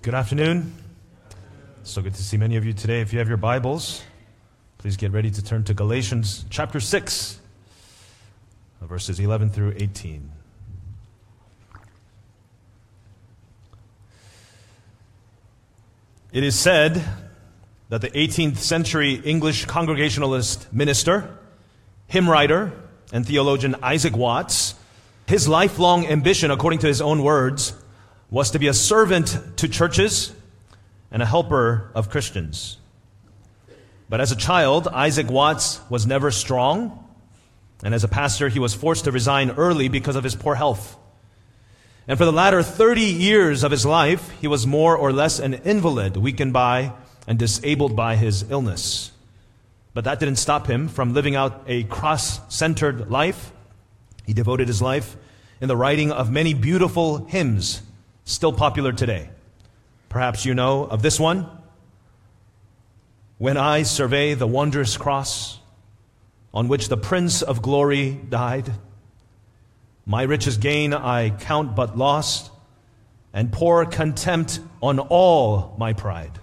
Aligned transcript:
Good 0.00 0.14
afternoon. 0.14 0.74
So 1.82 2.00
good 2.02 2.14
to 2.14 2.22
see 2.22 2.36
many 2.36 2.54
of 2.54 2.64
you 2.64 2.72
today. 2.72 3.00
If 3.00 3.12
you 3.12 3.18
have 3.18 3.26
your 3.26 3.36
Bibles, 3.36 4.04
please 4.78 4.96
get 4.96 5.10
ready 5.10 5.28
to 5.28 5.42
turn 5.42 5.64
to 5.64 5.74
Galatians 5.74 6.44
chapter 6.50 6.78
6, 6.78 7.40
verses 8.82 9.18
11 9.18 9.50
through 9.50 9.74
18. 9.76 10.30
It 16.30 16.44
is 16.44 16.56
said 16.56 17.04
that 17.88 18.00
the 18.00 18.10
18th 18.10 18.58
century 18.58 19.14
English 19.14 19.64
Congregationalist 19.64 20.72
minister, 20.72 21.36
hymn 22.06 22.30
writer, 22.30 22.70
and 23.12 23.26
theologian 23.26 23.74
Isaac 23.82 24.16
Watts, 24.16 24.76
his 25.26 25.48
lifelong 25.48 26.06
ambition, 26.06 26.52
according 26.52 26.78
to 26.78 26.86
his 26.86 27.00
own 27.00 27.24
words, 27.24 27.72
was 28.30 28.50
to 28.50 28.58
be 28.58 28.68
a 28.68 28.74
servant 28.74 29.38
to 29.56 29.68
churches 29.68 30.32
and 31.10 31.22
a 31.22 31.26
helper 31.26 31.90
of 31.94 32.10
Christians. 32.10 32.76
But 34.08 34.20
as 34.20 34.32
a 34.32 34.36
child, 34.36 34.88
Isaac 34.88 35.30
Watts 35.30 35.80
was 35.90 36.06
never 36.06 36.30
strong, 36.30 37.04
and 37.82 37.94
as 37.94 38.04
a 38.04 38.08
pastor, 38.08 38.48
he 38.48 38.58
was 38.58 38.74
forced 38.74 39.04
to 39.04 39.12
resign 39.12 39.50
early 39.52 39.88
because 39.88 40.16
of 40.16 40.24
his 40.24 40.34
poor 40.34 40.54
health. 40.54 40.96
And 42.06 42.16
for 42.18 42.24
the 42.24 42.32
latter 42.32 42.62
30 42.62 43.02
years 43.02 43.62
of 43.62 43.70
his 43.70 43.84
life, 43.84 44.30
he 44.40 44.46
was 44.46 44.66
more 44.66 44.96
or 44.96 45.12
less 45.12 45.38
an 45.38 45.54
invalid, 45.54 46.16
weakened 46.16 46.54
by 46.54 46.92
and 47.26 47.38
disabled 47.38 47.94
by 47.94 48.16
his 48.16 48.50
illness. 48.50 49.12
But 49.92 50.04
that 50.04 50.18
didn't 50.18 50.36
stop 50.36 50.66
him 50.66 50.88
from 50.88 51.12
living 51.12 51.36
out 51.36 51.64
a 51.66 51.84
cross 51.84 52.40
centered 52.54 53.10
life. 53.10 53.52
He 54.24 54.32
devoted 54.32 54.68
his 54.68 54.80
life 54.80 55.16
in 55.60 55.68
the 55.68 55.76
writing 55.76 56.10
of 56.10 56.30
many 56.30 56.54
beautiful 56.54 57.26
hymns, 57.26 57.82
still 58.28 58.52
popular 58.52 58.92
today. 58.92 59.30
Perhaps 60.10 60.44
you 60.44 60.54
know 60.54 60.84
of 60.84 61.00
this 61.00 61.18
one. 61.18 61.48
When 63.38 63.56
I 63.56 63.84
survey 63.84 64.34
the 64.34 64.46
wondrous 64.46 64.98
cross 64.98 65.58
on 66.52 66.68
which 66.68 66.88
the 66.88 66.98
Prince 66.98 67.40
of 67.40 67.62
Glory 67.62 68.10
died, 68.10 68.70
my 70.04 70.22
richest 70.22 70.60
gain 70.60 70.92
I 70.92 71.30
count 71.30 71.74
but 71.74 71.96
lost, 71.96 72.50
and 73.32 73.50
pour 73.50 73.86
contempt 73.86 74.60
on 74.82 74.98
all 74.98 75.74
my 75.78 75.94
pride. 75.94 76.38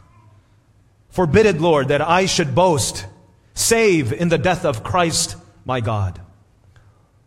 Forbid 1.09 1.45
it, 1.45 1.61
Lord, 1.61 1.89
that 1.89 2.01
I 2.01 2.25
should 2.25 2.55
boast, 2.55 3.05
save 3.53 4.11
in 4.11 4.29
the 4.29 4.37
death 4.39 4.65
of 4.65 4.83
Christ 4.83 5.35
my 5.65 5.81
God. 5.81 6.19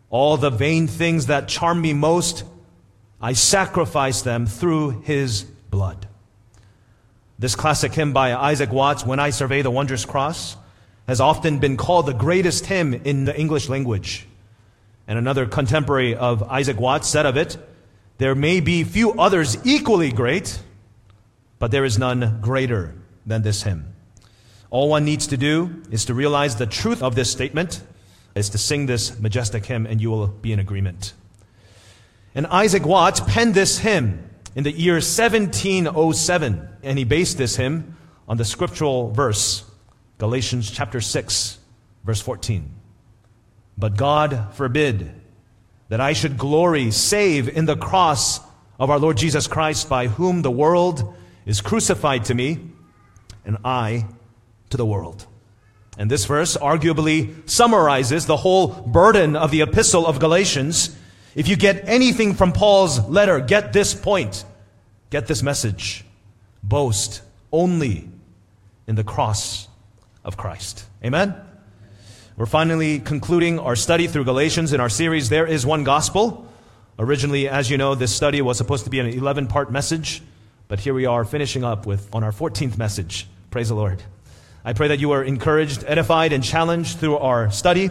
All 0.09 0.35
the 0.35 0.49
vain 0.49 0.87
things 0.87 1.27
that 1.27 1.47
charm 1.47 1.81
me 1.81 1.93
most, 1.93 2.43
I 3.21 3.33
sacrifice 3.33 4.21
them 4.21 4.45
through 4.45 5.01
his 5.01 5.43
blood. 5.43 6.07
This 7.37 7.55
classic 7.55 7.93
hymn 7.93 8.13
by 8.13 8.33
Isaac 8.33 8.71
Watts, 8.71 9.05
When 9.05 9.19
I 9.19 9.29
Survey 9.29 9.61
the 9.61 9.71
Wondrous 9.71 10.05
Cross, 10.05 10.55
has 11.07 11.19
often 11.19 11.59
been 11.59 11.75
called 11.75 12.05
the 12.05 12.13
greatest 12.13 12.65
hymn 12.65 12.93
in 12.93 13.25
the 13.25 13.37
English 13.37 13.67
language. 13.67 14.27
And 15.07 15.17
another 15.17 15.45
contemporary 15.45 16.15
of 16.15 16.43
Isaac 16.43 16.79
Watts 16.79 17.07
said 17.07 17.25
of 17.25 17.35
it, 17.35 17.57
There 18.19 18.35
may 18.35 18.59
be 18.59 18.83
few 18.83 19.13
others 19.13 19.57
equally 19.65 20.11
great, 20.11 20.59
but 21.57 21.71
there 21.71 21.83
is 21.83 21.97
none 21.97 22.39
greater 22.41 22.93
than 23.25 23.41
this 23.41 23.63
hymn. 23.63 23.93
All 24.69 24.87
one 24.87 25.03
needs 25.03 25.27
to 25.27 25.37
do 25.37 25.81
is 25.91 26.05
to 26.05 26.13
realize 26.13 26.55
the 26.55 26.67
truth 26.67 27.01
of 27.01 27.15
this 27.15 27.31
statement, 27.31 27.81
is 28.35 28.49
to 28.49 28.57
sing 28.57 28.85
this 28.85 29.19
majestic 29.19 29.65
hymn, 29.65 29.85
and 29.85 29.99
you 29.99 30.11
will 30.11 30.27
be 30.27 30.53
in 30.53 30.59
agreement. 30.59 31.13
And 32.35 32.47
Isaac 32.47 32.85
Watts 32.85 33.19
penned 33.19 33.55
this 33.55 33.79
hymn 33.79 34.29
in 34.55 34.63
the 34.63 34.71
year 34.71 34.95
1707, 34.95 36.69
and 36.83 36.97
he 36.97 37.03
based 37.03 37.37
this 37.37 37.55
hymn 37.55 37.97
on 38.27 38.37
the 38.37 38.45
scriptural 38.45 39.11
verse, 39.11 39.63
Galatians 40.17 40.69
chapter 40.69 41.01
6, 41.01 41.57
verse 42.03 42.21
14. 42.21 42.71
But 43.77 43.97
God 43.97 44.53
forbid 44.53 45.11
that 45.87 46.01
I 46.01 46.13
should 46.13 46.37
glory 46.37 46.91
save 46.91 47.49
in 47.49 47.65
the 47.65 47.77
cross 47.77 48.39
of 48.79 48.89
our 48.89 48.99
Lord 48.99 49.17
Jesus 49.17 49.47
Christ, 49.47 49.89
by 49.89 50.07
whom 50.07 50.41
the 50.41 50.51
world 50.51 51.15
is 51.45 51.61
crucified 51.61 52.25
to 52.25 52.35
me, 52.35 52.59
and 53.45 53.57
I 53.65 54.05
to 54.69 54.77
the 54.77 54.85
world. 54.85 55.25
And 55.97 56.09
this 56.09 56.25
verse 56.25 56.55
arguably 56.55 57.49
summarizes 57.49 58.25
the 58.25 58.37
whole 58.37 58.67
burden 58.67 59.35
of 59.35 59.51
the 59.51 59.61
epistle 59.61 60.05
of 60.05 60.19
Galatians. 60.19 60.95
If 61.35 61.47
you 61.47 61.55
get 61.55 61.87
anything 61.87 62.33
from 62.33 62.53
Paul's 62.53 63.07
letter, 63.07 63.39
get 63.39 63.73
this 63.73 63.93
point. 63.93 64.43
Get 65.09 65.27
this 65.27 65.43
message. 65.43 66.03
Boast 66.63 67.21
only 67.51 68.09
in 68.87 68.95
the 68.95 69.03
cross 69.03 69.67
of 70.23 70.37
Christ. 70.37 70.85
Amen? 71.03 71.35
We're 72.35 72.45
finally 72.45 72.99
concluding 72.99 73.59
our 73.59 73.75
study 73.75 74.07
through 74.07 74.23
Galatians 74.23 74.73
in 74.73 74.79
our 74.79 74.89
series, 74.89 75.29
There 75.29 75.45
is 75.45 75.65
One 75.65 75.83
Gospel. 75.83 76.47
Originally, 76.97 77.47
as 77.47 77.69
you 77.69 77.77
know, 77.77 77.95
this 77.95 78.15
study 78.15 78.41
was 78.41 78.57
supposed 78.57 78.85
to 78.85 78.89
be 78.89 78.99
an 78.99 79.07
11 79.07 79.47
part 79.47 79.71
message, 79.71 80.21
but 80.67 80.79
here 80.79 80.93
we 80.93 81.05
are 81.05 81.25
finishing 81.25 81.63
up 81.63 81.85
with 81.85 82.13
on 82.13 82.23
our 82.23 82.31
14th 82.31 82.77
message. 82.77 83.27
Praise 83.51 83.69
the 83.69 83.75
Lord. 83.75 84.01
I 84.63 84.73
pray 84.73 84.89
that 84.89 84.99
you 84.99 85.11
are 85.11 85.23
encouraged, 85.23 85.83
edified, 85.87 86.33
and 86.33 86.43
challenged 86.43 86.99
through 86.99 87.17
our 87.17 87.51
study 87.51 87.89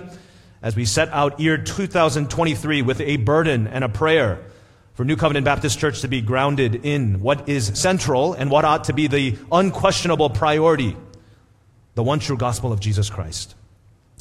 as 0.62 0.74
we 0.74 0.84
set 0.84 1.08
out 1.10 1.40
year 1.40 1.58
2023 1.58 2.82
with 2.82 3.00
a 3.00 3.16
burden 3.16 3.66
and 3.66 3.84
a 3.84 3.88
prayer 3.88 4.44
for 4.94 5.04
New 5.04 5.16
Covenant 5.16 5.44
Baptist 5.44 5.78
Church 5.78 6.00
to 6.00 6.08
be 6.08 6.20
grounded 6.20 6.84
in 6.84 7.20
what 7.20 7.48
is 7.48 7.78
central 7.78 8.34
and 8.34 8.50
what 8.50 8.64
ought 8.64 8.84
to 8.84 8.92
be 8.92 9.06
the 9.06 9.36
unquestionable 9.52 10.30
priority 10.30 10.96
the 11.94 12.02
one 12.04 12.20
true 12.20 12.36
gospel 12.36 12.72
of 12.72 12.78
Jesus 12.78 13.10
Christ 13.10 13.56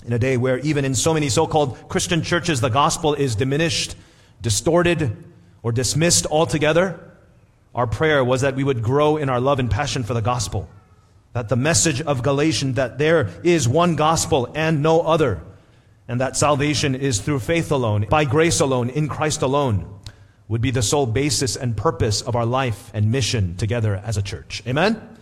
in 0.04 0.14
a 0.14 0.18
day 0.18 0.38
where 0.38 0.58
even 0.60 0.86
in 0.86 0.96
so 0.96 1.14
many 1.14 1.30
so-called 1.30 1.90
Christian 1.90 2.24
churches, 2.24 2.62
the 2.62 2.70
gospel 2.70 3.14
is 3.14 3.36
diminished, 3.36 3.96
distorted, 4.42 5.16
or 5.62 5.72
dismissed 5.72 6.26
altogether, 6.26 7.00
our 7.76 7.86
prayer 7.86 8.24
was 8.24 8.42
that 8.42 8.56
we 8.56 8.64
would 8.64 8.82
grow 8.82 9.18
in 9.18 9.30
our 9.30 9.40
love 9.40 9.60
and 9.60 9.70
passion 9.70 10.04
for 10.04 10.14
the 10.14 10.22
gospel. 10.22 10.70
That 11.34 11.50
the 11.50 11.56
message 11.56 12.02
of 12.02 12.24
Galatians, 12.24 12.78
that 12.78 12.98
there 12.98 13.30
is 13.44 13.68
one 13.68 13.96
gospel 13.96 14.52
and 14.56 14.82
no 14.82 15.02
other, 15.02 15.42
and 16.08 16.22
that 16.22 16.38
salvation 16.38 16.96
is 16.96 17.20
through 17.20 17.40
faith 17.40 17.72
alone, 17.72 18.06
by 18.10 18.26
grace 18.26 18.60
alone, 18.60 18.90
in 18.90 19.10
Christ 19.10 19.42
alone, 19.42 20.00
would 20.48 20.62
be 20.62 20.72
the 20.72 20.82
sole 20.82 21.06
basis 21.06 21.56
and 21.56 21.76
purpose 21.76 22.22
of 22.22 22.36
our 22.36 22.46
life 22.46 22.90
and 22.94 23.12
mission 23.12 23.58
together 23.58 24.02
as 24.04 24.18
a 24.18 24.22
church. 24.22 24.64
Amen? 24.66 25.18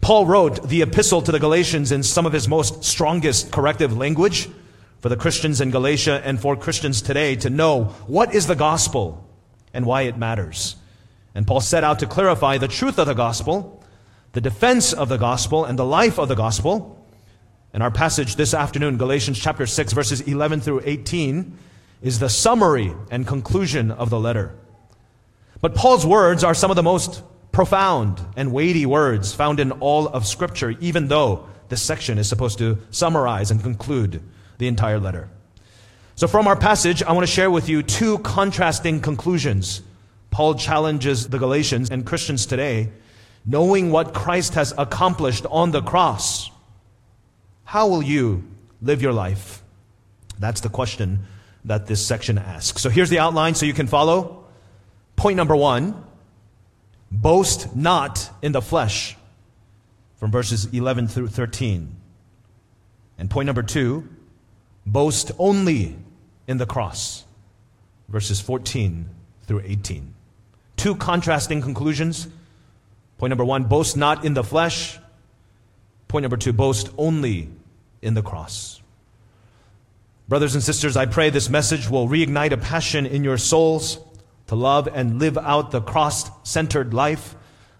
Paul 0.00 0.26
wrote 0.26 0.68
the 0.68 0.82
epistle 0.82 1.20
to 1.22 1.32
the 1.32 1.38
Galatians 1.38 1.92
in 1.92 2.02
some 2.02 2.24
of 2.24 2.32
his 2.32 2.48
most 2.48 2.84
strongest 2.84 3.52
corrective 3.52 3.96
language 3.96 4.48
for 5.00 5.08
the 5.08 5.16
Christians 5.16 5.60
in 5.60 5.70
Galatia 5.70 6.22
and 6.24 6.40
for 6.40 6.56
Christians 6.56 7.02
today 7.02 7.36
to 7.36 7.50
know 7.50 7.84
what 8.06 8.34
is 8.34 8.46
the 8.46 8.54
gospel 8.54 9.26
and 9.74 9.84
why 9.84 10.02
it 10.02 10.16
matters. 10.16 10.76
And 11.34 11.46
Paul 11.46 11.60
set 11.60 11.84
out 11.84 11.98
to 12.00 12.06
clarify 12.06 12.58
the 12.58 12.68
truth 12.68 12.98
of 12.98 13.06
the 13.06 13.14
gospel, 13.14 13.82
the 14.32 14.40
defense 14.40 14.92
of 14.92 15.08
the 15.08 15.16
gospel, 15.16 15.64
and 15.64 15.78
the 15.78 15.84
life 15.84 16.18
of 16.18 16.28
the 16.28 16.34
gospel. 16.34 16.99
And 17.72 17.82
our 17.82 17.90
passage 17.90 18.36
this 18.36 18.52
afternoon, 18.52 18.96
Galatians 18.96 19.38
chapter 19.38 19.66
6, 19.66 19.92
verses 19.92 20.20
11 20.22 20.60
through 20.60 20.82
18, 20.84 21.56
is 22.02 22.18
the 22.18 22.28
summary 22.28 22.92
and 23.10 23.26
conclusion 23.26 23.90
of 23.90 24.10
the 24.10 24.18
letter. 24.18 24.54
But 25.60 25.74
Paul's 25.74 26.06
words 26.06 26.42
are 26.42 26.54
some 26.54 26.70
of 26.70 26.76
the 26.76 26.82
most 26.82 27.22
profound 27.52 28.20
and 28.36 28.52
weighty 28.52 28.86
words 28.86 29.34
found 29.34 29.60
in 29.60 29.72
all 29.72 30.08
of 30.08 30.26
Scripture, 30.26 30.70
even 30.80 31.08
though 31.08 31.46
this 31.68 31.82
section 31.82 32.18
is 32.18 32.28
supposed 32.28 32.58
to 32.58 32.78
summarize 32.90 33.50
and 33.50 33.62
conclude 33.62 34.22
the 34.58 34.66
entire 34.66 34.98
letter. 34.98 35.28
So, 36.16 36.26
from 36.26 36.46
our 36.48 36.56
passage, 36.56 37.02
I 37.02 37.12
want 37.12 37.26
to 37.26 37.32
share 37.32 37.50
with 37.50 37.68
you 37.68 37.82
two 37.82 38.18
contrasting 38.18 39.00
conclusions. 39.00 39.82
Paul 40.30 40.54
challenges 40.54 41.28
the 41.28 41.38
Galatians 41.38 41.90
and 41.90 42.04
Christians 42.04 42.46
today, 42.46 42.90
knowing 43.46 43.90
what 43.90 44.12
Christ 44.12 44.54
has 44.54 44.74
accomplished 44.76 45.46
on 45.50 45.70
the 45.70 45.82
cross. 45.82 46.50
How 47.70 47.86
will 47.86 48.02
you 48.02 48.42
live 48.82 49.00
your 49.00 49.12
life? 49.12 49.62
That's 50.40 50.60
the 50.60 50.68
question 50.68 51.20
that 51.66 51.86
this 51.86 52.04
section 52.04 52.36
asks. 52.36 52.82
So, 52.82 52.90
here's 52.90 53.10
the 53.10 53.20
outline 53.20 53.54
so 53.54 53.64
you 53.64 53.72
can 53.72 53.86
follow. 53.86 54.44
Point 55.14 55.36
number 55.36 55.54
one 55.54 55.94
Boast 57.12 57.76
not 57.76 58.28
in 58.42 58.50
the 58.50 58.60
flesh, 58.60 59.16
from 60.16 60.32
verses 60.32 60.64
11 60.72 61.06
through 61.06 61.28
13. 61.28 61.94
And 63.18 63.30
point 63.30 63.46
number 63.46 63.62
two, 63.62 64.08
boast 64.84 65.30
only 65.38 65.96
in 66.48 66.56
the 66.56 66.66
cross, 66.66 67.22
verses 68.08 68.40
14 68.40 69.08
through 69.44 69.62
18. 69.64 70.12
Two 70.76 70.96
contrasting 70.96 71.62
conclusions. 71.62 72.26
Point 73.18 73.30
number 73.30 73.44
one, 73.44 73.62
boast 73.62 73.96
not 73.96 74.24
in 74.24 74.34
the 74.34 74.42
flesh. 74.42 74.98
Point 76.08 76.24
number 76.24 76.36
two, 76.36 76.52
boast 76.52 76.90
only 76.98 77.50
in 78.02 78.14
the 78.14 78.22
cross. 78.22 78.80
Brothers 80.28 80.54
and 80.54 80.62
sisters, 80.62 80.96
I 80.96 81.06
pray 81.06 81.30
this 81.30 81.50
message 81.50 81.88
will 81.88 82.08
reignite 82.08 82.52
a 82.52 82.56
passion 82.56 83.04
in 83.04 83.24
your 83.24 83.38
souls 83.38 83.98
to 84.50 84.56
love 84.56 84.88
and 84.92 85.20
live 85.20 85.38
out 85.38 85.70
the 85.70 85.80
cross 85.80 86.28
centered 86.42 86.92
life, 86.92 87.36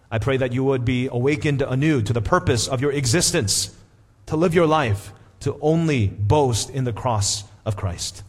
I 0.09 0.19
pray 0.19 0.37
that 0.37 0.53
you 0.53 0.63
would 0.63 0.85
be 0.85 1.09
awakened 1.11 1.63
anew 1.63 2.01
to 2.03 2.13
the 2.13 2.23
purpose 2.23 2.69
of 2.69 2.81
your 2.81 2.93
existence, 2.93 3.77
to 4.27 4.37
live 4.37 4.55
your 4.55 4.69
life, 4.69 5.13
to 5.41 5.59
only 5.61 6.07
boast 6.07 6.71
in 6.71 6.85
the 6.85 6.93
cross 6.93 7.43
of 7.65 7.77
Christ. 7.77 8.23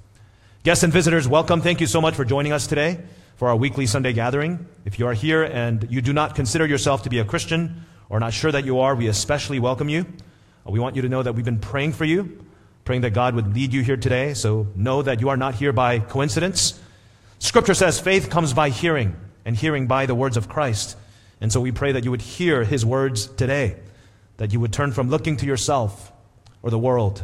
Guests 0.63 0.83
and 0.83 0.91
visitors, 0.91 1.27
welcome. 1.27 1.61
Thank 1.61 1.81
you 1.81 1.85
so 1.85 2.01
much 2.01 2.15
for 2.15 2.25
joining 2.25 2.51
us 2.51 2.65
today 2.65 2.99
for 3.35 3.47
our 3.47 3.55
weekly 3.55 3.85
Sunday 3.85 4.13
gathering. 4.13 4.67
If 4.85 4.97
you 4.97 5.05
are 5.05 5.13
here 5.13 5.43
and 5.43 5.85
you 5.91 6.01
do 6.01 6.13
not 6.13 6.33
consider 6.33 6.65
yourself 6.65 7.03
to 7.03 7.11
be 7.11 7.19
a 7.19 7.25
Christian 7.25 7.85
or 8.09 8.19
not 8.19 8.33
sure 8.33 8.51
that 8.51 8.65
you 8.65 8.79
are, 8.79 8.95
we 8.95 9.05
especially 9.05 9.59
welcome 9.59 9.87
you. 9.87 10.07
We 10.65 10.79
want 10.79 10.95
you 10.95 11.01
to 11.01 11.09
know 11.09 11.23
that 11.23 11.33
we've 11.33 11.45
been 11.45 11.59
praying 11.59 11.93
for 11.93 12.05
you, 12.05 12.45
praying 12.85 13.01
that 13.01 13.11
God 13.11 13.35
would 13.35 13.53
lead 13.53 13.73
you 13.73 13.81
here 13.81 13.97
today. 13.97 14.33
So 14.33 14.67
know 14.75 15.01
that 15.01 15.19
you 15.19 15.29
are 15.29 15.37
not 15.37 15.55
here 15.55 15.73
by 15.73 15.99
coincidence. 15.99 16.79
Scripture 17.39 17.73
says 17.73 17.99
faith 17.99 18.29
comes 18.29 18.53
by 18.53 18.69
hearing, 18.69 19.15
and 19.43 19.55
hearing 19.55 19.87
by 19.87 20.05
the 20.05 20.15
words 20.15 20.37
of 20.37 20.47
Christ. 20.47 20.95
And 21.39 21.51
so 21.51 21.59
we 21.59 21.71
pray 21.71 21.91
that 21.91 22.03
you 22.03 22.11
would 22.11 22.21
hear 22.21 22.63
his 22.63 22.85
words 22.85 23.25
today, 23.25 23.77
that 24.37 24.53
you 24.53 24.59
would 24.59 24.71
turn 24.71 24.91
from 24.91 25.09
looking 25.09 25.37
to 25.37 25.45
yourself 25.45 26.11
or 26.61 26.69
the 26.69 26.77
world 26.77 27.23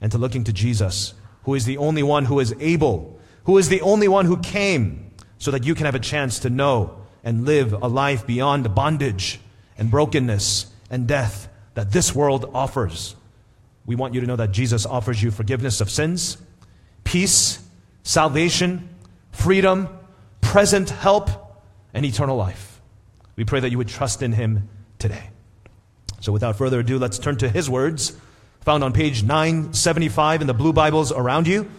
and 0.00 0.12
to 0.12 0.18
looking 0.18 0.44
to 0.44 0.52
Jesus, 0.52 1.14
who 1.44 1.54
is 1.54 1.64
the 1.64 1.78
only 1.78 2.02
one 2.02 2.26
who 2.26 2.38
is 2.38 2.54
able, 2.60 3.18
who 3.44 3.56
is 3.56 3.70
the 3.70 3.80
only 3.80 4.08
one 4.08 4.26
who 4.26 4.36
came 4.36 5.10
so 5.38 5.50
that 5.50 5.64
you 5.64 5.74
can 5.74 5.86
have 5.86 5.94
a 5.94 6.00
chance 6.00 6.38
to 6.40 6.50
know 6.50 6.98
and 7.24 7.46
live 7.46 7.72
a 7.72 7.88
life 7.88 8.26
beyond 8.26 8.74
bondage 8.74 9.40
and 9.78 9.90
brokenness 9.90 10.66
and 10.90 11.06
death 11.06 11.48
that 11.76 11.92
this 11.92 12.14
world 12.14 12.50
offers. 12.54 13.14
We 13.84 13.96
want 13.96 14.14
you 14.14 14.22
to 14.22 14.26
know 14.26 14.36
that 14.36 14.50
Jesus 14.50 14.86
offers 14.86 15.22
you 15.22 15.30
forgiveness 15.30 15.82
of 15.82 15.90
sins, 15.90 16.38
peace, 17.04 17.62
salvation, 18.02 18.88
freedom, 19.30 19.90
present 20.40 20.88
help, 20.88 21.28
and 21.92 22.06
eternal 22.06 22.34
life. 22.34 22.80
We 23.36 23.44
pray 23.44 23.60
that 23.60 23.70
you 23.70 23.76
would 23.76 23.88
trust 23.88 24.22
in 24.22 24.32
him 24.32 24.70
today. 24.98 25.28
So 26.20 26.32
without 26.32 26.56
further 26.56 26.80
ado, 26.80 26.98
let's 26.98 27.18
turn 27.18 27.36
to 27.36 27.48
his 27.48 27.68
words, 27.68 28.16
found 28.62 28.82
on 28.82 28.94
page 28.94 29.22
975 29.22 30.40
in 30.40 30.46
the 30.46 30.54
blue 30.54 30.72
Bibles 30.72 31.12
around 31.12 31.46
you. 31.46 31.70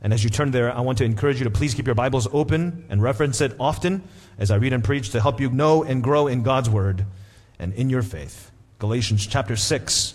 And 0.00 0.14
as 0.14 0.24
you 0.24 0.30
turn 0.30 0.52
there, 0.52 0.74
I 0.74 0.80
want 0.80 0.96
to 0.98 1.04
encourage 1.04 1.38
you 1.38 1.44
to 1.44 1.50
please 1.50 1.74
keep 1.74 1.84
your 1.84 1.94
Bibles 1.94 2.26
open 2.32 2.86
and 2.88 3.02
reference 3.02 3.42
it 3.42 3.54
often 3.60 4.04
as 4.38 4.50
I 4.50 4.56
read 4.56 4.72
and 4.72 4.82
preach 4.82 5.10
to 5.10 5.20
help 5.20 5.38
you 5.38 5.50
know 5.50 5.82
and 5.82 6.02
grow 6.02 6.28
in 6.28 6.42
God's 6.42 6.70
Word 6.70 7.04
and 7.58 7.74
in 7.74 7.90
your 7.90 8.02
faith. 8.02 8.50
Galatians 8.84 9.26
chapter 9.26 9.56
6, 9.56 10.14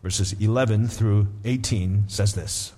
verses 0.00 0.34
11 0.34 0.86
through 0.86 1.26
18 1.44 2.04
says 2.06 2.32
this. 2.32 2.72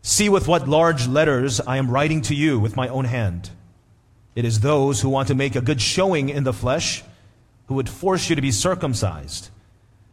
See 0.00 0.30
with 0.30 0.48
what 0.48 0.66
large 0.66 1.06
letters 1.06 1.60
I 1.60 1.76
am 1.76 1.90
writing 1.90 2.22
to 2.22 2.34
you 2.34 2.58
with 2.58 2.76
my 2.76 2.88
own 2.88 3.04
hand. 3.04 3.50
It 4.34 4.46
is 4.46 4.60
those 4.60 5.02
who 5.02 5.10
want 5.10 5.28
to 5.28 5.34
make 5.34 5.54
a 5.54 5.60
good 5.60 5.82
showing 5.82 6.30
in 6.30 6.44
the 6.44 6.52
flesh 6.54 7.04
who 7.66 7.74
would 7.74 7.90
force 7.90 8.30
you 8.30 8.36
to 8.36 8.40
be 8.40 8.50
circumcised, 8.50 9.50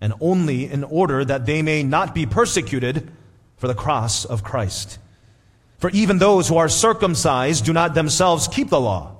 and 0.02 0.14
only 0.20 0.70
in 0.70 0.84
order 0.84 1.24
that 1.24 1.46
they 1.46 1.62
may 1.62 1.82
not 1.82 2.14
be 2.14 2.26
persecuted 2.26 3.10
for 3.56 3.70
the 3.70 3.74
cross 3.74 4.26
of 4.26 4.44
Christ. 4.44 5.00
For 5.78 5.92
even 5.92 6.18
those 6.18 6.50
who 6.50 6.58
are 6.58 6.68
circumcised 6.68 7.64
do 7.64 7.72
not 7.72 7.94
themselves 7.94 8.50
keep 8.50 8.68
the 8.68 8.82
law, 8.82 9.16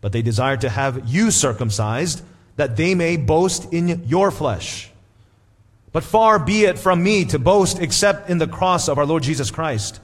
but 0.00 0.12
they 0.12 0.22
desire 0.22 0.56
to 0.56 0.68
have 0.68 1.08
you 1.08 1.30
circumcised, 1.30 2.22
that 2.56 2.76
they 2.76 2.94
may 2.94 3.16
boast 3.16 3.72
in 3.72 4.04
your 4.06 4.30
flesh. 4.30 4.90
But 5.92 6.04
far 6.04 6.38
be 6.38 6.64
it 6.64 6.78
from 6.78 7.02
me 7.02 7.24
to 7.26 7.38
boast 7.38 7.78
except 7.78 8.30
in 8.30 8.38
the 8.38 8.46
cross 8.46 8.88
of 8.88 8.98
our 8.98 9.06
Lord 9.06 9.22
Jesus 9.22 9.50
Christ, 9.50 10.00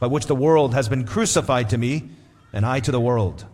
by 0.00 0.06
which 0.06 0.26
the 0.26 0.34
world 0.34 0.74
has 0.74 0.88
been 0.88 1.06
crucified 1.06 1.70
to 1.70 1.78
me, 1.78 2.10
and 2.52 2.64
I 2.64 2.80
to 2.80 2.92
the 2.92 3.00
world. 3.00 3.44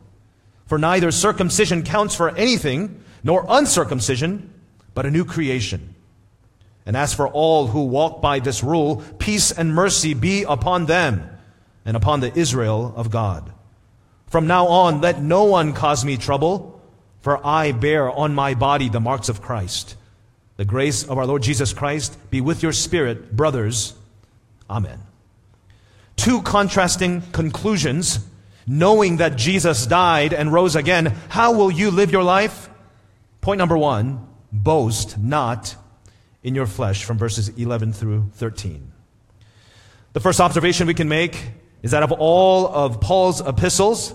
For 0.66 0.78
neither 0.78 1.10
circumcision 1.10 1.82
counts 1.82 2.14
for 2.14 2.30
anything, 2.36 3.02
nor 3.22 3.44
uncircumcision, 3.48 4.52
but 4.94 5.06
a 5.06 5.10
new 5.10 5.24
creation. 5.24 5.94
And 6.86 6.96
as 6.96 7.14
for 7.14 7.28
all 7.28 7.68
who 7.68 7.84
walk 7.84 8.20
by 8.20 8.40
this 8.40 8.62
rule, 8.62 9.02
peace 9.18 9.50
and 9.50 9.74
mercy 9.74 10.14
be 10.14 10.42
upon 10.42 10.86
them 10.86 11.30
and 11.84 11.96
upon 11.96 12.20
the 12.20 12.36
Israel 12.38 12.92
of 12.96 13.10
God. 13.10 13.52
From 14.34 14.48
now 14.48 14.66
on, 14.66 15.00
let 15.00 15.22
no 15.22 15.44
one 15.44 15.74
cause 15.74 16.04
me 16.04 16.16
trouble, 16.16 16.82
for 17.20 17.46
I 17.46 17.70
bear 17.70 18.10
on 18.10 18.34
my 18.34 18.54
body 18.54 18.88
the 18.88 18.98
marks 18.98 19.28
of 19.28 19.40
Christ. 19.40 19.94
The 20.56 20.64
grace 20.64 21.04
of 21.04 21.18
our 21.18 21.24
Lord 21.24 21.44
Jesus 21.44 21.72
Christ 21.72 22.18
be 22.32 22.40
with 22.40 22.60
your 22.60 22.72
spirit, 22.72 23.36
brothers. 23.36 23.94
Amen. 24.68 24.98
Two 26.16 26.42
contrasting 26.42 27.22
conclusions. 27.30 28.26
Knowing 28.66 29.18
that 29.18 29.36
Jesus 29.36 29.86
died 29.86 30.32
and 30.32 30.52
rose 30.52 30.74
again, 30.74 31.14
how 31.28 31.52
will 31.52 31.70
you 31.70 31.92
live 31.92 32.10
your 32.10 32.24
life? 32.24 32.68
Point 33.40 33.58
number 33.58 33.78
one 33.78 34.26
boast 34.50 35.16
not 35.16 35.76
in 36.42 36.56
your 36.56 36.66
flesh, 36.66 37.04
from 37.04 37.18
verses 37.18 37.50
11 37.50 37.92
through 37.92 38.30
13. 38.32 38.90
The 40.12 40.18
first 40.18 40.40
observation 40.40 40.88
we 40.88 40.94
can 40.94 41.08
make 41.08 41.40
is 41.84 41.92
that 41.92 42.02
of 42.02 42.10
all 42.10 42.66
of 42.66 43.00
Paul's 43.00 43.40
epistles, 43.40 44.12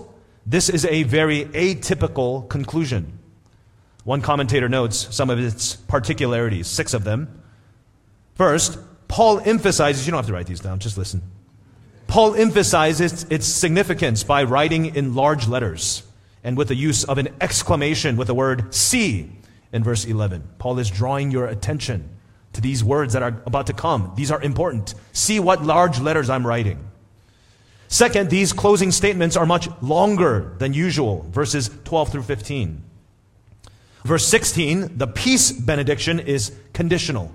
this 0.50 0.68
is 0.68 0.84
a 0.84 1.04
very 1.04 1.44
atypical 1.44 2.48
conclusion. 2.48 3.20
One 4.02 4.20
commentator 4.20 4.68
notes 4.68 5.14
some 5.14 5.30
of 5.30 5.38
its 5.38 5.76
particularities, 5.76 6.66
six 6.66 6.92
of 6.92 7.04
them. 7.04 7.40
First, 8.34 8.76
Paul 9.06 9.38
emphasizes, 9.44 10.06
you 10.06 10.10
don't 10.10 10.18
have 10.18 10.26
to 10.26 10.32
write 10.32 10.48
these 10.48 10.58
down, 10.58 10.80
just 10.80 10.98
listen. 10.98 11.22
Paul 12.08 12.34
emphasizes 12.34 13.26
its 13.30 13.46
significance 13.46 14.24
by 14.24 14.42
writing 14.42 14.96
in 14.96 15.14
large 15.14 15.46
letters 15.46 16.02
and 16.42 16.56
with 16.56 16.66
the 16.66 16.74
use 16.74 17.04
of 17.04 17.18
an 17.18 17.28
exclamation 17.40 18.16
with 18.16 18.26
the 18.26 18.34
word 18.34 18.74
see 18.74 19.30
in 19.72 19.84
verse 19.84 20.04
11. 20.04 20.42
Paul 20.58 20.80
is 20.80 20.90
drawing 20.90 21.30
your 21.30 21.46
attention 21.46 22.08
to 22.54 22.60
these 22.60 22.82
words 22.82 23.12
that 23.12 23.22
are 23.22 23.40
about 23.46 23.68
to 23.68 23.72
come. 23.72 24.14
These 24.16 24.32
are 24.32 24.42
important. 24.42 24.96
See 25.12 25.38
what 25.38 25.62
large 25.62 26.00
letters 26.00 26.28
I'm 26.28 26.44
writing. 26.44 26.89
Second, 27.90 28.30
these 28.30 28.52
closing 28.52 28.92
statements 28.92 29.36
are 29.36 29.44
much 29.44 29.68
longer 29.82 30.54
than 30.58 30.72
usual, 30.72 31.26
verses 31.32 31.68
12 31.84 32.12
through 32.12 32.22
15. 32.22 32.84
Verse 34.04 34.26
16, 34.28 34.96
the 34.96 35.08
peace 35.08 35.50
benediction 35.50 36.20
is 36.20 36.52
conditional. 36.72 37.32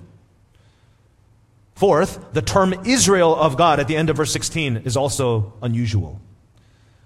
Fourth, 1.76 2.32
the 2.32 2.42
term 2.42 2.74
Israel 2.86 3.36
of 3.36 3.58
God 3.58 3.82
at 3.82 3.90
the 3.90 3.98
end 3.98 4.10
of 4.10 4.16
verse 4.16 4.32
16 4.32 4.78
is 4.86 4.96
also 4.96 5.54
unusual. 5.62 6.22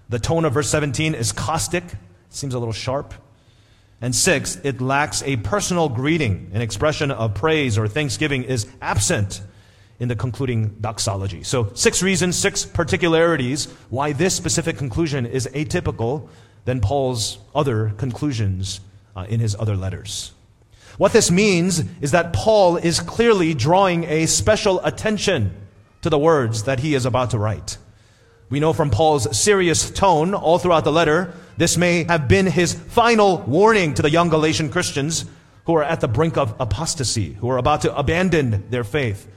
The 0.08 0.20
tone 0.20 0.44
of 0.44 0.54
verse 0.54 0.70
17 0.70 1.14
is 1.16 1.32
caustic, 1.32 1.82
seems 2.28 2.54
a 2.54 2.58
little 2.60 2.72
sharp. 2.72 3.14
And 4.00 4.14
sixth, 4.14 4.64
it 4.64 4.80
lacks 4.80 5.24
a 5.24 5.36
personal 5.38 5.88
greeting. 5.88 6.52
An 6.54 6.62
expression 6.62 7.10
of 7.10 7.34
praise 7.34 7.76
or 7.76 7.88
thanksgiving 7.88 8.44
is 8.44 8.68
absent 8.80 9.42
in 10.00 10.08
the 10.08 10.16
concluding 10.16 10.70
doxology. 10.80 11.42
So, 11.44 11.70
six 11.74 12.02
reasons, 12.02 12.36
six 12.36 12.64
particularities 12.64 13.66
why 13.90 14.12
this 14.12 14.34
specific 14.34 14.78
conclusion 14.78 15.26
is 15.26 15.46
atypical 15.54 16.28
than 16.64 16.80
Paul's 16.80 17.38
other 17.54 17.90
conclusions 17.98 18.80
uh, 19.14 19.26
in 19.28 19.40
his 19.40 19.54
other 19.58 19.76
letters. 19.76 20.32
What 20.96 21.12
this 21.12 21.30
means 21.30 21.84
is 22.00 22.10
that 22.10 22.32
Paul 22.32 22.76
is 22.76 23.00
clearly 23.00 23.54
drawing 23.54 24.04
a 24.04 24.26
special 24.26 24.84
attention 24.84 25.54
to 26.02 26.10
the 26.10 26.18
words 26.18 26.64
that 26.64 26.80
he 26.80 26.94
is 26.94 27.06
about 27.06 27.30
to 27.30 27.38
write. 27.38 27.78
We 28.48 28.58
know 28.58 28.72
from 28.72 28.90
Paul's 28.90 29.38
serious 29.38 29.90
tone 29.90 30.34
all 30.34 30.58
throughout 30.58 30.84
the 30.84 30.92
letter, 30.92 31.32
this 31.56 31.76
may 31.76 32.04
have 32.04 32.26
been 32.26 32.46
his 32.46 32.74
final 32.74 33.38
warning 33.38 33.94
to 33.94 34.02
the 34.02 34.10
young 34.10 34.28
Galatian 34.28 34.70
Christians 34.70 35.24
who 35.66 35.76
are 35.76 35.84
at 35.84 36.00
the 36.00 36.08
brink 36.08 36.36
of 36.36 36.54
apostasy, 36.58 37.34
who 37.34 37.48
are 37.50 37.58
about 37.58 37.82
to 37.82 37.96
abandon 37.96 38.68
their 38.70 38.82
faith, 38.82 39.28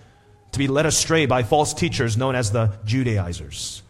to 0.54 0.60
be 0.60 0.68
led 0.68 0.86
astray 0.86 1.26
by 1.26 1.44
false 1.44 1.74
teachers 1.74 2.16
known 2.16 2.36
as 2.36 2.52
the 2.52 2.72
Judaizers. 2.86 3.82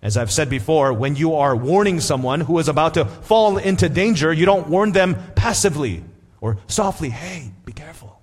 As 0.00 0.16
I've 0.16 0.30
said 0.30 0.48
before, 0.48 0.92
when 0.92 1.16
you 1.16 1.34
are 1.34 1.56
warning 1.56 2.00
someone 2.00 2.40
who 2.40 2.58
is 2.58 2.68
about 2.68 2.94
to 2.94 3.04
fall 3.04 3.58
into 3.58 3.88
danger, 3.88 4.32
you 4.32 4.46
don't 4.46 4.68
warn 4.68 4.92
them 4.92 5.16
passively 5.34 6.04
or 6.40 6.58
softly, 6.68 7.10
hey, 7.10 7.50
be 7.64 7.72
careful. 7.72 8.20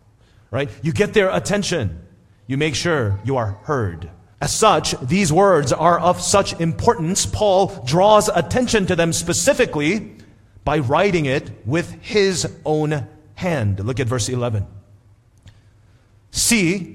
Right? 0.51 0.69
You 0.81 0.93
get 0.93 1.13
their 1.13 1.29
attention. 1.29 2.01
You 2.47 2.57
make 2.57 2.75
sure 2.75 3.19
you 3.25 3.35
are 3.35 3.57
heard. 3.63 4.09
As 4.39 4.53
such, 4.53 4.97
these 5.01 5.33
words 5.33 5.73
are 5.73 5.99
of 5.99 6.21
such 6.21 6.59
importance, 6.61 7.25
Paul 7.25 7.67
draws 7.85 8.29
attention 8.29 8.85
to 8.85 8.95
them 8.95 9.11
specifically 9.11 10.15
by 10.63 10.79
writing 10.79 11.25
it 11.25 11.51
with 11.65 11.91
his 12.01 12.49
own 12.65 13.07
hand. 13.35 13.83
Look 13.83 13.99
at 13.99 14.07
verse 14.07 14.29
11. 14.29 14.65
See 16.31 16.94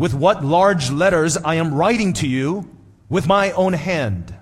with 0.00 0.14
what 0.14 0.42
large 0.42 0.90
letters 0.90 1.36
I 1.36 1.56
am 1.56 1.74
writing 1.74 2.14
to 2.14 2.26
you 2.26 2.66
with 3.10 3.26
my 3.26 3.52
own 3.52 3.74
hand. 3.74 4.34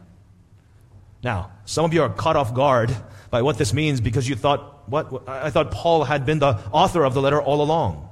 Now, 1.24 1.50
some 1.64 1.84
of 1.84 1.92
you 1.92 2.02
are 2.02 2.08
caught 2.08 2.36
off 2.36 2.54
guard 2.54 2.94
by 3.28 3.42
what 3.42 3.58
this 3.58 3.74
means 3.74 4.00
because 4.00 4.28
you 4.28 4.36
thought, 4.36 4.88
what? 4.88 5.24
I 5.26 5.50
thought 5.50 5.72
Paul 5.72 6.04
had 6.04 6.24
been 6.24 6.38
the 6.38 6.60
author 6.70 7.02
of 7.02 7.12
the 7.12 7.20
letter 7.20 7.42
all 7.42 7.60
along. 7.60 8.08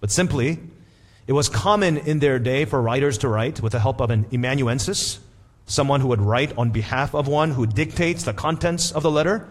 But 0.00 0.10
simply, 0.10 0.58
it 1.26 1.34
was 1.34 1.50
common 1.50 1.98
in 1.98 2.20
their 2.20 2.38
day 2.38 2.64
for 2.64 2.80
writers 2.80 3.18
to 3.18 3.28
write 3.28 3.60
with 3.60 3.72
the 3.72 3.80
help 3.80 4.00
of 4.00 4.10
an 4.10 4.24
amanuensis 4.32 5.20
someone 5.66 6.00
who 6.00 6.08
would 6.08 6.22
write 6.22 6.56
on 6.56 6.70
behalf 6.70 7.14
of 7.14 7.28
one 7.28 7.50
who 7.50 7.66
dictates 7.66 8.24
the 8.24 8.32
contents 8.32 8.90
of 8.90 9.02
the 9.02 9.10
letter. 9.10 9.46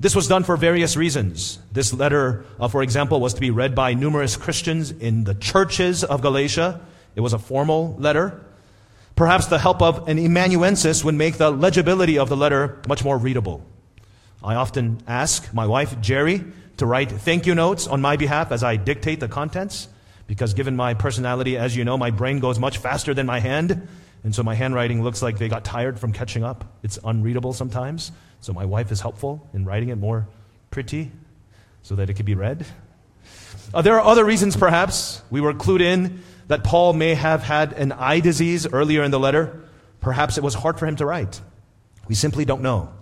This 0.00 0.16
was 0.16 0.26
done 0.26 0.44
for 0.44 0.56
various 0.56 0.96
reasons. 0.96 1.58
This 1.72 1.92
letter, 1.92 2.44
uh, 2.58 2.68
for 2.68 2.82
example, 2.82 3.20
was 3.20 3.34
to 3.34 3.40
be 3.40 3.50
read 3.50 3.74
by 3.74 3.94
numerous 3.94 4.36
Christians 4.36 4.90
in 4.90 5.24
the 5.24 5.34
churches 5.34 6.02
of 6.02 6.20
Galatia. 6.20 6.80
It 7.14 7.20
was 7.20 7.32
a 7.32 7.38
formal 7.38 7.96
letter. 7.98 8.44
Perhaps 9.14 9.46
the 9.46 9.58
help 9.58 9.80
of 9.80 10.08
an 10.08 10.18
amanuensis 10.18 11.04
would 11.04 11.14
make 11.14 11.38
the 11.38 11.50
legibility 11.50 12.18
of 12.18 12.28
the 12.28 12.36
letter 12.36 12.80
much 12.88 13.04
more 13.04 13.16
readable. 13.16 13.64
I 14.42 14.56
often 14.56 14.98
ask 15.06 15.54
my 15.54 15.66
wife, 15.66 16.00
Jerry, 16.00 16.44
to 16.78 16.86
write 16.86 17.10
thank 17.10 17.46
you 17.46 17.54
notes 17.54 17.86
on 17.86 18.00
my 18.00 18.16
behalf 18.16 18.50
as 18.50 18.64
I 18.64 18.76
dictate 18.76 19.20
the 19.20 19.28
contents, 19.28 19.88
because 20.26 20.54
given 20.54 20.74
my 20.74 20.94
personality, 20.94 21.56
as 21.56 21.76
you 21.76 21.84
know, 21.84 21.96
my 21.96 22.10
brain 22.10 22.40
goes 22.40 22.58
much 22.58 22.78
faster 22.78 23.14
than 23.14 23.26
my 23.26 23.38
hand, 23.38 23.86
and 24.24 24.34
so 24.34 24.42
my 24.42 24.54
handwriting 24.54 25.02
looks 25.02 25.22
like 25.22 25.38
they 25.38 25.48
got 25.48 25.64
tired 25.64 26.00
from 26.00 26.12
catching 26.12 26.42
up. 26.42 26.64
It's 26.82 26.98
unreadable 27.04 27.52
sometimes. 27.52 28.10
So 28.44 28.52
my 28.52 28.66
wife 28.66 28.92
is 28.92 29.00
helpful 29.00 29.48
in 29.54 29.64
writing 29.64 29.88
it 29.88 29.96
more 29.96 30.28
pretty 30.70 31.10
so 31.80 31.94
that 31.94 32.10
it 32.10 32.12
could 32.12 32.26
be 32.26 32.34
read. 32.34 32.66
Uh, 33.72 33.80
there 33.80 33.98
are 33.98 34.06
other 34.06 34.22
reasons, 34.22 34.54
perhaps. 34.54 35.22
We 35.30 35.40
were 35.40 35.54
clued 35.54 35.80
in 35.80 36.22
that 36.48 36.62
Paul 36.62 36.92
may 36.92 37.14
have 37.14 37.42
had 37.42 37.72
an 37.72 37.92
eye 37.92 38.20
disease 38.20 38.66
earlier 38.66 39.02
in 39.02 39.10
the 39.10 39.18
letter. 39.18 39.64
Perhaps 40.02 40.36
it 40.36 40.44
was 40.44 40.52
hard 40.52 40.78
for 40.78 40.86
him 40.86 40.96
to 40.96 41.06
write. 41.06 41.40
We 42.06 42.14
simply 42.14 42.44
don't 42.44 42.60
know. 42.60 42.92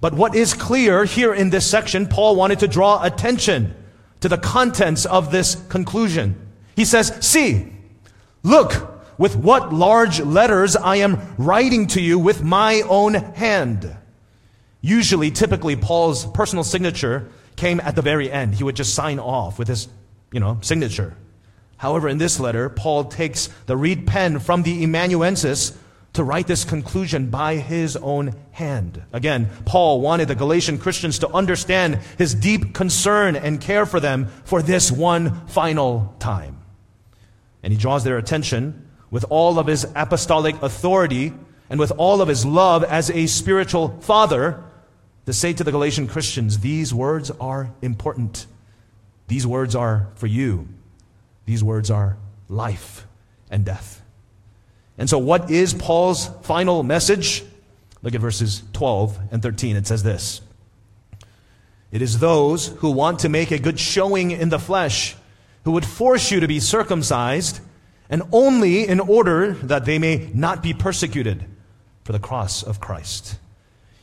But 0.00 0.14
what 0.14 0.36
is 0.36 0.54
clear 0.54 1.06
here 1.06 1.34
in 1.34 1.50
this 1.50 1.68
section, 1.68 2.06
Paul 2.06 2.36
wanted 2.36 2.60
to 2.60 2.68
draw 2.68 3.02
attention 3.02 3.74
to 4.20 4.28
the 4.28 4.38
contents 4.38 5.06
of 5.06 5.32
this 5.32 5.56
conclusion. 5.70 6.36
He 6.76 6.84
says, 6.84 7.12
See, 7.20 7.72
look, 8.44 9.18
with 9.18 9.34
what 9.34 9.72
large 9.72 10.20
letters 10.20 10.76
I 10.76 10.98
am 10.98 11.34
writing 11.36 11.88
to 11.88 12.00
you 12.00 12.16
with 12.16 12.44
my 12.44 12.82
own 12.82 13.14
hand. 13.14 13.96
Usually, 14.82 15.30
typically, 15.30 15.76
Paul's 15.76 16.26
personal 16.26 16.64
signature 16.64 17.28
came 17.54 17.80
at 17.80 17.94
the 17.94 18.02
very 18.02 18.30
end. 18.30 18.56
He 18.56 18.64
would 18.64 18.76
just 18.76 18.94
sign 18.94 19.20
off 19.20 19.58
with 19.58 19.68
his, 19.68 19.88
you 20.32 20.40
know, 20.40 20.58
signature. 20.60 21.16
However, 21.76 22.08
in 22.08 22.18
this 22.18 22.40
letter, 22.40 22.68
Paul 22.68 23.04
takes 23.04 23.48
the 23.66 23.76
reed 23.76 24.06
pen 24.06 24.40
from 24.40 24.64
the 24.64 24.82
amanuensis 24.82 25.78
to 26.14 26.24
write 26.24 26.46
this 26.46 26.64
conclusion 26.64 27.30
by 27.30 27.56
his 27.56 27.96
own 27.96 28.34
hand. 28.50 29.02
Again, 29.12 29.48
Paul 29.64 30.00
wanted 30.00 30.28
the 30.28 30.34
Galatian 30.34 30.78
Christians 30.78 31.20
to 31.20 31.32
understand 31.32 32.00
his 32.18 32.34
deep 32.34 32.74
concern 32.74 33.34
and 33.34 33.60
care 33.60 33.86
for 33.86 34.00
them 34.00 34.26
for 34.44 34.62
this 34.62 34.92
one 34.92 35.46
final 35.46 36.14
time. 36.18 36.58
And 37.62 37.72
he 37.72 37.78
draws 37.78 38.04
their 38.04 38.18
attention 38.18 38.88
with 39.10 39.24
all 39.30 39.58
of 39.58 39.68
his 39.68 39.86
apostolic 39.94 40.60
authority 40.60 41.32
and 41.70 41.80
with 41.80 41.92
all 41.96 42.20
of 42.20 42.28
his 42.28 42.44
love 42.44 42.84
as 42.84 43.10
a 43.10 43.26
spiritual 43.26 43.96
father 44.00 44.62
to 45.26 45.32
say 45.32 45.52
to 45.52 45.64
the 45.64 45.70
Galatian 45.70 46.08
Christians, 46.08 46.58
these 46.58 46.92
words 46.92 47.30
are 47.30 47.72
important. 47.80 48.46
These 49.28 49.46
words 49.46 49.74
are 49.74 50.08
for 50.16 50.26
you. 50.26 50.68
These 51.46 51.62
words 51.62 51.90
are 51.90 52.16
life 52.48 53.06
and 53.50 53.64
death. 53.64 54.02
And 54.98 55.08
so, 55.08 55.18
what 55.18 55.50
is 55.50 55.74
Paul's 55.74 56.28
final 56.42 56.82
message? 56.82 57.44
Look 58.02 58.14
at 58.14 58.20
verses 58.20 58.62
12 58.72 59.18
and 59.30 59.42
13. 59.42 59.76
It 59.76 59.86
says 59.86 60.02
this 60.02 60.40
It 61.90 62.02
is 62.02 62.18
those 62.18 62.68
who 62.68 62.90
want 62.90 63.20
to 63.20 63.28
make 63.28 63.50
a 63.50 63.58
good 63.58 63.78
showing 63.78 64.32
in 64.32 64.48
the 64.48 64.58
flesh 64.58 65.16
who 65.64 65.72
would 65.72 65.86
force 65.86 66.30
you 66.30 66.40
to 66.40 66.48
be 66.48 66.60
circumcised 66.60 67.60
and 68.10 68.22
only 68.32 68.86
in 68.86 69.00
order 69.00 69.52
that 69.54 69.84
they 69.84 69.98
may 69.98 70.30
not 70.34 70.62
be 70.62 70.74
persecuted 70.74 71.44
for 72.04 72.12
the 72.12 72.18
cross 72.18 72.62
of 72.62 72.80
Christ. 72.80 73.38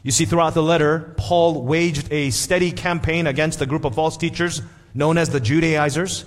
You 0.01 0.11
see, 0.11 0.25
throughout 0.25 0.53
the 0.53 0.63
letter, 0.63 1.13
Paul 1.17 1.63
waged 1.63 2.11
a 2.11 2.29
steady 2.29 2.71
campaign 2.71 3.27
against 3.27 3.61
a 3.61 3.65
group 3.65 3.83
of 3.83 3.95
false 3.95 4.15
teachers 4.15 4.61
known 4.93 5.17
as 5.17 5.29
the 5.29 5.39
Judaizers, 5.39 6.25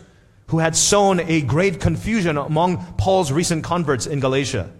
who 0.48 0.58
had 0.58 0.76
sown 0.76 1.20
a 1.20 1.40
great 1.40 1.80
confusion 1.80 2.36
among 2.36 2.94
Paul's 2.98 3.32
recent 3.32 3.64
converts 3.64 4.06
in 4.06 4.20
Galatia. 4.20 4.70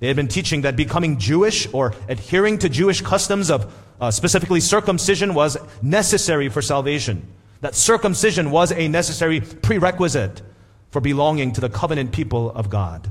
They 0.00 0.06
had 0.06 0.16
been 0.16 0.28
teaching 0.28 0.62
that 0.62 0.76
becoming 0.76 1.18
Jewish 1.18 1.66
or 1.72 1.92
adhering 2.08 2.58
to 2.58 2.68
Jewish 2.68 3.00
customs 3.00 3.50
of 3.50 3.74
uh, 4.00 4.12
specifically 4.12 4.60
circumcision 4.60 5.34
was 5.34 5.56
necessary 5.82 6.48
for 6.48 6.62
salvation. 6.62 7.26
That 7.62 7.74
circumcision 7.74 8.52
was 8.52 8.70
a 8.70 8.86
necessary 8.86 9.40
prerequisite 9.40 10.42
for 10.90 11.00
belonging 11.00 11.52
to 11.52 11.60
the 11.60 11.68
covenant 11.68 12.12
people 12.12 12.50
of 12.52 12.70
God. 12.70 13.10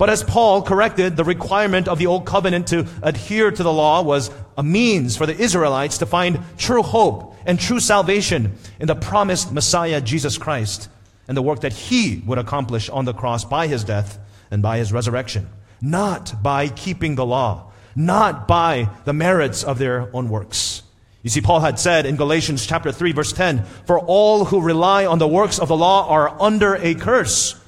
But 0.00 0.08
as 0.08 0.24
Paul 0.24 0.62
corrected, 0.62 1.18
the 1.18 1.24
requirement 1.24 1.86
of 1.86 1.98
the 1.98 2.06
old 2.06 2.24
covenant 2.24 2.68
to 2.68 2.86
adhere 3.02 3.50
to 3.50 3.62
the 3.62 3.70
law 3.70 4.00
was 4.00 4.30
a 4.56 4.62
means 4.62 5.14
for 5.14 5.26
the 5.26 5.38
Israelites 5.38 5.98
to 5.98 6.06
find 6.06 6.40
true 6.56 6.82
hope 6.82 7.36
and 7.44 7.60
true 7.60 7.80
salvation 7.80 8.56
in 8.78 8.86
the 8.86 8.94
promised 8.94 9.52
Messiah, 9.52 10.00
Jesus 10.00 10.38
Christ, 10.38 10.88
and 11.28 11.36
the 11.36 11.42
work 11.42 11.60
that 11.60 11.74
he 11.74 12.22
would 12.24 12.38
accomplish 12.38 12.88
on 12.88 13.04
the 13.04 13.12
cross 13.12 13.44
by 13.44 13.66
his 13.66 13.84
death 13.84 14.18
and 14.50 14.62
by 14.62 14.78
his 14.78 14.90
resurrection. 14.90 15.50
Not 15.82 16.42
by 16.42 16.68
keeping 16.68 17.16
the 17.16 17.26
law, 17.26 17.70
not 17.94 18.48
by 18.48 18.88
the 19.04 19.12
merits 19.12 19.62
of 19.62 19.76
their 19.76 20.08
own 20.16 20.30
works. 20.30 20.82
You 21.22 21.28
see, 21.28 21.42
Paul 21.42 21.60
had 21.60 21.78
said 21.78 22.06
in 22.06 22.16
Galatians 22.16 22.66
chapter 22.66 22.90
3 22.90 23.12
verse 23.12 23.34
10, 23.34 23.64
For 23.84 24.00
all 24.00 24.46
who 24.46 24.62
rely 24.62 25.04
on 25.04 25.18
the 25.18 25.28
works 25.28 25.58
of 25.58 25.68
the 25.68 25.76
law 25.76 26.08
are 26.08 26.40
under 26.40 26.76
a 26.76 26.94
curse. 26.94 27.59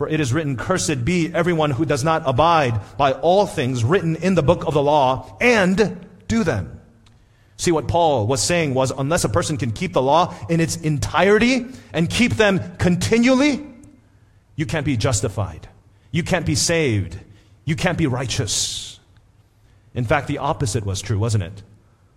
For 0.00 0.08
it 0.08 0.18
is 0.18 0.32
written, 0.32 0.56
Cursed 0.56 1.04
be 1.04 1.30
everyone 1.34 1.72
who 1.72 1.84
does 1.84 2.02
not 2.02 2.22
abide 2.24 2.80
by 2.96 3.12
all 3.12 3.46
things 3.46 3.84
written 3.84 4.16
in 4.16 4.34
the 4.34 4.42
book 4.42 4.66
of 4.66 4.72
the 4.72 4.82
law 4.82 5.36
and 5.42 6.06
do 6.26 6.42
them. 6.42 6.80
See, 7.58 7.70
what 7.70 7.86
Paul 7.86 8.26
was 8.26 8.42
saying 8.42 8.72
was, 8.72 8.92
unless 8.92 9.24
a 9.24 9.28
person 9.28 9.58
can 9.58 9.72
keep 9.72 9.92
the 9.92 10.00
law 10.00 10.34
in 10.48 10.58
its 10.58 10.76
entirety 10.76 11.66
and 11.92 12.08
keep 12.08 12.36
them 12.36 12.62
continually, 12.78 13.62
you 14.56 14.64
can't 14.64 14.86
be 14.86 14.96
justified. 14.96 15.68
You 16.12 16.22
can't 16.22 16.46
be 16.46 16.54
saved. 16.54 17.18
You 17.66 17.76
can't 17.76 17.98
be 17.98 18.06
righteous. 18.06 18.98
In 19.92 20.06
fact, 20.06 20.28
the 20.28 20.38
opposite 20.38 20.86
was 20.86 21.02
true, 21.02 21.18
wasn't 21.18 21.44
it? 21.44 21.62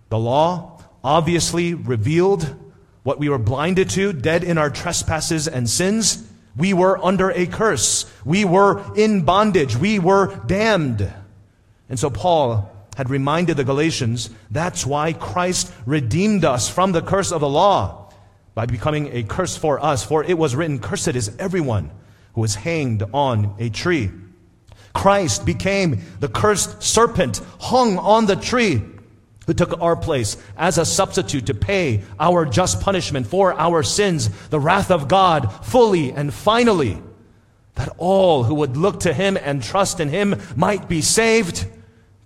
The 0.08 0.18
law 0.18 0.80
obviously 1.04 1.74
revealed 1.74 2.48
what 3.02 3.18
we 3.18 3.28
were 3.28 3.36
blinded 3.36 3.90
to, 3.90 4.14
dead 4.14 4.42
in 4.42 4.56
our 4.56 4.70
trespasses 4.70 5.46
and 5.46 5.68
sins. 5.68 6.30
We 6.56 6.72
were 6.72 7.02
under 7.04 7.30
a 7.30 7.46
curse. 7.46 8.10
We 8.24 8.44
were 8.44 8.82
in 8.96 9.22
bondage. 9.22 9.76
We 9.76 9.98
were 9.98 10.34
damned. 10.46 11.12
And 11.88 11.98
so 11.98 12.10
Paul 12.10 12.70
had 12.96 13.10
reminded 13.10 13.56
the 13.56 13.64
Galatians 13.64 14.30
that's 14.50 14.86
why 14.86 15.12
Christ 15.12 15.72
redeemed 15.84 16.44
us 16.44 16.68
from 16.68 16.92
the 16.92 17.02
curse 17.02 17.32
of 17.32 17.40
the 17.40 17.48
law 17.48 18.12
by 18.54 18.66
becoming 18.66 19.10
a 19.12 19.24
curse 19.24 19.56
for 19.56 19.84
us. 19.84 20.04
For 20.04 20.22
it 20.22 20.38
was 20.38 20.54
written, 20.54 20.78
Cursed 20.78 21.08
is 21.16 21.34
everyone 21.38 21.90
who 22.34 22.44
is 22.44 22.54
hanged 22.54 23.02
on 23.12 23.54
a 23.58 23.68
tree. 23.68 24.10
Christ 24.92 25.44
became 25.44 26.02
the 26.20 26.28
cursed 26.28 26.82
serpent 26.82 27.40
hung 27.58 27.98
on 27.98 28.26
the 28.26 28.36
tree 28.36 28.80
who 29.46 29.54
took 29.54 29.80
our 29.80 29.96
place 29.96 30.36
as 30.56 30.78
a 30.78 30.84
substitute 30.84 31.46
to 31.46 31.54
pay 31.54 32.02
our 32.18 32.44
just 32.44 32.80
punishment 32.80 33.26
for 33.26 33.52
our 33.54 33.82
sins, 33.82 34.28
the 34.48 34.60
wrath 34.60 34.90
of 34.90 35.08
God, 35.08 35.52
fully 35.64 36.12
and 36.12 36.32
finally, 36.32 36.98
that 37.74 37.92
all 37.98 38.44
who 38.44 38.54
would 38.54 38.76
look 38.76 39.00
to 39.00 39.12
him 39.12 39.36
and 39.36 39.62
trust 39.62 40.00
in 40.00 40.08
him 40.08 40.40
might 40.56 40.88
be 40.88 41.00
saved 41.00 41.66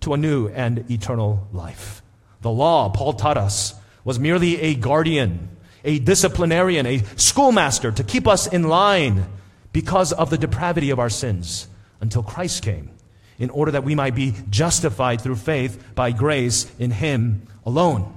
to 0.01 0.15
a 0.15 0.17
new 0.17 0.49
and 0.49 0.91
eternal 0.91 1.49
life. 1.53 2.03
The 2.43 2.51
law, 2.51 2.91
Paul 2.91 3.15
taught 3.15 3.37
us, 3.37 3.75
was 4.05 4.19
merely 4.19 4.61
a 4.61 4.75
guardian, 4.75 5.49
a 5.85 5.99
disciplinarian, 5.99 6.87
a 6.87 7.03
schoolmaster 7.17 7.91
to 7.91 8.05
keep 8.05 8.29
us 8.29 8.47
in 8.47 8.65
line 8.65 9.27
because 9.73 10.13
of 10.13 10.31
the 10.31 10.39
depravity 10.39 10.91
of 10.91 10.99
our 10.99 11.11
sins 11.11 11.67
until 12.01 12.23
Christ 12.23 12.63
came 12.63 12.91
in 13.38 13.50
order 13.50 13.73
that 13.73 13.85
we 13.85 13.95
might 13.95 14.14
be 14.14 14.35
justified 14.50 15.21
through 15.21 15.37
faith 15.37 15.95
by 15.95 16.11
grace 16.12 16.71
in 16.78 16.90
Him 16.90 17.42
alone. 17.64 18.14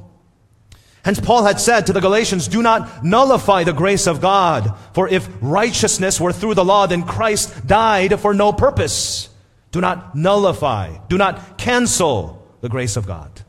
Hence, 1.03 1.19
Paul 1.19 1.43
had 1.45 1.59
said 1.59 1.87
to 1.87 1.93
the 1.93 1.99
Galatians, 1.99 2.47
Do 2.47 2.61
not 2.61 3.03
nullify 3.03 3.63
the 3.63 3.73
grace 3.73 4.07
of 4.07 4.21
God, 4.21 4.75
for 4.93 5.07
if 5.07 5.27
righteousness 5.41 6.19
were 6.19 6.33
through 6.33 6.53
the 6.53 6.65
law, 6.65 6.85
then 6.85 7.03
Christ 7.03 7.65
died 7.65 8.19
for 8.19 8.33
no 8.33 8.53
purpose. 8.53 9.29
Do 9.71 9.81
not 9.81 10.15
nullify, 10.15 10.97
do 11.07 11.17
not 11.17 11.57
cancel 11.57 12.45
the 12.61 12.69
grace 12.69 12.97
of 12.97 13.07
God. 13.07 13.41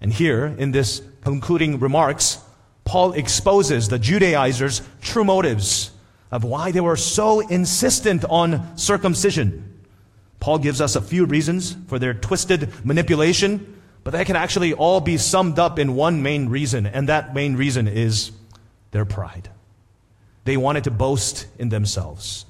And 0.00 0.12
here, 0.12 0.46
in 0.46 0.72
this 0.72 1.00
concluding 1.22 1.78
remarks, 1.78 2.38
Paul 2.84 3.12
exposes 3.12 3.88
the 3.88 3.98
Judaizers' 3.98 4.82
true 5.00 5.24
motives 5.24 5.90
of 6.30 6.44
why 6.44 6.72
they 6.72 6.80
were 6.80 6.96
so 6.96 7.40
insistent 7.40 8.24
on 8.28 8.76
circumcision. 8.76 9.73
Paul 10.44 10.58
gives 10.58 10.82
us 10.82 10.94
a 10.94 11.00
few 11.00 11.24
reasons 11.24 11.74
for 11.86 11.98
their 11.98 12.12
twisted 12.12 12.70
manipulation, 12.84 13.80
but 14.02 14.10
they 14.10 14.26
can 14.26 14.36
actually 14.36 14.74
all 14.74 15.00
be 15.00 15.16
summed 15.16 15.58
up 15.58 15.78
in 15.78 15.94
one 15.94 16.22
main 16.22 16.50
reason, 16.50 16.84
and 16.84 17.08
that 17.08 17.32
main 17.32 17.56
reason 17.56 17.88
is 17.88 18.30
their 18.90 19.06
pride. 19.06 19.48
They 20.44 20.58
wanted 20.58 20.84
to 20.84 20.90
boast 20.90 21.46
in 21.58 21.70
themselves. 21.70 22.44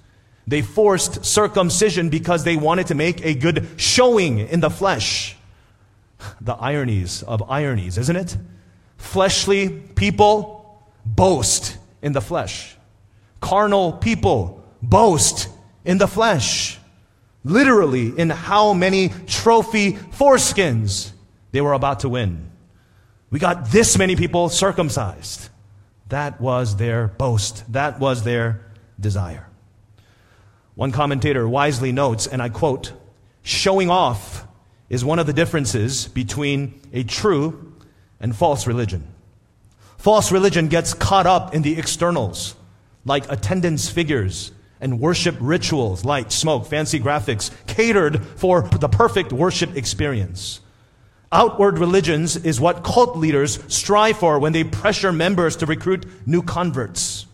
They 0.44 0.60
forced 0.60 1.24
circumcision 1.24 2.08
because 2.08 2.42
they 2.42 2.56
wanted 2.56 2.88
to 2.88 2.96
make 2.96 3.24
a 3.24 3.32
good 3.32 3.68
showing 3.76 4.40
in 4.40 4.58
the 4.58 4.70
flesh. 4.70 5.36
The 6.40 6.54
ironies 6.54 7.22
of 7.22 7.48
ironies, 7.48 7.96
isn't 7.96 8.16
it? 8.16 8.36
Fleshly 8.96 9.68
people 9.68 10.82
boast 11.06 11.78
in 12.02 12.10
the 12.10 12.20
flesh. 12.20 12.74
Carnal 13.40 13.92
people 13.92 14.64
boast 14.82 15.48
in 15.84 15.98
the 15.98 16.08
flesh. 16.08 16.80
Literally, 17.44 18.18
in 18.18 18.30
how 18.30 18.72
many 18.72 19.10
trophy 19.26 19.92
foreskins 19.92 21.12
they 21.52 21.60
were 21.60 21.74
about 21.74 22.00
to 22.00 22.08
win. 22.08 22.50
We 23.30 23.38
got 23.38 23.70
this 23.70 23.98
many 23.98 24.16
people 24.16 24.48
circumcised. 24.48 25.50
That 26.08 26.40
was 26.40 26.76
their 26.76 27.08
boast. 27.08 27.70
That 27.72 28.00
was 28.00 28.24
their 28.24 28.64
desire. 28.98 29.46
One 30.74 30.90
commentator 30.90 31.48
wisely 31.48 31.92
notes, 31.92 32.26
and 32.26 32.42
I 32.42 32.48
quote, 32.48 32.92
showing 33.42 33.90
off 33.90 34.46
is 34.88 35.04
one 35.04 35.18
of 35.18 35.26
the 35.26 35.32
differences 35.32 36.08
between 36.08 36.80
a 36.92 37.04
true 37.04 37.74
and 38.20 38.34
false 38.34 38.66
religion. 38.66 39.06
False 39.98 40.32
religion 40.32 40.68
gets 40.68 40.94
caught 40.94 41.26
up 41.26 41.54
in 41.54 41.62
the 41.62 41.78
externals, 41.78 42.54
like 43.04 43.30
attendance 43.30 43.88
figures 43.88 44.52
and 44.84 45.00
worship 45.00 45.34
rituals, 45.40 46.04
light, 46.04 46.30
smoke, 46.30 46.66
fancy 46.66 47.00
graphics, 47.00 47.50
catered 47.66 48.22
for 48.36 48.62
the 48.68 48.88
perfect 48.88 49.32
worship 49.32 49.74
experience. 49.78 50.60
Outward 51.32 51.78
religions 51.78 52.36
is 52.36 52.60
what 52.60 52.84
cult 52.84 53.16
leaders 53.16 53.58
strive 53.66 54.18
for 54.18 54.38
when 54.38 54.52
they 54.52 54.62
pressure 54.62 55.10
members 55.10 55.56
to 55.56 55.66
recruit 55.66 56.04
new 56.26 56.42
converts. 56.42 57.24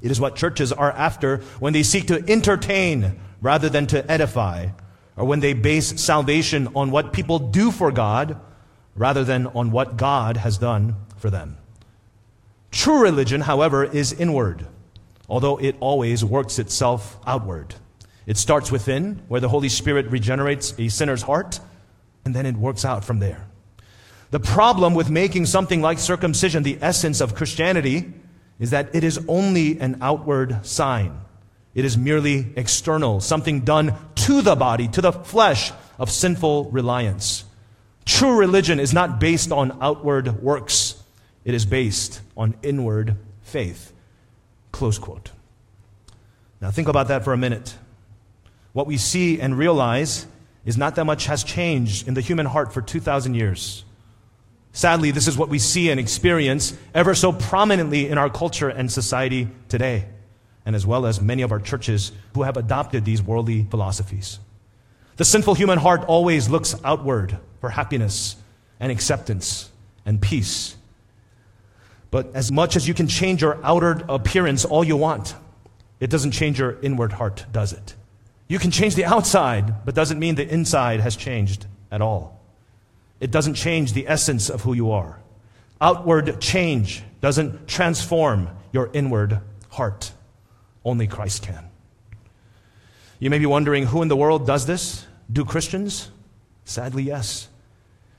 It 0.00 0.12
is 0.12 0.20
what 0.20 0.36
churches 0.36 0.72
are 0.72 0.92
after 0.92 1.38
when 1.58 1.72
they 1.72 1.82
seek 1.82 2.06
to 2.06 2.24
entertain 2.30 3.18
rather 3.40 3.68
than 3.68 3.88
to 3.88 4.08
edify, 4.08 4.68
or 5.16 5.24
when 5.24 5.40
they 5.40 5.54
base 5.54 6.00
salvation 6.00 6.68
on 6.76 6.92
what 6.92 7.12
people 7.12 7.40
do 7.40 7.72
for 7.72 7.90
God 7.90 8.40
rather 8.94 9.24
than 9.24 9.48
on 9.48 9.72
what 9.72 9.96
God 9.96 10.36
has 10.36 10.56
done 10.56 10.94
for 11.16 11.30
them. 11.30 11.58
True 12.70 13.02
religion, 13.02 13.40
however, 13.40 13.82
is 13.84 14.12
inward, 14.12 14.68
although 15.28 15.56
it 15.58 15.76
always 15.80 16.24
works 16.24 16.58
itself 16.58 17.18
outward. 17.26 17.74
It 18.26 18.36
starts 18.36 18.72
within, 18.72 19.22
where 19.28 19.40
the 19.40 19.48
Holy 19.48 19.68
Spirit 19.68 20.06
regenerates 20.10 20.74
a 20.78 20.88
sinner's 20.88 21.22
heart 21.22 21.60
and 22.24 22.34
then 22.34 22.44
it 22.44 22.56
works 22.56 22.84
out 22.84 23.04
from 23.04 23.20
there. 23.20 23.46
The 24.30 24.40
problem 24.40 24.94
with 24.94 25.08
making 25.08 25.46
something 25.46 25.80
like 25.80 25.98
circumcision 25.98 26.64
the 26.64 26.78
essence 26.82 27.20
of 27.20 27.36
Christianity 27.36 28.12
is 28.58 28.70
that 28.70 28.94
it 28.94 29.04
is 29.04 29.24
only 29.28 29.78
an 29.78 29.98
outward 30.02 30.66
sign. 30.66 31.20
It 31.74 31.84
is 31.84 31.96
merely 31.96 32.52
external, 32.56 33.20
something 33.20 33.60
done 33.60 33.94
to 34.16 34.42
the 34.42 34.56
body, 34.56 34.88
to 34.88 35.00
the 35.00 35.12
flesh 35.12 35.72
of 35.98 36.10
sinful 36.10 36.70
reliance. 36.70 37.44
True 38.04 38.36
religion 38.36 38.80
is 38.80 38.92
not 38.92 39.20
based 39.20 39.52
on 39.52 39.78
outward 39.80 40.42
works. 40.42 41.02
It 41.44 41.54
is 41.54 41.64
based 41.64 42.20
on 42.36 42.56
inward 42.62 43.16
faith. 43.42 43.92
Close 44.76 44.98
quote. 44.98 45.30
Now 46.60 46.70
think 46.70 46.86
about 46.86 47.08
that 47.08 47.24
for 47.24 47.32
a 47.32 47.36
minute. 47.38 47.74
What 48.74 48.86
we 48.86 48.98
see 48.98 49.40
and 49.40 49.56
realize 49.56 50.26
is 50.66 50.76
not 50.76 50.96
that 50.96 51.06
much 51.06 51.24
has 51.24 51.42
changed 51.42 52.06
in 52.06 52.12
the 52.12 52.20
human 52.20 52.44
heart 52.44 52.74
for 52.74 52.82
2,000 52.82 53.32
years. 53.32 53.86
Sadly, 54.72 55.12
this 55.12 55.28
is 55.28 55.38
what 55.38 55.48
we 55.48 55.58
see 55.58 55.88
and 55.88 55.98
experience 55.98 56.76
ever 56.94 57.14
so 57.14 57.32
prominently 57.32 58.10
in 58.10 58.18
our 58.18 58.28
culture 58.28 58.68
and 58.68 58.92
society 58.92 59.48
today, 59.70 60.04
and 60.66 60.76
as 60.76 60.84
well 60.84 61.06
as 61.06 61.22
many 61.22 61.40
of 61.40 61.52
our 61.52 61.60
churches 61.60 62.12
who 62.34 62.42
have 62.42 62.58
adopted 62.58 63.06
these 63.06 63.22
worldly 63.22 63.66
philosophies. 63.70 64.40
The 65.16 65.24
sinful 65.24 65.54
human 65.54 65.78
heart 65.78 66.04
always 66.04 66.50
looks 66.50 66.74
outward 66.84 67.38
for 67.62 67.70
happiness 67.70 68.36
and 68.78 68.92
acceptance 68.92 69.70
and 70.04 70.20
peace. 70.20 70.76
But 72.10 72.34
as 72.34 72.52
much 72.52 72.76
as 72.76 72.86
you 72.86 72.94
can 72.94 73.08
change 73.08 73.42
your 73.42 73.58
outer 73.64 74.02
appearance 74.08 74.64
all 74.64 74.84
you 74.84 74.96
want, 74.96 75.34
it 76.00 76.10
doesn't 76.10 76.32
change 76.32 76.58
your 76.58 76.80
inward 76.80 77.12
heart, 77.12 77.46
does 77.52 77.72
it? 77.72 77.94
You 78.48 78.58
can 78.58 78.70
change 78.70 78.94
the 78.94 79.04
outside, 79.04 79.84
but 79.84 79.94
doesn't 79.94 80.18
mean 80.18 80.36
the 80.36 80.48
inside 80.48 81.00
has 81.00 81.16
changed 81.16 81.66
at 81.90 82.00
all. 82.00 82.40
It 83.18 83.30
doesn't 83.30 83.54
change 83.54 83.92
the 83.92 84.06
essence 84.08 84.50
of 84.50 84.62
who 84.62 84.72
you 84.72 84.90
are. 84.92 85.20
Outward 85.80 86.40
change 86.40 87.02
doesn't 87.20 87.66
transform 87.66 88.48
your 88.72 88.90
inward 88.92 89.40
heart. 89.70 90.12
Only 90.84 91.06
Christ 91.06 91.42
can. 91.42 91.70
You 93.18 93.30
may 93.30 93.38
be 93.38 93.46
wondering 93.46 93.86
who 93.86 94.02
in 94.02 94.08
the 94.08 94.16
world 94.16 94.46
does 94.46 94.66
this? 94.66 95.06
Do 95.32 95.44
Christians? 95.44 96.10
Sadly, 96.64 97.02
yes. 97.02 97.48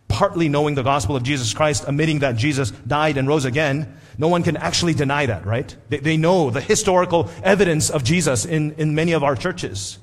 Partly 0.07 0.49
knowing 0.49 0.75
the 0.75 0.83
gospel 0.83 1.15
of 1.15 1.23
Jesus 1.23 1.53
Christ, 1.53 1.85
admitting 1.87 2.19
that 2.19 2.37
Jesus 2.37 2.71
died 2.71 3.17
and 3.17 3.27
rose 3.27 3.45
again, 3.45 3.97
no 4.17 4.29
one 4.29 4.41
can 4.41 4.57
actually 4.57 4.93
deny 4.93 5.25
that, 5.25 5.45
right? 5.45 5.75
They, 5.89 5.99
they 5.99 6.17
know 6.17 6.49
the 6.49 6.61
historical 6.61 7.29
evidence 7.43 7.89
of 7.89 8.03
Jesus 8.03 8.45
in, 8.45 8.73
in 8.73 8.95
many 8.95 9.11
of 9.11 9.23
our 9.23 9.35
churches. 9.35 9.99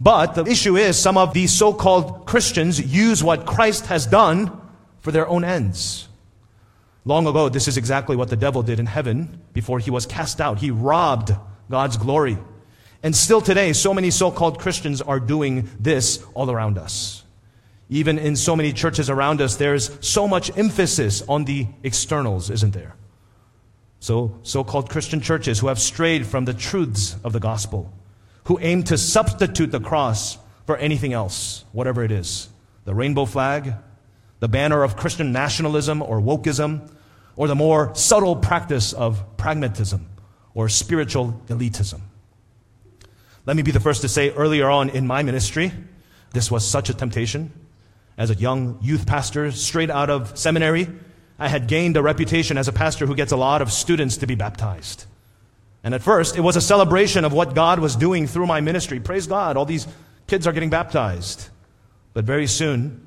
But 0.00 0.34
the 0.34 0.44
issue 0.44 0.76
is 0.76 0.96
some 0.98 1.18
of 1.18 1.34
these 1.34 1.52
so-called 1.52 2.26
Christians 2.26 2.80
use 2.80 3.22
what 3.22 3.46
Christ 3.46 3.86
has 3.86 4.06
done 4.06 4.60
for 5.00 5.10
their 5.10 5.28
own 5.28 5.44
ends. 5.44 6.08
Long 7.04 7.26
ago, 7.26 7.48
this 7.48 7.68
is 7.68 7.76
exactly 7.76 8.16
what 8.16 8.28
the 8.28 8.36
devil 8.36 8.62
did 8.62 8.78
in 8.78 8.86
heaven 8.86 9.40
before 9.52 9.80
he 9.80 9.90
was 9.90 10.06
cast 10.06 10.40
out. 10.40 10.58
He 10.58 10.70
robbed 10.70 11.32
God's 11.68 11.96
glory. 11.96 12.38
And 13.02 13.14
still 13.14 13.40
today, 13.40 13.72
so 13.72 13.92
many 13.92 14.10
so-called 14.10 14.58
Christians 14.60 15.02
are 15.02 15.18
doing 15.20 15.68
this 15.80 16.24
all 16.34 16.50
around 16.50 16.78
us. 16.78 17.24
Even 17.90 18.18
in 18.18 18.36
so 18.36 18.54
many 18.54 18.72
churches 18.72 19.08
around 19.08 19.40
us, 19.40 19.56
there's 19.56 19.90
so 20.06 20.28
much 20.28 20.56
emphasis 20.56 21.22
on 21.28 21.44
the 21.44 21.66
externals, 21.82 22.50
isn't 22.50 22.74
there? 22.74 22.94
So, 24.00 24.38
so-called 24.42 24.90
Christian 24.90 25.20
churches 25.20 25.58
who 25.58 25.68
have 25.68 25.78
strayed 25.78 26.26
from 26.26 26.44
the 26.44 26.54
truths 26.54 27.16
of 27.24 27.32
the 27.32 27.40
gospel 27.40 27.92
who 28.48 28.58
aim 28.62 28.82
to 28.82 28.96
substitute 28.96 29.70
the 29.70 29.80
cross 29.80 30.38
for 30.64 30.74
anything 30.78 31.12
else, 31.12 31.64
whatever 31.72 32.02
it 32.02 32.10
is 32.10 32.48
the 32.86 32.94
rainbow 32.94 33.26
flag, 33.26 33.74
the 34.40 34.48
banner 34.48 34.82
of 34.82 34.96
Christian 34.96 35.30
nationalism 35.30 36.00
or 36.00 36.18
wokeism, 36.18 36.90
or 37.36 37.46
the 37.46 37.54
more 37.54 37.94
subtle 37.94 38.34
practice 38.34 38.94
of 38.94 39.36
pragmatism 39.36 40.08
or 40.54 40.70
spiritual 40.70 41.42
elitism. 41.48 42.00
Let 43.44 43.56
me 43.56 43.62
be 43.62 43.70
the 43.70 43.80
first 43.80 44.00
to 44.00 44.08
say 44.08 44.30
earlier 44.30 44.70
on 44.70 44.88
in 44.88 45.06
my 45.06 45.22
ministry, 45.22 45.70
this 46.32 46.50
was 46.50 46.66
such 46.66 46.88
a 46.88 46.94
temptation. 46.94 47.52
As 48.18 48.30
a 48.30 48.34
young 48.34 48.78
youth 48.82 49.06
pastor, 49.06 49.52
straight 49.52 49.90
out 49.90 50.10
of 50.10 50.36
seminary, 50.36 50.88
I 51.38 51.46
had 51.46 51.68
gained 51.68 51.96
a 51.96 52.02
reputation 52.02 52.58
as 52.58 52.66
a 52.66 52.72
pastor 52.72 53.06
who 53.06 53.14
gets 53.14 53.30
a 53.30 53.36
lot 53.36 53.62
of 53.62 53.72
students 53.72 54.16
to 54.18 54.26
be 54.26 54.34
baptized. 54.34 55.04
And 55.84 55.94
at 55.94 56.02
first, 56.02 56.36
it 56.36 56.40
was 56.40 56.56
a 56.56 56.60
celebration 56.60 57.24
of 57.24 57.32
what 57.32 57.54
God 57.54 57.78
was 57.78 57.94
doing 57.94 58.26
through 58.26 58.46
my 58.46 58.60
ministry. 58.60 58.98
Praise 58.98 59.28
God, 59.28 59.56
all 59.56 59.64
these 59.64 59.86
kids 60.26 60.48
are 60.48 60.52
getting 60.52 60.68
baptized. 60.68 61.48
But 62.12 62.24
very 62.24 62.48
soon, 62.48 63.06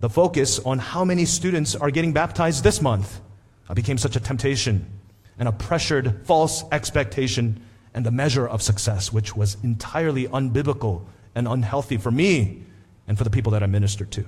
the 0.00 0.10
focus 0.10 0.58
on 0.58 0.80
how 0.80 1.04
many 1.04 1.24
students 1.24 1.76
are 1.76 1.92
getting 1.92 2.12
baptized 2.12 2.64
this 2.64 2.82
month 2.82 3.20
uh, 3.68 3.74
became 3.74 3.96
such 3.96 4.16
a 4.16 4.20
temptation 4.20 4.90
and 5.38 5.48
a 5.48 5.52
pressured 5.52 6.26
false 6.26 6.64
expectation 6.72 7.62
and 7.94 8.04
the 8.04 8.10
measure 8.10 8.46
of 8.46 8.60
success, 8.60 9.12
which 9.12 9.36
was 9.36 9.56
entirely 9.62 10.26
unbiblical 10.26 11.04
and 11.36 11.46
unhealthy 11.46 11.96
for 11.96 12.10
me 12.10 12.64
and 13.08 13.16
for 13.16 13.24
the 13.24 13.30
people 13.30 13.52
that 13.52 13.62
I 13.62 13.66
minister 13.66 14.04
to. 14.04 14.26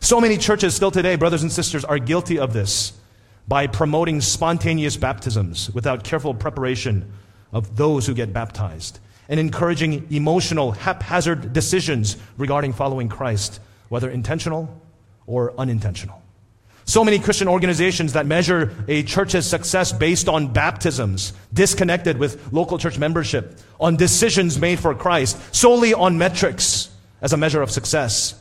So 0.00 0.20
many 0.20 0.36
churches 0.36 0.74
still 0.74 0.90
today, 0.90 1.16
brothers 1.16 1.42
and 1.42 1.50
sisters, 1.50 1.84
are 1.84 1.98
guilty 1.98 2.38
of 2.38 2.52
this 2.52 2.92
by 3.48 3.66
promoting 3.66 4.20
spontaneous 4.20 4.96
baptisms 4.96 5.70
without 5.70 6.04
careful 6.04 6.34
preparation 6.34 7.10
of 7.52 7.76
those 7.76 8.06
who 8.06 8.14
get 8.14 8.32
baptized 8.32 8.98
and 9.28 9.40
encouraging 9.40 10.06
emotional, 10.12 10.72
haphazard 10.72 11.52
decisions 11.52 12.16
regarding 12.36 12.72
following 12.72 13.08
Christ, 13.08 13.60
whether 13.88 14.10
intentional 14.10 14.80
or 15.26 15.52
unintentional. 15.58 16.22
So 16.84 17.04
many 17.04 17.18
Christian 17.18 17.48
organizations 17.48 18.12
that 18.12 18.26
measure 18.26 18.72
a 18.86 19.02
church's 19.02 19.44
success 19.44 19.92
based 19.92 20.28
on 20.28 20.52
baptisms, 20.52 21.32
disconnected 21.52 22.16
with 22.16 22.52
local 22.52 22.78
church 22.78 22.96
membership, 22.96 23.58
on 23.80 23.96
decisions 23.96 24.60
made 24.60 24.78
for 24.78 24.94
Christ, 24.94 25.36
solely 25.52 25.94
on 25.94 26.16
metrics 26.16 26.90
as 27.26 27.32
a 27.32 27.36
measure 27.36 27.60
of 27.60 27.72
success. 27.72 28.40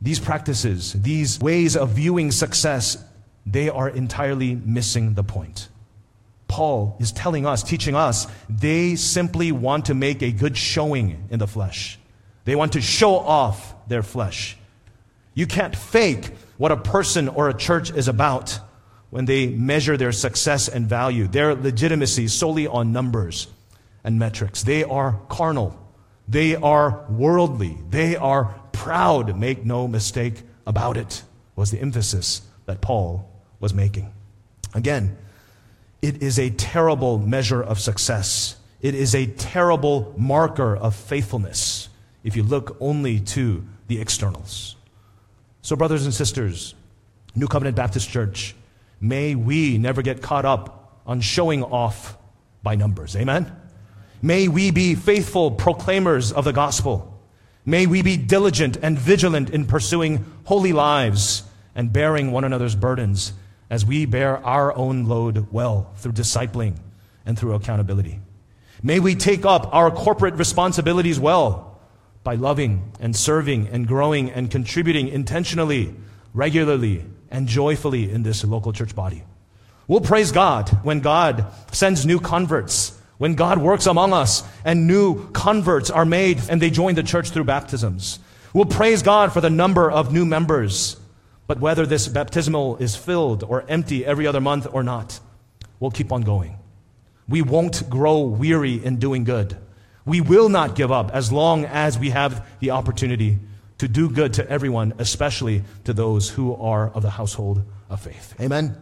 These 0.00 0.18
practices, 0.18 0.94
these 0.94 1.38
ways 1.38 1.76
of 1.76 1.90
viewing 1.90 2.32
success 2.32 2.96
they 3.44 3.68
are 3.68 3.90
entirely 3.90 4.54
missing 4.54 5.12
the 5.12 5.22
point. 5.22 5.68
Paul 6.48 6.96
is 6.98 7.12
telling 7.12 7.44
us, 7.44 7.62
teaching 7.62 7.94
us, 7.94 8.26
they 8.48 8.96
simply 8.96 9.52
want 9.52 9.86
to 9.86 9.94
make 9.94 10.22
a 10.22 10.32
good 10.32 10.56
showing 10.56 11.26
in 11.28 11.38
the 11.38 11.46
flesh. 11.46 11.98
They 12.46 12.54
want 12.54 12.72
to 12.72 12.80
show 12.80 13.16
off 13.16 13.74
their 13.86 14.02
flesh. 14.02 14.56
You 15.34 15.46
can't 15.46 15.76
fake 15.76 16.30
what 16.56 16.72
a 16.72 16.76
person 16.78 17.28
or 17.28 17.50
a 17.50 17.54
church 17.54 17.90
is 17.90 18.08
about 18.08 18.60
when 19.10 19.26
they 19.26 19.48
measure 19.48 19.98
their 19.98 20.12
success 20.12 20.68
and 20.68 20.86
value, 20.86 21.26
their 21.26 21.54
legitimacy 21.54 22.28
solely 22.28 22.66
on 22.66 22.92
numbers, 22.92 23.48
and 24.04 24.18
metrics. 24.18 24.62
They 24.62 24.84
are 24.84 25.20
carnal. 25.28 25.81
They 26.32 26.56
are 26.56 27.04
worldly. 27.10 27.76
They 27.90 28.16
are 28.16 28.54
proud. 28.72 29.36
Make 29.38 29.66
no 29.66 29.86
mistake 29.86 30.42
about 30.66 30.96
it, 30.96 31.22
was 31.56 31.70
the 31.70 31.78
emphasis 31.78 32.40
that 32.64 32.80
Paul 32.80 33.30
was 33.60 33.74
making. 33.74 34.10
Again, 34.72 35.18
it 36.00 36.22
is 36.22 36.38
a 36.38 36.48
terrible 36.48 37.18
measure 37.18 37.62
of 37.62 37.78
success. 37.78 38.56
It 38.80 38.94
is 38.94 39.14
a 39.14 39.26
terrible 39.26 40.14
marker 40.16 40.74
of 40.74 40.94
faithfulness 40.94 41.90
if 42.24 42.34
you 42.34 42.44
look 42.44 42.78
only 42.80 43.20
to 43.20 43.66
the 43.88 44.00
externals. 44.00 44.76
So, 45.60 45.76
brothers 45.76 46.06
and 46.06 46.14
sisters, 46.14 46.74
New 47.34 47.46
Covenant 47.46 47.76
Baptist 47.76 48.08
Church, 48.08 48.54
may 49.02 49.34
we 49.34 49.76
never 49.76 50.00
get 50.00 50.22
caught 50.22 50.46
up 50.46 50.98
on 51.06 51.20
showing 51.20 51.62
off 51.62 52.16
by 52.62 52.74
numbers. 52.74 53.16
Amen? 53.16 53.54
May 54.24 54.46
we 54.46 54.70
be 54.70 54.94
faithful 54.94 55.50
proclaimers 55.50 56.30
of 56.30 56.44
the 56.44 56.52
gospel. 56.52 57.20
May 57.66 57.86
we 57.86 58.02
be 58.02 58.16
diligent 58.16 58.78
and 58.80 58.96
vigilant 58.96 59.50
in 59.50 59.66
pursuing 59.66 60.24
holy 60.44 60.72
lives 60.72 61.42
and 61.74 61.92
bearing 61.92 62.30
one 62.30 62.44
another's 62.44 62.76
burdens 62.76 63.32
as 63.68 63.84
we 63.84 64.06
bear 64.06 64.38
our 64.46 64.72
own 64.76 65.06
load 65.06 65.48
well 65.50 65.90
through 65.96 66.12
discipling 66.12 66.76
and 67.26 67.36
through 67.36 67.54
accountability. 67.54 68.20
May 68.80 69.00
we 69.00 69.16
take 69.16 69.44
up 69.44 69.74
our 69.74 69.90
corporate 69.90 70.34
responsibilities 70.34 71.18
well 71.18 71.80
by 72.22 72.36
loving 72.36 72.92
and 73.00 73.16
serving 73.16 73.68
and 73.68 73.88
growing 73.88 74.30
and 74.30 74.50
contributing 74.50 75.08
intentionally, 75.08 75.94
regularly, 76.32 77.04
and 77.30 77.48
joyfully 77.48 78.10
in 78.10 78.22
this 78.22 78.44
local 78.44 78.72
church 78.72 78.94
body. 78.94 79.24
We'll 79.88 80.00
praise 80.00 80.30
God 80.30 80.68
when 80.84 81.00
God 81.00 81.46
sends 81.72 82.06
new 82.06 82.20
converts, 82.20 82.96
when 83.22 83.36
God 83.36 83.58
works 83.58 83.86
among 83.86 84.12
us 84.12 84.42
and 84.64 84.88
new 84.88 85.30
converts 85.30 85.90
are 85.90 86.04
made 86.04 86.40
and 86.50 86.60
they 86.60 86.70
join 86.70 86.96
the 86.96 87.04
church 87.04 87.30
through 87.30 87.44
baptisms. 87.44 88.18
We'll 88.52 88.64
praise 88.64 89.00
God 89.00 89.32
for 89.32 89.40
the 89.40 89.48
number 89.48 89.88
of 89.88 90.12
new 90.12 90.26
members. 90.26 90.96
But 91.46 91.60
whether 91.60 91.86
this 91.86 92.08
baptismal 92.08 92.78
is 92.78 92.96
filled 92.96 93.44
or 93.44 93.64
empty 93.68 94.04
every 94.04 94.26
other 94.26 94.40
month 94.40 94.66
or 94.72 94.82
not, 94.82 95.20
we'll 95.78 95.92
keep 95.92 96.10
on 96.10 96.22
going. 96.22 96.58
We 97.28 97.42
won't 97.42 97.88
grow 97.88 98.22
weary 98.22 98.84
in 98.84 98.96
doing 98.96 99.22
good. 99.22 99.56
We 100.04 100.20
will 100.20 100.48
not 100.48 100.74
give 100.74 100.90
up 100.90 101.12
as 101.12 101.30
long 101.30 101.64
as 101.64 101.96
we 101.96 102.10
have 102.10 102.44
the 102.58 102.72
opportunity 102.72 103.38
to 103.78 103.86
do 103.86 104.10
good 104.10 104.34
to 104.34 104.50
everyone, 104.50 104.94
especially 104.98 105.62
to 105.84 105.92
those 105.92 106.28
who 106.28 106.56
are 106.56 106.90
of 106.90 107.02
the 107.02 107.10
household 107.10 107.62
of 107.88 108.00
faith. 108.00 108.34
Amen. 108.40 108.76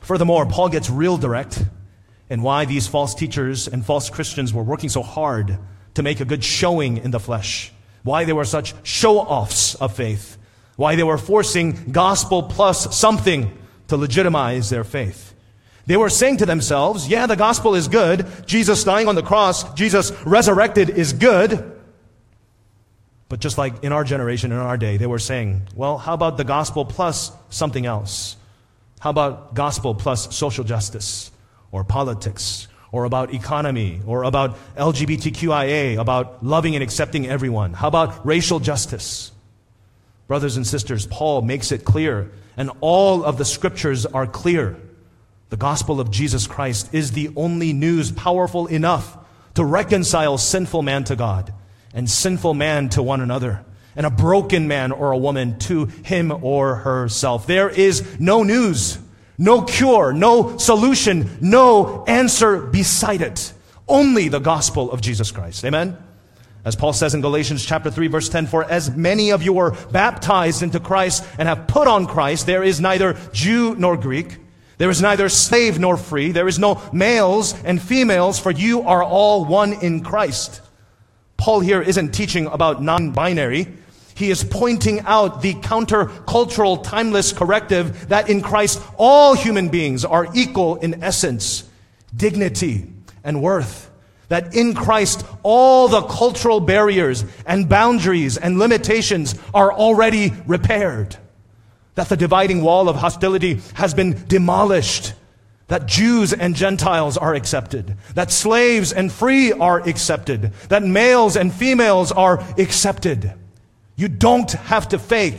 Furthermore, 0.00 0.44
Paul 0.44 0.70
gets 0.70 0.90
real 0.90 1.16
direct 1.16 1.62
in 2.30 2.42
why 2.42 2.64
these 2.64 2.86
false 2.86 3.14
teachers 3.14 3.66
and 3.66 3.84
false 3.84 4.08
Christians 4.08 4.54
were 4.54 4.62
working 4.62 4.88
so 4.88 5.02
hard 5.02 5.58
to 5.94 6.02
make 6.02 6.20
a 6.20 6.24
good 6.24 6.44
showing 6.44 6.98
in 6.98 7.10
the 7.10 7.18
flesh, 7.18 7.72
why 8.04 8.24
they 8.24 8.32
were 8.32 8.44
such 8.44 8.72
show 8.86 9.18
offs 9.18 9.74
of 9.74 9.94
faith, 9.94 10.38
why 10.76 10.94
they 10.94 11.02
were 11.02 11.18
forcing 11.18 11.90
gospel 11.90 12.44
plus 12.44 12.96
something 12.96 13.58
to 13.88 13.96
legitimize 13.96 14.70
their 14.70 14.84
faith. 14.84 15.34
They 15.86 15.96
were 15.96 16.08
saying 16.08 16.36
to 16.36 16.46
themselves, 16.46 17.08
yeah, 17.08 17.26
the 17.26 17.34
gospel 17.34 17.74
is 17.74 17.88
good. 17.88 18.24
Jesus 18.46 18.84
dying 18.84 19.08
on 19.08 19.16
the 19.16 19.22
cross, 19.22 19.74
Jesus 19.74 20.12
resurrected 20.24 20.88
is 20.88 21.12
good. 21.12 21.78
But 23.28 23.40
just 23.40 23.58
like 23.58 23.82
in 23.82 23.92
our 23.92 24.04
generation, 24.04 24.52
in 24.52 24.58
our 24.58 24.76
day, 24.76 24.96
they 24.96 25.06
were 25.06 25.18
saying, 25.18 25.62
well, 25.74 25.98
how 25.98 26.14
about 26.14 26.36
the 26.36 26.44
gospel 26.44 26.84
plus 26.84 27.32
something 27.48 27.86
else? 27.86 28.36
How 29.00 29.10
about 29.10 29.54
gospel 29.54 29.96
plus 29.96 30.34
social 30.36 30.62
justice 30.62 31.29
or 31.72 31.84
politics 31.84 32.68
or 32.92 33.04
about 33.04 33.32
economy 33.32 34.00
or 34.06 34.24
about 34.24 34.56
LGBTQIA, 34.76 35.98
about 35.98 36.44
loving 36.44 36.74
and 36.74 36.82
accepting 36.82 37.28
everyone? 37.28 37.72
How 37.72 37.88
about 37.88 38.26
racial 38.26 38.60
justice? 38.60 39.32
Brothers 40.26 40.56
and 40.56 40.66
sisters, 40.66 41.06
Paul 41.06 41.42
makes 41.42 41.72
it 41.72 41.84
clear, 41.84 42.30
and 42.56 42.70
all 42.80 43.24
of 43.24 43.38
the 43.38 43.44
scriptures 43.44 44.06
are 44.06 44.26
clear 44.26 44.76
the 45.50 45.56
gospel 45.56 46.00
of 46.00 46.12
Jesus 46.12 46.46
Christ 46.46 46.94
is 46.94 47.10
the 47.10 47.30
only 47.34 47.72
news 47.72 48.12
powerful 48.12 48.68
enough 48.68 49.18
to 49.54 49.64
reconcile 49.64 50.38
sinful 50.38 50.82
man 50.82 51.02
to 51.04 51.16
God 51.16 51.52
and 51.92 52.08
sinful 52.08 52.54
man 52.54 52.88
to 52.90 53.02
one 53.02 53.20
another 53.20 53.64
and 53.96 54.06
a 54.06 54.10
broken 54.10 54.68
man 54.68 54.92
or 54.92 55.10
a 55.10 55.18
woman 55.18 55.58
to 55.58 55.86
him 55.86 56.32
or 56.44 56.76
herself. 56.76 57.48
There 57.48 57.68
is 57.68 58.20
no 58.20 58.44
news, 58.44 58.98
no 59.40 59.62
cure, 59.62 60.12
no 60.12 60.58
solution, 60.58 61.38
no 61.40 62.04
answer 62.04 62.60
beside 62.60 63.22
it. 63.22 63.52
Only 63.88 64.28
the 64.28 64.38
gospel 64.38 64.92
of 64.92 65.00
Jesus 65.00 65.32
Christ. 65.32 65.64
Amen? 65.64 65.96
As 66.62 66.76
Paul 66.76 66.92
says 66.92 67.14
in 67.14 67.22
Galatians 67.22 67.64
chapter 67.64 67.90
3 67.90 68.08
verse 68.08 68.28
10, 68.28 68.46
for 68.46 68.62
as 68.62 68.94
many 68.94 69.30
of 69.30 69.42
you 69.42 69.54
were 69.54 69.70
baptized 69.90 70.62
into 70.62 70.78
Christ 70.78 71.24
and 71.38 71.48
have 71.48 71.66
put 71.66 71.88
on 71.88 72.06
Christ, 72.06 72.44
there 72.44 72.62
is 72.62 72.82
neither 72.82 73.14
Jew 73.32 73.74
nor 73.76 73.96
Greek, 73.96 74.36
there 74.76 74.90
is 74.90 75.02
neither 75.02 75.28
slave 75.28 75.78
nor 75.78 75.98
free. 75.98 76.32
There 76.32 76.48
is 76.48 76.58
no 76.58 76.80
males 76.90 77.54
and 77.64 77.82
females, 77.82 78.38
for 78.38 78.50
you 78.50 78.80
are 78.82 79.04
all 79.04 79.44
one 79.44 79.74
in 79.74 80.02
Christ. 80.02 80.62
Paul 81.36 81.60
here 81.60 81.82
isn't 81.82 82.12
teaching 82.12 82.46
about 82.46 82.82
non 82.82 83.10
binary. 83.10 83.68
He 84.14 84.30
is 84.30 84.44
pointing 84.44 85.00
out 85.00 85.42
the 85.42 85.54
countercultural, 85.54 86.82
timeless 86.82 87.32
corrective 87.32 88.08
that 88.08 88.28
in 88.28 88.42
Christ 88.42 88.82
all 88.96 89.34
human 89.34 89.68
beings 89.68 90.04
are 90.04 90.28
equal 90.34 90.76
in 90.76 91.02
essence, 91.02 91.68
dignity, 92.14 92.86
and 93.24 93.42
worth. 93.42 93.90
That 94.28 94.54
in 94.54 94.74
Christ 94.74 95.24
all 95.42 95.88
the 95.88 96.02
cultural 96.02 96.60
barriers 96.60 97.24
and 97.46 97.68
boundaries 97.68 98.36
and 98.36 98.58
limitations 98.58 99.34
are 99.52 99.72
already 99.72 100.32
repaired 100.46 101.16
that 101.94 102.08
the 102.08 102.16
dividing 102.16 102.62
wall 102.62 102.88
of 102.88 102.96
hostility 102.96 103.60
has 103.74 103.92
been 103.94 104.24
demolished, 104.26 105.12
that 105.66 105.86
Jews 105.86 106.32
and 106.32 106.56
Gentiles 106.56 107.16
are 107.16 107.34
accepted, 107.34 107.96
that 108.14 108.30
slaves 108.30 108.92
and 108.92 109.12
free 109.12 109.52
are 109.52 109.80
accepted, 109.86 110.52
that 110.68 110.82
males 110.82 111.36
and 111.36 111.52
females 111.52 112.10
are 112.10 112.42
accepted. 112.58 113.34
You 114.00 114.08
don't 114.08 114.50
have 114.50 114.88
to 114.88 114.98
fake 114.98 115.36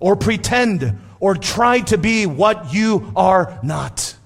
or 0.00 0.16
pretend 0.16 0.98
or 1.20 1.34
try 1.34 1.80
to 1.80 1.98
be 1.98 2.24
what 2.24 2.72
you 2.72 3.12
are 3.14 3.58
not. 3.62 4.16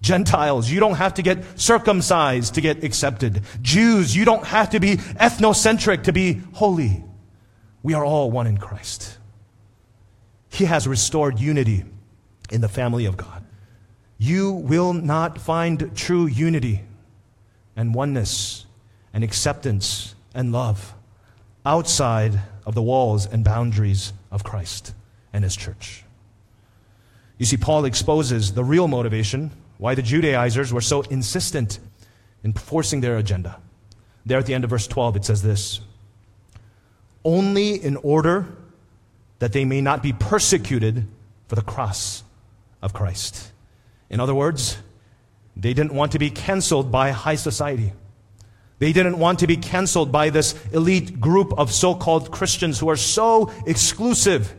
Gentiles, 0.00 0.68
you 0.68 0.80
don't 0.80 0.96
have 0.96 1.14
to 1.14 1.22
get 1.22 1.60
circumcised 1.60 2.54
to 2.54 2.60
get 2.60 2.82
accepted. 2.82 3.42
Jews, 3.62 4.16
you 4.16 4.24
don't 4.24 4.44
have 4.44 4.70
to 4.70 4.80
be 4.80 4.96
ethnocentric 4.96 6.04
to 6.04 6.12
be 6.12 6.40
holy. 6.54 7.04
We 7.84 7.94
are 7.94 8.04
all 8.04 8.32
one 8.32 8.48
in 8.48 8.58
Christ. 8.58 9.16
He 10.50 10.64
has 10.64 10.88
restored 10.88 11.38
unity 11.38 11.84
in 12.50 12.62
the 12.62 12.68
family 12.68 13.04
of 13.04 13.16
God. 13.16 13.44
You 14.18 14.50
will 14.50 14.92
not 14.92 15.40
find 15.40 15.96
true 15.96 16.26
unity 16.26 16.82
and 17.76 17.94
oneness 17.94 18.66
and 19.12 19.22
acceptance 19.22 20.16
and 20.34 20.50
love 20.50 20.96
outside 21.64 22.40
of 22.68 22.74
the 22.74 22.82
walls 22.82 23.24
and 23.24 23.42
boundaries 23.42 24.12
of 24.30 24.44
Christ 24.44 24.92
and 25.32 25.42
His 25.42 25.56
church. 25.56 26.04
You 27.38 27.46
see, 27.46 27.56
Paul 27.56 27.86
exposes 27.86 28.52
the 28.52 28.62
real 28.62 28.88
motivation 28.88 29.52
why 29.78 29.94
the 29.94 30.02
Judaizers 30.02 30.70
were 30.70 30.82
so 30.82 31.00
insistent 31.02 31.78
in 32.44 32.52
forcing 32.52 33.00
their 33.00 33.16
agenda. 33.16 33.58
There 34.26 34.38
at 34.38 34.44
the 34.44 34.52
end 34.52 34.64
of 34.64 34.70
verse 34.70 34.86
12, 34.86 35.16
it 35.16 35.24
says 35.24 35.42
this 35.42 35.80
Only 37.24 37.82
in 37.82 37.96
order 37.96 38.46
that 39.38 39.54
they 39.54 39.64
may 39.64 39.80
not 39.80 40.02
be 40.02 40.12
persecuted 40.12 41.06
for 41.46 41.54
the 41.54 41.62
cross 41.62 42.22
of 42.82 42.92
Christ. 42.92 43.50
In 44.10 44.20
other 44.20 44.34
words, 44.34 44.76
they 45.56 45.72
didn't 45.72 45.94
want 45.94 46.12
to 46.12 46.18
be 46.18 46.28
canceled 46.28 46.92
by 46.92 47.12
high 47.12 47.36
society. 47.36 47.92
They 48.78 48.92
didn't 48.92 49.18
want 49.18 49.40
to 49.40 49.46
be 49.46 49.56
canceled 49.56 50.12
by 50.12 50.30
this 50.30 50.54
elite 50.72 51.20
group 51.20 51.52
of 51.58 51.72
so 51.72 51.94
called 51.94 52.30
Christians 52.30 52.78
who 52.78 52.88
are 52.88 52.96
so 52.96 53.52
exclusive. 53.66 54.54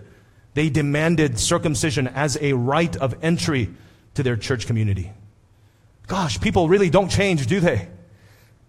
They 0.54 0.70
demanded 0.70 1.40
circumcision 1.40 2.08
as 2.08 2.38
a 2.42 2.54
right 2.54 2.96
of 2.98 3.16
entry 3.24 3.70
to 4.16 4.24
their 4.24 4.36
church 4.36 4.68
community. 4.68 5.12
Gosh, 6.08 6.42
people 6.42 6.68
really 6.68 6.90
don't 6.90 7.10
change, 7.10 7.48
do 7.48 7.60
they? 7.60 7.88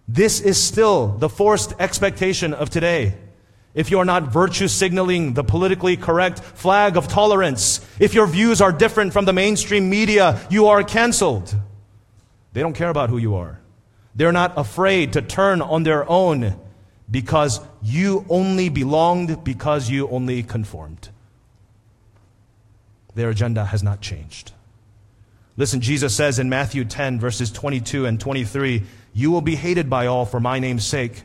This 0.07 0.39
is 0.39 0.61
still 0.61 1.07
the 1.07 1.29
forced 1.29 1.73
expectation 1.79 2.53
of 2.53 2.69
today 2.69 3.15
if 3.73 3.89
you're 3.89 4.05
not 4.05 4.23
virtue 4.23 4.67
signaling 4.67 5.33
the 5.33 5.43
politically 5.43 5.95
correct 5.95 6.39
flag 6.39 6.97
of 6.97 7.07
tolerance, 7.07 7.79
if 7.99 8.13
your 8.13 8.27
views 8.27 8.59
are 8.59 8.71
different 8.71 9.13
from 9.13 9.25
the 9.25 9.33
mainstream 9.33 9.89
media, 9.89 10.39
you 10.49 10.67
are 10.67 10.83
canceled. 10.83 11.55
They 12.53 12.61
don't 12.61 12.73
care 12.73 12.89
about 12.89 13.09
who 13.09 13.17
you 13.17 13.35
are. 13.35 13.60
They're 14.15 14.31
not 14.31 14.57
afraid 14.57 15.13
to 15.13 15.21
turn 15.21 15.61
on 15.61 15.83
their 15.83 16.09
own 16.09 16.59
because 17.09 17.59
you 17.81 18.25
only 18.29 18.69
belonged, 18.69 19.43
because 19.43 19.89
you 19.89 20.07
only 20.09 20.43
conformed. 20.43 21.09
Their 23.15 23.29
agenda 23.29 23.65
has 23.65 23.83
not 23.83 24.01
changed. 24.01 24.53
Listen, 25.57 25.81
Jesus 25.81 26.15
says 26.15 26.39
in 26.39 26.49
Matthew 26.49 26.85
10, 26.85 27.19
verses 27.19 27.51
22 27.51 28.05
and 28.05 28.19
23, 28.19 28.83
You 29.13 29.31
will 29.31 29.41
be 29.41 29.55
hated 29.55 29.89
by 29.89 30.07
all 30.07 30.25
for 30.25 30.39
my 30.39 30.59
name's 30.59 30.85
sake, 30.85 31.23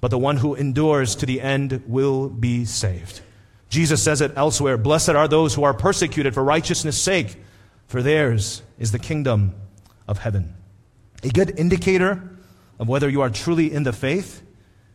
but 0.00 0.10
the 0.10 0.18
one 0.18 0.38
who 0.38 0.56
endures 0.56 1.14
to 1.16 1.26
the 1.26 1.40
end 1.40 1.82
will 1.86 2.28
be 2.28 2.64
saved. 2.64 3.20
Jesus 3.68 4.02
says 4.02 4.20
it 4.20 4.32
elsewhere 4.36 4.76
Blessed 4.76 5.10
are 5.10 5.28
those 5.28 5.54
who 5.54 5.62
are 5.62 5.72
persecuted 5.72 6.34
for 6.34 6.42
righteousness' 6.42 7.00
sake, 7.00 7.36
for 7.86 8.02
theirs 8.02 8.62
is 8.78 8.90
the 8.90 8.98
kingdom 8.98 9.54
of 10.08 10.18
heaven. 10.18 10.54
A 11.22 11.28
good 11.28 11.58
indicator 11.58 12.30
of 12.78 12.88
whether 12.88 13.08
you 13.08 13.20
are 13.20 13.30
truly 13.30 13.72
in 13.72 13.84
the 13.84 13.92
faith 13.92 14.42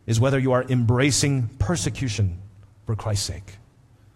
is 0.06 0.20
whether 0.20 0.40
you 0.40 0.52
are 0.52 0.64
embracing 0.64 1.50
persecution 1.60 2.40
for 2.86 2.96
Christ's 2.96 3.26
sake. 3.26 3.58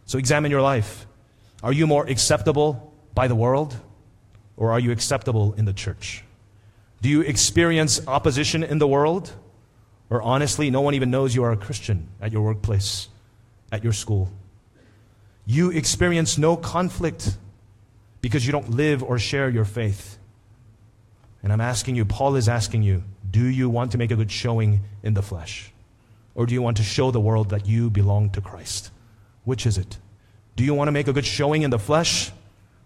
So 0.05 0.17
examine 0.17 0.51
your 0.51 0.61
life. 0.61 1.05
Are 1.63 1.71
you 1.71 1.87
more 1.87 2.05
acceptable 2.07 2.93
by 3.13 3.27
the 3.27 3.35
world? 3.35 3.75
Or 4.57 4.71
are 4.71 4.79
you 4.79 4.91
acceptable 4.91 5.53
in 5.53 5.65
the 5.65 5.73
church? 5.73 6.23
Do 7.01 7.09
you 7.09 7.21
experience 7.21 8.05
opposition 8.07 8.63
in 8.63 8.77
the 8.77 8.87
world? 8.87 9.31
Or 10.09 10.21
honestly, 10.21 10.69
no 10.69 10.81
one 10.81 10.93
even 10.93 11.09
knows 11.09 11.33
you 11.33 11.43
are 11.43 11.51
a 11.51 11.57
Christian 11.57 12.09
at 12.19 12.31
your 12.31 12.41
workplace, 12.41 13.07
at 13.71 13.83
your 13.83 13.93
school? 13.93 14.29
You 15.45 15.71
experience 15.71 16.37
no 16.37 16.55
conflict 16.57 17.37
because 18.21 18.45
you 18.45 18.51
don't 18.51 18.69
live 18.71 19.01
or 19.01 19.17
share 19.17 19.49
your 19.49 19.65
faith. 19.65 20.17
And 21.43 21.51
I'm 21.51 21.61
asking 21.61 21.95
you, 21.95 22.05
Paul 22.05 22.35
is 22.35 22.47
asking 22.47 22.83
you, 22.83 23.03
do 23.29 23.43
you 23.43 23.69
want 23.69 23.91
to 23.93 23.97
make 23.97 24.11
a 24.11 24.15
good 24.15 24.31
showing 24.31 24.81
in 25.03 25.13
the 25.13 25.21
flesh? 25.21 25.71
Or 26.35 26.45
do 26.45 26.53
you 26.53 26.61
want 26.61 26.77
to 26.77 26.83
show 26.83 27.11
the 27.11 27.19
world 27.19 27.49
that 27.49 27.65
you 27.65 27.89
belong 27.89 28.29
to 28.31 28.41
Christ? 28.41 28.91
Which 29.43 29.65
is 29.65 29.77
it? 29.77 29.97
Do 30.55 30.63
you 30.63 30.73
want 30.73 30.87
to 30.87 30.91
make 30.91 31.07
a 31.07 31.13
good 31.13 31.25
showing 31.25 31.63
in 31.63 31.71
the 31.71 31.79
flesh? 31.79 32.31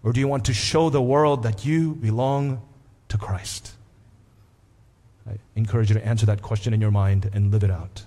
Or 0.02 0.12
do 0.12 0.20
you 0.20 0.28
want 0.28 0.46
to 0.46 0.54
show 0.54 0.88
the 0.88 1.02
world 1.02 1.42
that 1.42 1.64
you 1.64 1.94
belong 1.94 2.62
to 3.08 3.18
Christ? 3.18 3.72
I 5.28 5.34
encourage 5.54 5.90
you 5.90 5.94
to 5.94 6.06
answer 6.06 6.26
that 6.26 6.42
question 6.42 6.72
in 6.72 6.80
your 6.80 6.90
mind 6.90 7.28
and 7.32 7.50
live 7.50 7.64
it 7.64 7.70
out. 7.70 8.04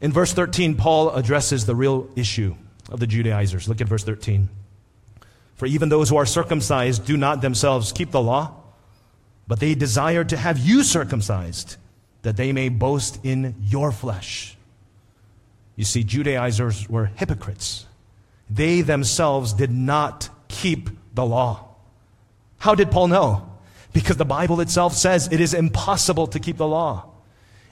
In 0.00 0.12
verse 0.12 0.32
13, 0.32 0.76
Paul 0.76 1.10
addresses 1.10 1.66
the 1.66 1.74
real 1.74 2.08
issue 2.16 2.54
of 2.90 3.00
the 3.00 3.06
Judaizers. 3.06 3.68
Look 3.68 3.80
at 3.80 3.88
verse 3.88 4.04
13. 4.04 4.48
For 5.54 5.66
even 5.66 5.88
those 5.88 6.08
who 6.10 6.16
are 6.16 6.26
circumcised 6.26 7.06
do 7.06 7.16
not 7.16 7.40
themselves 7.40 7.92
keep 7.92 8.10
the 8.10 8.20
law, 8.20 8.54
but 9.46 9.60
they 9.60 9.74
desire 9.74 10.24
to 10.24 10.36
have 10.36 10.58
you 10.58 10.82
circumcised, 10.82 11.76
that 12.22 12.36
they 12.36 12.52
may 12.52 12.68
boast 12.68 13.24
in 13.24 13.54
your 13.62 13.92
flesh. 13.92 14.56
You 15.76 15.84
see, 15.84 16.02
Judaizers 16.02 16.88
were 16.88 17.06
hypocrites. 17.06 17.86
They 18.48 18.80
themselves 18.80 19.52
did 19.52 19.70
not 19.70 20.28
keep 20.48 20.90
the 21.14 21.24
law. 21.24 21.68
How 22.58 22.74
did 22.74 22.90
Paul 22.90 23.08
know? 23.08 23.52
Because 23.92 24.16
the 24.16 24.24
Bible 24.24 24.60
itself 24.60 24.94
says 24.94 25.28
it 25.30 25.40
is 25.40 25.54
impossible 25.54 26.26
to 26.28 26.40
keep 26.40 26.56
the 26.56 26.66
law. 26.66 27.10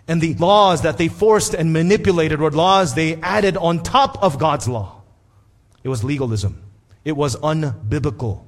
And 0.07 0.21
the 0.21 0.35
laws 0.35 0.83
that 0.83 0.99
they 0.99 1.09
forced 1.09 1.55
and 1.55 1.73
manipulated 1.73 2.41
were 2.41 2.51
laws 2.51 2.95
they 2.95 3.17
added 3.17 3.57
on 3.57 3.83
top 3.83 4.23
of 4.23 4.39
God's 4.39 4.69
law. 4.69 5.03
It 5.83 5.89
was 5.89 6.05
legalism. 6.05 6.63
It 7.05 7.17
was 7.17 7.37
unbiblical. 7.37 8.45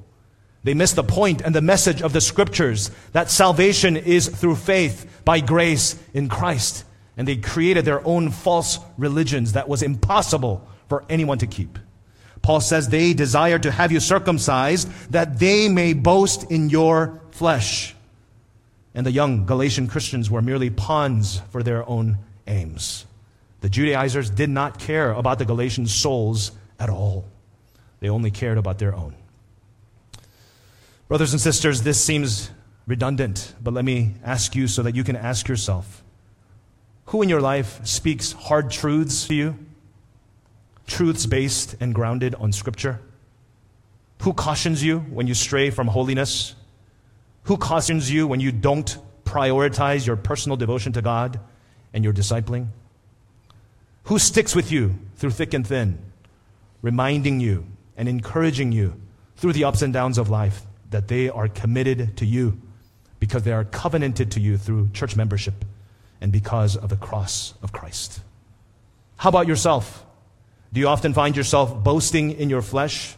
They 0.66 0.74
missed 0.74 0.96
the 0.96 1.05
point 1.05 1.42
and 1.42 1.55
the 1.55 1.62
message 1.62 2.02
of 2.02 2.12
the 2.12 2.20
scriptures 2.20 2.90
that 3.12 3.31
salvation 3.31 3.96
is 3.96 4.26
through 4.26 4.57
faith 4.57 5.22
by 5.24 5.38
grace 5.38 5.96
in 6.12 6.29
Christ. 6.29 6.85
And 7.16 7.29
they 7.29 7.37
created 7.37 7.85
their 7.85 8.05
own 8.05 8.33
false 8.33 8.81
religions 8.98 9.52
that 9.52 9.68
was 9.68 9.85
impossible 9.85 10.66
for 10.88 11.05
anyone 11.09 11.38
to 11.38 11.46
keep. 11.46 11.79
Paul 12.42 12.61
says 12.61 12.88
they 12.88 13.14
desire 13.14 13.61
to 13.61 13.70
have 13.70 13.92
you 13.92 14.00
circumcised 14.00 14.90
that 15.12 15.38
they 15.38 15.68
may 15.68 15.92
boast 15.92 16.50
in 16.50 16.68
your 16.68 17.20
flesh. 17.31 17.94
And 18.92 19.07
the 19.07 19.12
young 19.12 19.46
Galatian 19.46 19.87
Christians 19.87 20.33
were 20.33 20.42
merely 20.42 20.70
pawns 20.70 21.42
for 21.50 21.62
their 21.62 21.88
own 21.88 22.18
aims. 22.48 23.07
The 23.61 23.68
Judaizers 23.68 24.31
did 24.31 24.50
not 24.50 24.81
care 24.81 25.12
about 25.12 25.38
the 25.38 25.44
Galatian 25.44 25.87
souls 25.87 26.50
at 26.81 26.90
all, 26.90 27.24
they 28.00 28.09
only 28.09 28.33
cared 28.33 28.59
about 28.59 28.81
their 28.81 28.96
own. 28.96 29.14
Brothers 31.09 31.33
and 31.33 31.40
sisters, 31.40 31.83
this 31.83 32.03
seems 32.03 32.51
redundant, 32.87 33.55
but 33.62 33.75
let 33.75 33.85
me 33.85 34.14
ask 34.25 34.57
you 34.57 34.66
so 34.66 34.83
that 34.83 34.95
you 34.95 35.05
can 35.05 35.16
ask 35.16 35.49
yourself 35.49 36.03
who 37.07 37.23
in 37.23 37.29
your 37.29 37.40
life 37.40 37.87
speaks 37.87 38.33
hard 38.33 38.71
truths 38.71 39.29
to 39.29 39.35
you? 39.35 39.57
truths 40.87 41.27
based 41.27 41.77
and 41.81 41.95
grounded 41.95 42.35
on 42.37 42.53
Scripture? 42.53 43.01
Who 44.23 44.33
cautions 44.33 44.83
you 44.83 45.01
when 45.01 45.27
you 45.27 45.35
stray 45.35 45.71
from 45.71 45.88
holiness? 45.88 46.55
Who 47.45 47.57
cautions 47.57 48.11
you 48.11 48.27
when 48.27 48.40
you 48.40 48.53
don't 48.53 48.97
prioritize 49.25 50.07
your 50.07 50.16
personal 50.16 50.57
devotion 50.57 50.92
to 50.95 51.03
God 51.03 51.40
and 51.92 52.05
your 52.05 52.12
discipling? 52.12 52.69
Who 54.05 54.19
sticks 54.19 54.55
with 54.55 54.71
you 54.71 54.99
through 55.16 55.31
thick 55.31 55.55
and 55.55 55.66
thin, 55.66 55.99
reminding 56.83 57.40
you 57.40 57.66
and 57.97 58.09
encouraging 58.09 58.73
you 58.73 59.01
through 59.37 59.53
the 59.53 59.64
ups 59.64 59.83
and 59.83 59.92
downs 59.92 60.19
of 60.19 60.31
life 60.31 60.62
that 60.96 61.09
they 61.09 61.28
are 61.28 61.46
committed 61.46 62.16
to 62.16 62.24
you 62.24 62.59
because 63.20 63.42
they 63.42 63.52
are 63.52 63.64
covenanted 63.64 64.30
to 64.30 64.40
you 64.40 64.56
through 64.56 64.88
church 64.94 65.14
membership 65.14 65.62
and 66.22 66.32
because 66.32 66.74
of 66.74 66.88
the 66.88 66.96
cross 66.96 67.52
of 67.62 67.70
Christ? 67.70 68.20
How 69.18 69.28
about 69.28 69.46
yourself? 69.46 70.06
Do 70.72 70.80
you 70.80 70.88
often 70.88 71.12
find 71.12 71.37
yourself 71.37 71.85
boasting 71.85 72.30
in 72.30 72.48
your 72.48 72.62
flesh? 72.62 73.14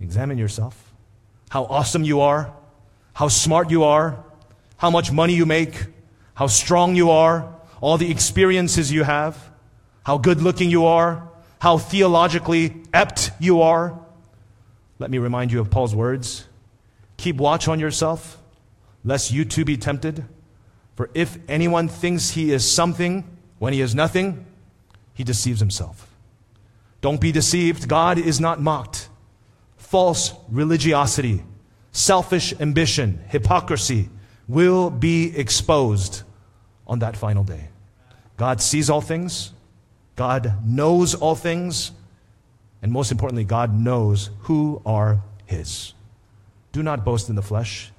Examine 0.00 0.38
yourself. 0.38 0.94
How 1.48 1.64
awesome 1.64 2.04
you 2.04 2.20
are, 2.20 2.54
how 3.12 3.26
smart 3.26 3.72
you 3.72 3.82
are, 3.82 4.24
how 4.76 4.90
much 4.90 5.10
money 5.10 5.34
you 5.34 5.46
make, 5.46 5.84
how 6.34 6.46
strong 6.46 6.94
you 6.94 7.10
are, 7.10 7.52
all 7.80 7.98
the 7.98 8.08
experiences 8.08 8.92
you 8.92 9.02
have, 9.02 9.36
how 10.04 10.16
good 10.16 10.42
looking 10.42 10.70
you 10.70 10.86
are, 10.86 11.28
how 11.58 11.76
theologically 11.76 12.84
apt 12.94 13.32
you 13.40 13.62
are. 13.62 13.98
Let 15.00 15.10
me 15.10 15.18
remind 15.18 15.50
you 15.50 15.58
of 15.58 15.72
Paul's 15.72 15.92
words 15.92 16.47
Keep 17.18 17.36
watch 17.36 17.68
on 17.68 17.78
yourself, 17.78 18.38
lest 19.04 19.30
you 19.30 19.44
too 19.44 19.64
be 19.64 19.76
tempted. 19.76 20.24
For 20.96 21.10
if 21.14 21.36
anyone 21.48 21.88
thinks 21.88 22.30
he 22.30 22.52
is 22.52 22.68
something 22.68 23.24
when 23.58 23.72
he 23.72 23.80
is 23.80 23.94
nothing, 23.94 24.46
he 25.12 25.24
deceives 25.24 25.60
himself. 25.60 26.08
Don't 27.00 27.20
be 27.20 27.32
deceived. 27.32 27.88
God 27.88 28.18
is 28.18 28.40
not 28.40 28.60
mocked. 28.60 29.08
False 29.76 30.32
religiosity, 30.48 31.44
selfish 31.92 32.52
ambition, 32.60 33.22
hypocrisy 33.28 34.08
will 34.48 34.90
be 34.90 35.36
exposed 35.36 36.22
on 36.86 37.00
that 37.00 37.16
final 37.16 37.44
day. 37.44 37.68
God 38.36 38.60
sees 38.60 38.88
all 38.88 39.00
things, 39.00 39.52
God 40.16 40.64
knows 40.64 41.14
all 41.14 41.34
things, 41.34 41.92
and 42.82 42.92
most 42.92 43.10
importantly, 43.12 43.44
God 43.44 43.74
knows 43.74 44.30
who 44.40 44.80
are 44.86 45.22
His. 45.46 45.94
Do 46.78 46.82
not 46.84 47.04
boast 47.04 47.28
in 47.28 47.34
the 47.34 47.42
flesh. 47.42 47.90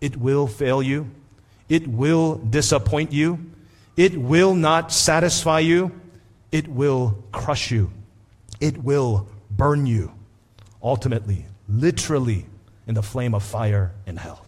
It 0.00 0.16
will 0.16 0.46
fail 0.46 0.82
you. 0.82 1.10
It 1.68 1.86
will 1.86 2.36
disappoint 2.36 3.12
you. 3.12 3.52
It 3.96 4.16
will 4.16 4.54
not 4.54 4.90
satisfy 4.90 5.60
you. 5.60 5.92
It 6.50 6.66
will 6.66 7.22
crush 7.30 7.70
you 7.70 7.90
it 8.62 8.78
will 8.78 9.26
burn 9.50 9.86
you, 9.86 10.12
ultimately, 10.80 11.44
literally, 11.68 12.46
in 12.86 12.94
the 12.94 13.02
flame 13.02 13.34
of 13.34 13.42
fire 13.42 13.92
in 14.06 14.16
hell. 14.16 14.46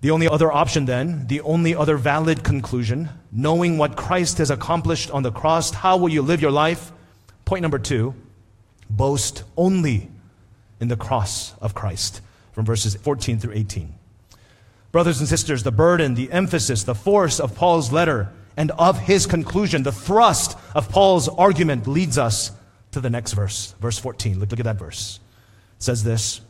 The 0.00 0.10
only 0.10 0.26
other 0.26 0.50
option, 0.50 0.86
then, 0.86 1.26
the 1.26 1.42
only 1.42 1.74
other 1.74 1.98
valid 1.98 2.42
conclusion, 2.42 3.10
knowing 3.30 3.76
what 3.76 3.94
Christ 3.94 4.38
has 4.38 4.50
accomplished 4.50 5.10
on 5.10 5.22
the 5.22 5.30
cross, 5.30 5.70
how 5.70 5.98
will 5.98 6.08
you 6.08 6.22
live 6.22 6.40
your 6.40 6.50
life? 6.50 6.92
Point 7.44 7.60
number 7.60 7.78
two 7.78 8.14
boast 8.88 9.44
only 9.56 10.09
in 10.80 10.88
the 10.88 10.96
cross 10.96 11.54
of 11.60 11.74
Christ, 11.74 12.20
from 12.52 12.64
verses 12.64 12.94
14 12.94 13.38
through 13.38 13.52
18. 13.54 13.94
Brothers 14.92 15.20
and 15.20 15.28
sisters, 15.28 15.62
the 15.62 15.70
burden, 15.70 16.14
the 16.14 16.32
emphasis, 16.32 16.82
the 16.82 16.94
force 16.94 17.38
of 17.38 17.54
Paul's 17.54 17.92
letter 17.92 18.32
and 18.56 18.72
of 18.72 18.98
his 18.98 19.26
conclusion, 19.26 19.84
the 19.84 19.92
thrust 19.92 20.58
of 20.74 20.88
Paul's 20.88 21.28
argument 21.28 21.86
leads 21.86 22.18
us 22.18 22.50
to 22.90 23.00
the 23.00 23.10
next 23.10 23.32
verse, 23.32 23.74
verse 23.80 23.98
14. 23.98 24.40
Look, 24.40 24.50
look 24.50 24.60
at 24.60 24.64
that 24.64 24.78
verse. 24.78 25.20
It 25.76 25.82
says 25.84 26.02
this 26.02 26.40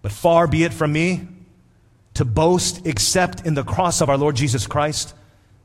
But 0.00 0.12
far 0.12 0.46
be 0.46 0.62
it 0.62 0.72
from 0.72 0.92
me 0.92 1.26
to 2.14 2.24
boast 2.24 2.86
except 2.86 3.46
in 3.46 3.54
the 3.54 3.64
cross 3.64 4.00
of 4.00 4.08
our 4.08 4.18
Lord 4.18 4.36
Jesus 4.36 4.66
Christ, 4.66 5.14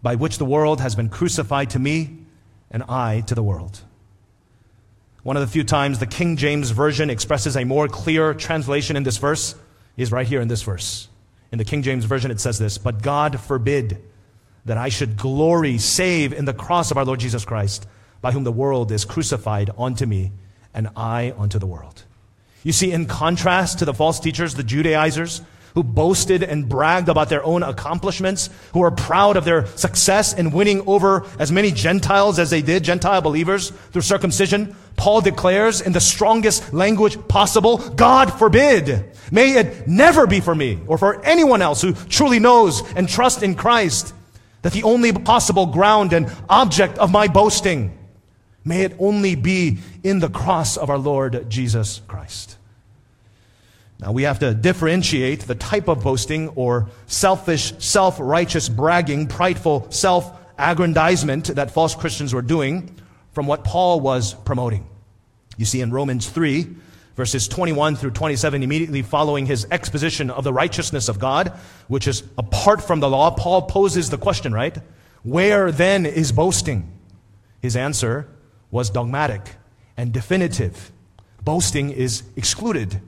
by 0.01 0.15
which 0.15 0.37
the 0.37 0.45
world 0.45 0.81
has 0.81 0.95
been 0.95 1.09
crucified 1.09 1.69
to 1.71 1.79
me 1.79 2.17
and 2.71 2.83
I 2.83 3.21
to 3.27 3.35
the 3.35 3.43
world. 3.43 3.81
One 5.27 5.35
of 5.35 5.41
the 5.41 5.51
few 5.51 5.65
times 5.65 5.99
the 5.99 6.05
King 6.05 6.37
James 6.37 6.69
Version 6.69 7.09
expresses 7.09 7.57
a 7.57 7.65
more 7.65 7.89
clear 7.89 8.33
translation 8.33 8.95
in 8.95 9.03
this 9.03 9.17
verse 9.17 9.55
is 9.97 10.09
right 10.09 10.25
here 10.25 10.39
in 10.39 10.47
this 10.47 10.61
verse. 10.61 11.09
In 11.51 11.57
the 11.57 11.65
King 11.65 11.81
James 11.81 12.05
Version, 12.05 12.31
it 12.31 12.39
says 12.39 12.57
this 12.59 12.77
But 12.77 13.01
God 13.01 13.37
forbid 13.37 14.01
that 14.63 14.77
I 14.77 14.87
should 14.87 15.17
glory 15.17 15.79
save 15.79 16.31
in 16.31 16.45
the 16.45 16.53
cross 16.53 16.91
of 16.91 16.97
our 16.97 17.03
Lord 17.03 17.19
Jesus 17.19 17.43
Christ, 17.43 17.85
by 18.21 18.31
whom 18.31 18.45
the 18.45 18.53
world 18.53 18.89
is 18.89 19.03
crucified 19.03 19.69
unto 19.77 20.05
me, 20.05 20.31
and 20.73 20.87
I 20.95 21.33
unto 21.37 21.59
the 21.59 21.67
world. 21.67 22.05
You 22.63 22.71
see, 22.71 22.93
in 22.93 23.05
contrast 23.05 23.79
to 23.79 23.85
the 23.85 23.93
false 23.93 24.21
teachers, 24.21 24.55
the 24.55 24.63
Judaizers, 24.63 25.41
who 25.77 25.83
boasted 25.83 26.41
and 26.41 26.67
bragged 26.67 27.07
about 27.07 27.29
their 27.29 27.43
own 27.43 27.61
accomplishments, 27.61 28.49
who 28.73 28.79
were 28.79 28.89
proud 28.89 29.37
of 29.37 29.45
their 29.45 29.67
success 29.77 30.33
in 30.33 30.49
winning 30.49 30.81
over 30.87 31.23
as 31.37 31.51
many 31.51 31.69
Gentiles 31.69 32.39
as 32.39 32.49
they 32.49 32.63
did, 32.63 32.83
Gentile 32.83 33.21
believers, 33.21 33.69
through 33.69 34.01
circumcision, 34.01 34.75
Paul 34.95 35.21
declares 35.21 35.81
in 35.81 35.93
the 35.93 35.99
strongest 35.99 36.73
language 36.73 37.27
possible, 37.27 37.77
God 37.77 38.33
forbid. 38.33 39.05
May 39.31 39.51
it 39.51 39.87
never 39.87 40.25
be 40.25 40.39
for 40.39 40.55
me 40.55 40.79
or 40.87 40.97
for 40.97 41.23
anyone 41.23 41.61
else 41.61 41.83
who 41.83 41.93
truly 41.93 42.39
knows 42.39 42.81
and 42.95 43.07
trusts 43.07 43.43
in 43.43 43.53
Christ 43.53 44.15
that 44.63 44.73
the 44.73 44.81
only 44.81 45.13
possible 45.13 45.67
ground 45.67 46.11
and 46.11 46.35
object 46.49 46.97
of 46.97 47.11
my 47.11 47.27
boasting 47.27 47.95
may 48.65 48.81
it 48.81 48.95
only 48.97 49.35
be 49.35 49.77
in 50.03 50.21
the 50.21 50.29
cross 50.29 50.75
of 50.75 50.89
our 50.89 50.97
Lord 50.97 51.47
Jesus 51.51 52.01
Christ. 52.07 52.56
Now, 53.99 54.11
we 54.11 54.23
have 54.23 54.39
to 54.39 54.53
differentiate 54.53 55.41
the 55.41 55.55
type 55.55 55.87
of 55.87 56.03
boasting 56.03 56.49
or 56.49 56.89
selfish, 57.07 57.73
self 57.79 58.19
righteous 58.19 58.69
bragging, 58.69 59.27
prideful 59.27 59.91
self 59.91 60.37
aggrandizement 60.57 61.47
that 61.55 61.71
false 61.71 61.95
Christians 61.95 62.33
were 62.33 62.41
doing 62.41 62.95
from 63.31 63.47
what 63.47 63.63
Paul 63.63 63.99
was 63.99 64.33
promoting. 64.33 64.87
You 65.57 65.65
see, 65.65 65.81
in 65.81 65.91
Romans 65.91 66.29
3, 66.29 66.67
verses 67.15 67.47
21 67.47 67.95
through 67.95 68.11
27, 68.11 68.61
immediately 68.61 69.01
following 69.01 69.47
his 69.47 69.65
exposition 69.71 70.29
of 70.29 70.43
the 70.43 70.53
righteousness 70.53 71.09
of 71.09 71.17
God, 71.17 71.49
which 71.87 72.07
is 72.07 72.23
apart 72.37 72.83
from 72.83 72.99
the 72.99 73.09
law, 73.09 73.31
Paul 73.31 73.63
poses 73.63 74.11
the 74.11 74.17
question, 74.19 74.53
right? 74.53 74.77
Where 75.23 75.71
then 75.71 76.05
is 76.05 76.31
boasting? 76.31 76.91
His 77.61 77.75
answer 77.75 78.27
was 78.69 78.91
dogmatic 78.91 79.55
and 79.97 80.13
definitive. 80.13 80.91
Boasting 81.43 81.89
is 81.89 82.21
excluded 82.35 83.01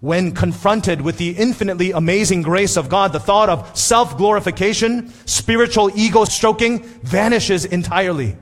when 0.00 0.32
confronted 0.32 1.00
with 1.00 1.18
the 1.18 1.30
infinitely 1.30 1.92
amazing 1.92 2.42
grace 2.42 2.76
of 2.76 2.88
God, 2.88 3.12
the 3.12 3.20
thought 3.20 3.48
of 3.48 3.76
self 3.76 4.16
glorification, 4.16 5.12
spiritual 5.26 5.90
ego 5.94 6.24
stroking 6.24 6.82
vanishes 7.02 7.64
entirely. 7.64 8.36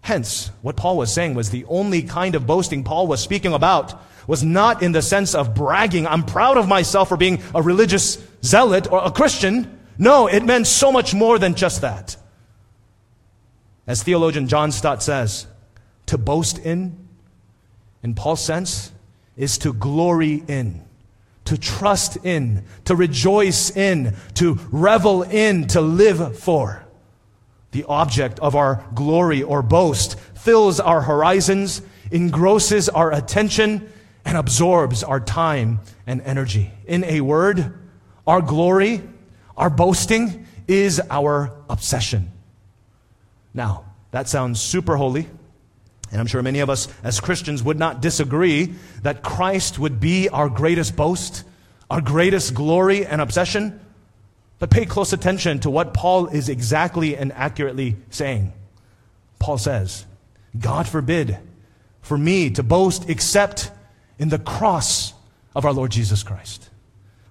Hence, 0.00 0.50
what 0.62 0.76
Paul 0.76 0.96
was 0.96 1.12
saying 1.12 1.34
was 1.34 1.50
the 1.50 1.66
only 1.66 2.02
kind 2.02 2.34
of 2.34 2.46
boasting 2.46 2.82
Paul 2.82 3.06
was 3.06 3.20
speaking 3.20 3.52
about 3.52 4.00
was 4.26 4.44
not 4.44 4.82
in 4.82 4.92
the 4.92 5.02
sense 5.02 5.34
of 5.34 5.54
bragging, 5.54 6.06
I'm 6.06 6.22
proud 6.22 6.58
of 6.58 6.68
myself 6.68 7.08
for 7.08 7.16
being 7.16 7.42
a 7.54 7.62
religious 7.62 8.18
zealot 8.44 8.90
or 8.92 9.02
a 9.02 9.10
Christian. 9.10 9.78
No, 9.96 10.28
it 10.28 10.44
meant 10.44 10.66
so 10.66 10.92
much 10.92 11.14
more 11.14 11.38
than 11.38 11.54
just 11.54 11.80
that. 11.80 12.16
As 13.86 14.02
theologian 14.02 14.46
John 14.46 14.70
Stott 14.70 15.02
says, 15.02 15.46
to 16.06 16.18
boast 16.18 16.58
in, 16.58 17.08
in 18.02 18.14
Paul's 18.14 18.44
sense, 18.44 18.92
is 19.38 19.56
to 19.58 19.72
glory 19.72 20.42
in, 20.48 20.84
to 21.46 21.56
trust 21.56 22.18
in, 22.24 22.64
to 22.84 22.94
rejoice 22.94 23.74
in, 23.74 24.14
to 24.34 24.58
revel 24.70 25.22
in, 25.22 25.66
to 25.68 25.80
live 25.80 26.38
for. 26.38 26.84
The 27.70 27.84
object 27.84 28.38
of 28.40 28.54
our 28.54 28.84
glory 28.94 29.42
or 29.42 29.62
boast 29.62 30.18
fills 30.34 30.80
our 30.80 31.02
horizons, 31.02 31.80
engrosses 32.10 32.88
our 32.88 33.12
attention, 33.12 33.90
and 34.24 34.36
absorbs 34.36 35.02
our 35.02 35.20
time 35.20 35.80
and 36.06 36.20
energy. 36.22 36.70
In 36.86 37.04
a 37.04 37.20
word, 37.20 37.78
our 38.26 38.42
glory, 38.42 39.02
our 39.56 39.70
boasting 39.70 40.46
is 40.66 41.00
our 41.10 41.54
obsession. 41.70 42.30
Now, 43.54 43.84
that 44.10 44.28
sounds 44.28 44.60
super 44.60 44.96
holy. 44.96 45.28
And 46.10 46.20
I'm 46.20 46.26
sure 46.26 46.42
many 46.42 46.60
of 46.60 46.70
us 46.70 46.88
as 47.02 47.20
Christians 47.20 47.62
would 47.62 47.78
not 47.78 48.00
disagree 48.00 48.74
that 49.02 49.22
Christ 49.22 49.78
would 49.78 50.00
be 50.00 50.28
our 50.28 50.48
greatest 50.48 50.96
boast, 50.96 51.44
our 51.90 52.00
greatest 52.00 52.54
glory 52.54 53.04
and 53.04 53.20
obsession. 53.20 53.80
But 54.58 54.70
pay 54.70 54.86
close 54.86 55.12
attention 55.12 55.60
to 55.60 55.70
what 55.70 55.94
Paul 55.94 56.28
is 56.28 56.48
exactly 56.48 57.16
and 57.16 57.32
accurately 57.32 57.96
saying. 58.10 58.52
Paul 59.38 59.58
says, 59.58 60.04
God 60.58 60.88
forbid 60.88 61.38
for 62.00 62.18
me 62.18 62.50
to 62.50 62.62
boast 62.62 63.08
except 63.08 63.70
in 64.18 64.30
the 64.30 64.38
cross 64.38 65.12
of 65.54 65.64
our 65.64 65.72
Lord 65.72 65.92
Jesus 65.92 66.22
Christ. 66.22 66.70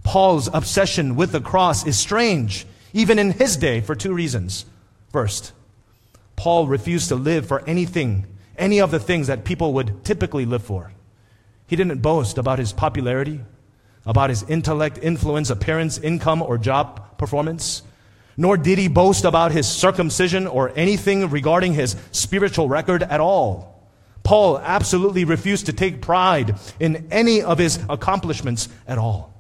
Paul's 0.04 0.50
obsession 0.54 1.16
with 1.16 1.32
the 1.32 1.42
cross 1.42 1.86
is 1.86 2.00
strange, 2.00 2.66
even 2.94 3.20
in 3.20 3.32
his 3.32 3.58
day, 3.58 3.82
for 3.82 3.96
two 3.96 4.14
reasons. 4.14 4.66
First, 5.12 5.52
Paul 6.38 6.68
refused 6.68 7.10
to 7.10 7.16
live 7.16 7.46
for 7.48 7.62
anything 7.68 8.26
any 8.58 8.80
of 8.80 8.92
the 8.92 9.00
things 9.00 9.28
that 9.28 9.44
people 9.44 9.74
would 9.74 10.04
typically 10.04 10.46
live 10.46 10.64
for. 10.64 10.92
He 11.68 11.76
didn't 11.76 12.02
boast 12.02 12.38
about 12.38 12.60
his 12.60 12.74
popularity, 12.74 13.42
about 14.06 14.30
his 14.30 14.44
intellect, 14.44 15.00
influence, 15.02 15.50
appearance, 15.50 15.98
income, 15.98 16.42
or 16.42 16.58
job 16.58 17.18
performance. 17.18 17.84
Nor 18.38 18.56
did 18.58 18.78
he 18.78 18.88
boast 18.88 19.26
about 19.26 19.52
his 19.52 19.68
circumcision 19.68 20.48
or 20.48 20.72
anything 20.76 21.30
regarding 21.30 21.74
his 21.74 21.96
spiritual 22.12 22.70
record 22.70 23.04
at 23.04 23.20
all. 23.20 23.84
Paul 24.24 24.60
absolutely 24.60 25.26
refused 25.26 25.66
to 25.66 25.74
take 25.74 26.02
pride 26.02 26.58
in 26.80 27.08
any 27.12 27.42
of 27.42 27.58
his 27.58 27.80
accomplishments 27.90 28.70
at 28.88 28.98
all. 28.98 29.34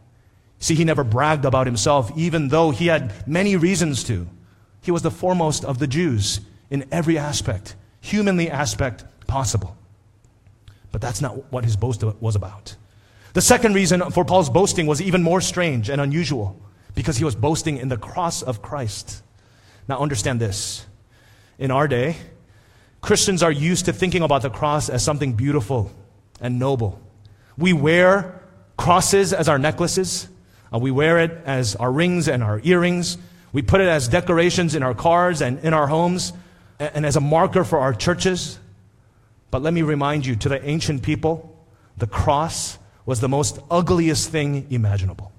See, 0.60 0.75
he 0.75 0.84
never 0.84 1.03
bragged 1.03 1.45
about 1.45 1.67
himself, 1.67 2.12
even 2.17 2.47
though 2.47 2.71
he 2.71 2.88
had 2.88 3.13
many 3.27 3.56
reasons 3.56 4.03
to. 4.06 4.27
He 4.82 4.91
was 4.91 5.01
the 5.01 5.12
foremost 5.12 5.63
of 5.63 5.80
the 5.80 5.88
Jews 5.88 6.39
in 6.69 6.86
every 6.91 7.17
aspect 7.17 7.75
humanly 8.08 8.50
aspect 8.50 9.06
possible. 9.28 9.78
But 10.91 11.02
that's 11.02 11.22
not 11.22 11.52
what 11.52 11.63
his 11.63 11.76
boast 11.76 12.04
was 12.04 12.36
about. 12.36 12.76
The 13.34 13.41
second 13.41 13.76
reason 13.76 14.10
for 14.12 14.26
Paul's 14.26 14.50
boasting 14.50 14.88
was 14.88 15.02
even 15.02 15.22
more 15.22 15.41
strange 15.41 15.89
and 15.89 16.02
unusual 16.02 16.60
because 16.96 17.17
he 17.17 17.24
was 17.24 17.36
boasting 17.36 17.78
in 17.78 17.89
the 17.89 17.98
cross 17.98 18.41
of 18.41 18.62
Christ. 18.62 19.22
Now, 19.88 20.00
understand 20.00 20.39
this. 20.39 20.86
In 21.60 21.70
our 21.70 21.88
day, 21.88 22.15
Christians 23.02 23.43
are 23.43 23.52
used 23.52 23.86
to 23.86 23.93
thinking 23.93 24.24
about 24.24 24.41
the 24.41 24.50
cross 24.50 24.89
as 24.89 25.04
something 25.04 25.34
beautiful 25.34 25.91
and 26.41 26.58
noble. 26.58 27.00
We 27.58 27.74
wear 27.74 28.41
crosses 28.76 29.34
as 29.34 29.48
our 29.50 29.60
necklaces, 29.60 30.28
uh, 30.74 30.80
we 30.80 30.91
wear 30.91 31.20
it 31.20 31.32
as 31.46 31.76
our 31.76 31.91
rings 31.91 32.28
and 32.28 32.43
our 32.43 32.60
earrings. 32.63 33.17
We 33.54 33.62
put 33.62 33.82
it 33.82 33.88
as 33.88 34.08
decorations 34.08 34.76
in 34.76 34.84
our 34.84 34.93
cars 34.93 35.41
and 35.41 35.60
in 35.60 35.74
our 35.74 35.88
homes 35.88 36.34
and 36.80 37.06
as 37.06 37.16
a 37.16 37.22
marker 37.22 37.63
for 37.63 37.80
our 37.80 37.94
churches. 37.94 38.60
But 39.50 39.62
let 39.62 39.74
me 39.74 39.82
remind 39.82 40.26
you 40.26 40.36
to 40.38 40.50
the 40.50 40.63
ancient 40.68 41.04
people, 41.04 41.56
the 41.98 42.08
cross 42.08 42.78
was 43.06 43.22
the 43.22 43.30
most 43.30 43.60
ugliest 43.72 44.30
thing 44.30 44.68
imaginable. 44.70 45.32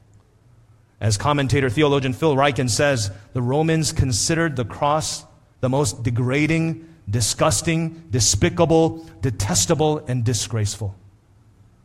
As 1.00 1.16
commentator 1.16 1.70
theologian 1.70 2.12
Phil 2.12 2.34
Ryken 2.34 2.68
says, 2.68 3.10
the 3.32 3.42
Romans 3.42 3.92
considered 3.92 4.56
the 4.56 4.64
cross 4.64 5.24
the 5.60 5.68
most 5.68 6.02
degrading, 6.02 6.88
disgusting, 7.08 8.04
despicable, 8.10 9.06
detestable, 9.20 9.98
and 10.06 10.24
disgraceful. 10.24 10.94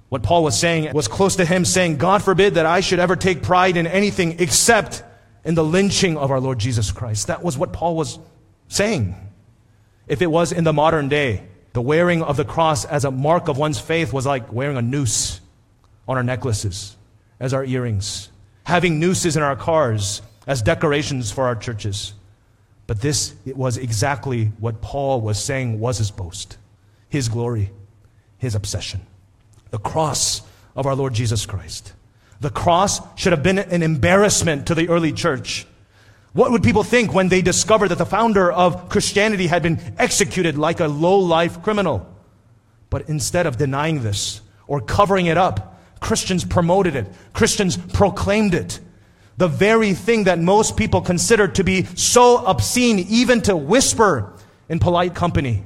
What 0.10 0.22
Paul 0.22 0.44
was 0.44 0.60
saying 0.60 0.94
was 0.94 1.08
close 1.08 1.38
to 1.38 1.46
him 1.46 1.66
saying, 1.66 1.98
God 1.98 2.24
forbid 2.24 2.56
that 2.56 2.66
I 2.68 2.82
should 2.82 3.00
ever 3.00 3.16
take 3.16 3.42
pride 3.42 3.78
in 3.78 3.88
anything 3.88 4.40
except 4.40 5.04
in 5.44 5.56
the 5.56 5.64
lynching 5.64 6.18
of 6.18 6.30
our 6.30 6.40
Lord 6.40 6.60
Jesus 6.60 6.92
Christ. 6.92 7.28
That 7.28 7.44
was 7.44 7.58
what 7.58 7.74
Paul 7.74 7.96
was 7.96 8.20
saying. 8.68 9.16
If 10.08 10.22
it 10.22 10.28
was 10.28 10.52
in 10.52 10.64
the 10.64 10.74
modern 10.74 11.10
day, 11.10 11.44
the 11.74 11.82
wearing 11.82 12.22
of 12.22 12.38
the 12.38 12.46
cross 12.46 12.86
as 12.86 13.06
a 13.06 13.12
mark 13.12 13.48
of 13.48 13.58
one's 13.58 13.80
faith 13.80 14.14
was 14.14 14.26
like 14.26 14.52
wearing 14.52 14.78
a 14.78 14.82
noose 14.82 15.42
on 16.08 16.18
our 16.18 16.24
necklaces, 16.24 16.96
as 17.40 17.54
our 17.54 17.66
earrings, 17.66 18.30
having 18.66 19.00
nooses 19.00 19.36
in 19.38 19.44
our 19.44 19.56
cars 19.56 20.22
as 20.46 20.62
decorations 20.62 21.32
for 21.32 21.46
our 21.46 21.56
churches. 21.56 22.14
But 22.86 23.02
this 23.02 23.34
was 23.46 23.78
exactly 23.78 24.52
what 24.60 24.82
Paul 24.82 25.22
was 25.22 25.44
saying 25.44 25.80
was 25.80 25.98
his 25.98 26.12
boast, 26.12 26.58
his 27.10 27.30
glory, 27.30 27.72
his 28.38 28.56
obsession. 28.56 29.02
The 29.72 29.80
cross 29.80 30.42
of 30.76 30.86
our 30.86 30.96
Lord 30.96 31.14
Jesus 31.14 31.46
Christ. 31.46 31.94
The 32.42 32.50
cross 32.50 33.00
should 33.16 33.32
have 33.32 33.42
been 33.42 33.58
an 33.58 33.82
embarrassment 33.82 34.68
to 34.68 34.76
the 34.76 34.90
early 34.90 35.14
church. 35.14 35.66
What 36.34 36.52
would 36.52 36.64
people 36.64 36.84
think 36.84 37.14
when 37.14 37.30
they 37.30 37.44
discovered 37.44 37.90
that 37.90 38.00
the 38.00 38.06
founder 38.06 38.52
of 38.52 38.90
Christianity 38.90 39.48
had 39.48 39.62
been 39.62 39.80
executed 40.00 40.58
like 40.58 40.80
a 40.80 40.88
low 40.88 41.20
life 41.20 41.62
criminal? 41.62 42.10
But 42.90 43.08
instead 43.08 43.46
of 43.46 43.58
denying 43.58 44.02
this 44.02 44.42
or 44.68 44.82
covering 44.82 45.28
it 45.28 45.38
up, 45.38 45.80
Christians 46.00 46.44
promoted 46.44 46.96
it. 46.96 47.08
Christians 47.34 47.78
proclaimed 47.78 48.56
it. 48.56 48.80
The 49.38 49.48
very 49.48 49.94
thing 49.94 50.26
that 50.26 50.40
most 50.40 50.76
people 50.76 51.02
consider 51.02 51.48
to 51.48 51.64
be 51.64 51.86
so 51.96 52.44
obscene, 52.46 53.00
even 53.00 53.42
to 53.44 53.56
whisper 53.56 54.34
in 54.70 54.80
polite 54.80 55.14
company. 55.14 55.64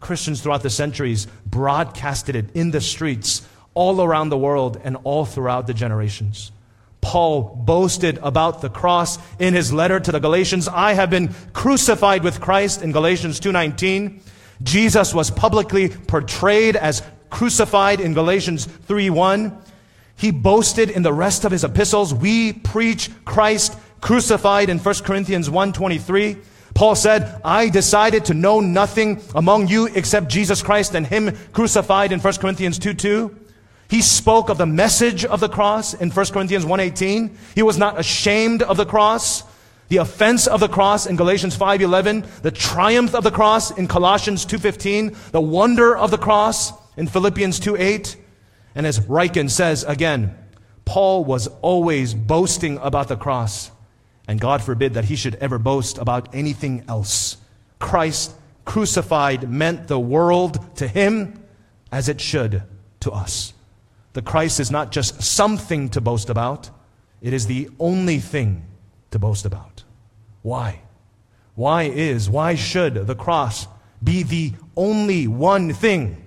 Christians 0.00 0.40
throughout 0.40 0.62
the 0.62 0.70
centuries 0.70 1.26
broadcasted 1.46 2.36
it 2.36 2.50
in 2.54 2.70
the 2.70 2.80
streets 2.80 3.46
all 3.74 4.02
around 4.02 4.30
the 4.30 4.38
world 4.38 4.80
and 4.82 4.96
all 5.04 5.26
throughout 5.26 5.66
the 5.66 5.74
generations. 5.74 6.52
Paul 7.00 7.62
boasted 7.64 8.18
about 8.22 8.60
the 8.60 8.68
cross 8.68 9.18
in 9.38 9.54
his 9.54 9.72
letter 9.72 10.00
to 10.00 10.12
the 10.12 10.20
Galatians. 10.20 10.68
I 10.68 10.92
have 10.92 11.10
been 11.10 11.34
crucified 11.52 12.22
with 12.22 12.40
Christ 12.40 12.82
in 12.82 12.92
Galatians 12.92 13.40
2:19. 13.40 14.20
Jesus 14.62 15.14
was 15.14 15.30
publicly 15.30 15.88
portrayed 15.88 16.76
as 16.76 17.02
crucified 17.30 18.00
in 18.00 18.12
Galatians 18.12 18.66
3 18.86 19.08
1. 19.08 19.56
He 20.16 20.30
boasted 20.30 20.90
in 20.90 21.02
the 21.02 21.12
rest 21.12 21.44
of 21.44 21.52
his 21.52 21.64
epistles, 21.64 22.12
we 22.12 22.52
preach 22.52 23.08
Christ 23.24 23.76
crucified 24.02 24.68
in 24.68 24.78
1 24.78 25.04
Corinthians 25.04 25.48
1:23. 25.48 26.36
Paul 26.74 26.94
said, 26.94 27.40
I 27.44 27.68
decided 27.68 28.26
to 28.26 28.34
know 28.34 28.60
nothing 28.60 29.22
among 29.34 29.68
you 29.68 29.86
except 29.86 30.28
Jesus 30.28 30.62
Christ 30.62 30.94
and 30.94 31.06
him 31.06 31.36
crucified 31.52 32.12
in 32.12 32.20
1 32.20 32.34
Corinthians 32.34 32.78
2 32.78 32.94
2. 32.94 33.36
He 33.90 34.02
spoke 34.02 34.48
of 34.48 34.56
the 34.56 34.66
message 34.66 35.24
of 35.24 35.40
the 35.40 35.48
cross 35.48 35.94
in 35.94 36.12
1 36.12 36.32
Corinthians 36.32 36.64
1:18. 36.64 37.36
He 37.56 37.62
was 37.62 37.76
not 37.76 37.98
ashamed 37.98 38.62
of 38.62 38.76
the 38.76 38.86
cross, 38.86 39.42
the 39.88 39.96
offense 39.96 40.46
of 40.46 40.60
the 40.60 40.68
cross 40.68 41.06
in 41.06 41.16
Galatians 41.16 41.56
5:11, 41.56 42.24
the 42.42 42.52
triumph 42.52 43.16
of 43.16 43.24
the 43.24 43.32
cross 43.32 43.72
in 43.72 43.88
Colossians 43.88 44.44
2:15, 44.44 45.16
the 45.32 45.40
wonder 45.40 45.96
of 45.96 46.12
the 46.12 46.18
cross 46.18 46.72
in 46.96 47.08
Philippians 47.08 47.58
2:8. 47.58 48.14
And 48.76 48.86
as 48.86 49.00
Ryken 49.00 49.50
says 49.50 49.82
again, 49.82 50.36
Paul 50.84 51.24
was 51.24 51.48
always 51.60 52.14
boasting 52.14 52.78
about 52.82 53.08
the 53.08 53.16
cross, 53.16 53.72
and 54.28 54.40
God 54.40 54.62
forbid 54.62 54.94
that 54.94 55.06
he 55.06 55.16
should 55.16 55.34
ever 55.40 55.58
boast 55.58 55.98
about 55.98 56.28
anything 56.32 56.84
else. 56.88 57.38
Christ 57.80 58.34
crucified 58.64 59.50
meant 59.50 59.88
the 59.88 59.98
world 59.98 60.76
to 60.76 60.86
him 60.86 61.42
as 61.90 62.08
it 62.08 62.20
should 62.20 62.62
to 63.00 63.10
us. 63.10 63.52
The 64.12 64.22
Christ 64.22 64.60
is 64.60 64.70
not 64.70 64.90
just 64.90 65.22
something 65.22 65.88
to 65.90 66.00
boast 66.00 66.30
about, 66.30 66.70
it 67.20 67.32
is 67.32 67.46
the 67.46 67.68
only 67.78 68.18
thing 68.18 68.64
to 69.10 69.18
boast 69.18 69.44
about. 69.44 69.84
Why? 70.42 70.80
Why 71.54 71.84
is, 71.84 72.28
why 72.30 72.54
should 72.54 72.94
the 73.06 73.14
cross 73.14 73.66
be 74.02 74.22
the 74.22 74.52
only 74.76 75.26
one 75.26 75.72
thing 75.72 76.24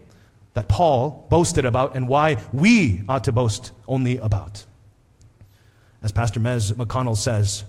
that 0.54 0.68
Paul 0.68 1.26
boasted 1.30 1.66
about 1.66 1.96
and 1.96 2.08
why 2.08 2.38
we 2.54 3.02
ought 3.10 3.24
to 3.24 3.32
boast 3.32 3.72
only 3.88 4.18
about? 4.18 4.66
As 6.02 6.12
Pastor 6.12 6.40
Mez 6.40 6.72
McConnell 6.74 7.18
says, 7.18 7.64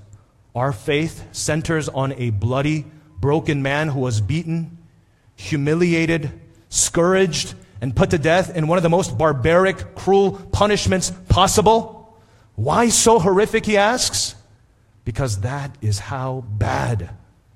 our 0.54 0.72
faith 0.72 1.26
centers 1.32 1.88
on 1.88 2.12
a 2.12 2.30
bloody, 2.30 2.84
broken 3.18 3.62
man 3.62 3.88
who 3.88 4.00
was 4.00 4.20
beaten, 4.20 4.78
humiliated, 5.36 6.30
scourged, 6.68 7.54
and 7.84 7.94
put 7.94 8.08
to 8.08 8.16
death 8.16 8.56
in 8.56 8.66
one 8.66 8.78
of 8.78 8.82
the 8.82 8.88
most 8.88 9.18
barbaric, 9.18 9.94
cruel 9.94 10.32
punishments 10.52 11.12
possible. 11.28 12.18
Why 12.54 12.88
so 12.88 13.18
horrific, 13.18 13.66
he 13.66 13.76
asks? 13.76 14.36
Because 15.04 15.40
that 15.40 15.76
is 15.82 15.98
how 15.98 16.46
bad 16.48 17.10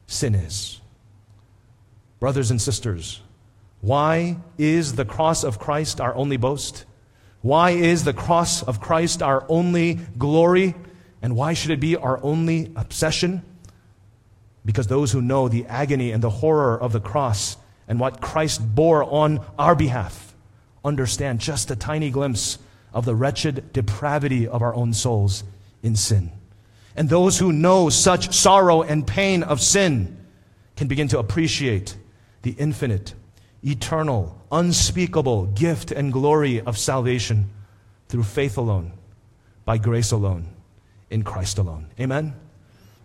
sin 0.06 0.34
is. 0.34 0.82
Brothers 2.20 2.50
and 2.50 2.60
sisters, 2.60 3.22
why 3.80 4.36
is 4.58 4.96
the 4.96 5.06
cross 5.06 5.44
of 5.44 5.58
Christ 5.58 5.98
our 5.98 6.14
only 6.14 6.36
boast? 6.36 6.84
Why 7.40 7.70
is 7.70 8.04
the 8.04 8.12
cross 8.12 8.62
of 8.62 8.82
Christ 8.82 9.22
our 9.22 9.46
only 9.48 9.94
glory? 10.18 10.74
And 11.22 11.36
why 11.36 11.54
should 11.54 11.70
it 11.70 11.80
be 11.80 11.96
our 11.96 12.22
only 12.22 12.70
obsession? 12.76 13.40
Because 14.62 14.88
those 14.88 15.10
who 15.10 15.22
know 15.22 15.48
the 15.48 15.64
agony 15.64 16.12
and 16.12 16.22
the 16.22 16.28
horror 16.28 16.78
of 16.78 16.92
the 16.92 17.00
cross 17.00 17.56
and 17.88 17.98
what 17.98 18.20
Christ 18.20 18.74
bore 18.74 19.02
on 19.02 19.44
our 19.58 19.74
behalf 19.74 20.28
understand 20.84 21.40
just 21.40 21.70
a 21.70 21.76
tiny 21.76 22.10
glimpse 22.10 22.58
of 22.92 23.04
the 23.04 23.14
wretched 23.14 23.72
depravity 23.72 24.46
of 24.46 24.62
our 24.62 24.74
own 24.74 24.92
souls 24.92 25.44
in 25.82 25.96
sin. 25.96 26.30
And 26.96 27.08
those 27.08 27.38
who 27.38 27.52
know 27.52 27.88
such 27.90 28.34
sorrow 28.34 28.82
and 28.82 29.06
pain 29.06 29.42
of 29.42 29.60
sin 29.60 30.16
can 30.76 30.88
begin 30.88 31.08
to 31.08 31.18
appreciate 31.18 31.96
the 32.42 32.52
infinite, 32.52 33.14
eternal, 33.62 34.40
unspeakable 34.50 35.46
gift 35.46 35.90
and 35.90 36.12
glory 36.12 36.60
of 36.60 36.78
salvation 36.78 37.50
through 38.08 38.22
faith 38.22 38.56
alone, 38.56 38.92
by 39.64 39.78
grace 39.78 40.12
alone, 40.12 40.46
in 41.10 41.22
Christ 41.22 41.58
alone. 41.58 41.88
Amen? 42.00 42.34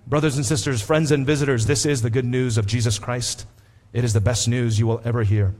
Brothers 0.07 0.37
and 0.37 0.45
sisters, 0.45 0.81
friends 0.81 1.11
and 1.11 1.25
visitors, 1.25 1.65
this 1.65 1.85
is 1.85 2.01
the 2.01 2.09
good 2.09 2.25
news 2.25 2.57
of 2.57 2.65
Jesus 2.65 2.99
Christ. 2.99 3.45
It 3.93 4.03
is 4.03 4.13
the 4.13 4.21
best 4.21 4.47
news 4.47 4.79
you 4.79 4.87
will 4.87 5.01
ever 5.05 5.23
hear. 5.23 5.53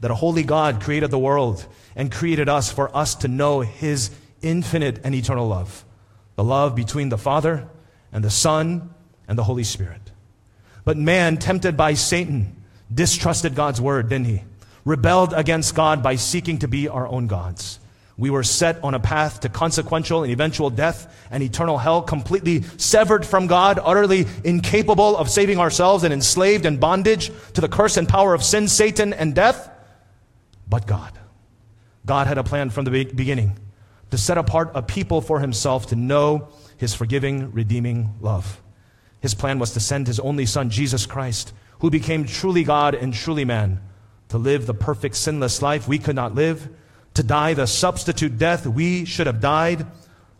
That 0.00 0.10
a 0.10 0.14
holy 0.14 0.44
God 0.44 0.80
created 0.80 1.10
the 1.10 1.18
world 1.18 1.66
and 1.96 2.10
created 2.10 2.48
us 2.48 2.72
for 2.72 2.96
us 2.96 3.16
to 3.16 3.28
know 3.28 3.60
his 3.60 4.10
infinite 4.40 5.00
and 5.04 5.14
eternal 5.14 5.48
love. 5.48 5.84
The 6.36 6.44
love 6.44 6.74
between 6.74 7.08
the 7.08 7.18
Father 7.18 7.68
and 8.12 8.24
the 8.24 8.30
Son 8.30 8.94
and 9.28 9.36
the 9.36 9.44
Holy 9.44 9.64
Spirit. 9.64 10.00
But 10.84 10.96
man, 10.96 11.36
tempted 11.36 11.76
by 11.76 11.94
Satan, 11.94 12.56
distrusted 12.92 13.54
God's 13.54 13.80
word, 13.80 14.08
didn't 14.08 14.26
he? 14.26 14.44
Rebelled 14.84 15.34
against 15.34 15.74
God 15.74 16.02
by 16.02 16.16
seeking 16.16 16.60
to 16.60 16.68
be 16.68 16.88
our 16.88 17.06
own 17.06 17.26
gods. 17.26 17.79
We 18.20 18.28
were 18.28 18.42
set 18.42 18.84
on 18.84 18.92
a 18.92 19.00
path 19.00 19.40
to 19.40 19.48
consequential 19.48 20.24
and 20.24 20.30
eventual 20.30 20.68
death 20.68 21.10
and 21.30 21.42
eternal 21.42 21.78
hell, 21.78 22.02
completely 22.02 22.64
severed 22.76 23.24
from 23.24 23.46
God, 23.46 23.80
utterly 23.82 24.26
incapable 24.44 25.16
of 25.16 25.30
saving 25.30 25.58
ourselves 25.58 26.04
and 26.04 26.12
enslaved 26.12 26.66
in 26.66 26.76
bondage 26.76 27.32
to 27.54 27.62
the 27.62 27.68
curse 27.68 27.96
and 27.96 28.06
power 28.06 28.34
of 28.34 28.44
sin, 28.44 28.68
Satan, 28.68 29.14
and 29.14 29.34
death. 29.34 29.70
But 30.68 30.86
God. 30.86 31.18
God 32.04 32.26
had 32.26 32.36
a 32.36 32.44
plan 32.44 32.68
from 32.68 32.84
the 32.84 33.04
beginning 33.06 33.58
to 34.10 34.18
set 34.18 34.36
apart 34.36 34.72
a 34.74 34.82
people 34.82 35.22
for 35.22 35.40
himself 35.40 35.86
to 35.86 35.96
know 35.96 36.50
his 36.76 36.92
forgiving, 36.92 37.50
redeeming 37.52 38.16
love. 38.20 38.60
His 39.22 39.32
plan 39.32 39.58
was 39.58 39.72
to 39.72 39.80
send 39.80 40.06
his 40.06 40.20
only 40.20 40.44
son, 40.44 40.68
Jesus 40.68 41.06
Christ, 41.06 41.54
who 41.78 41.88
became 41.88 42.26
truly 42.26 42.64
God 42.64 42.94
and 42.94 43.14
truly 43.14 43.46
man, 43.46 43.80
to 44.28 44.36
live 44.36 44.66
the 44.66 44.74
perfect, 44.74 45.16
sinless 45.16 45.62
life 45.62 45.88
we 45.88 45.98
could 45.98 46.16
not 46.16 46.34
live 46.34 46.68
to 47.14 47.22
die 47.22 47.54
the 47.54 47.66
substitute 47.66 48.38
death 48.38 48.66
we 48.66 49.04
should 49.04 49.26
have 49.26 49.40
died. 49.40 49.86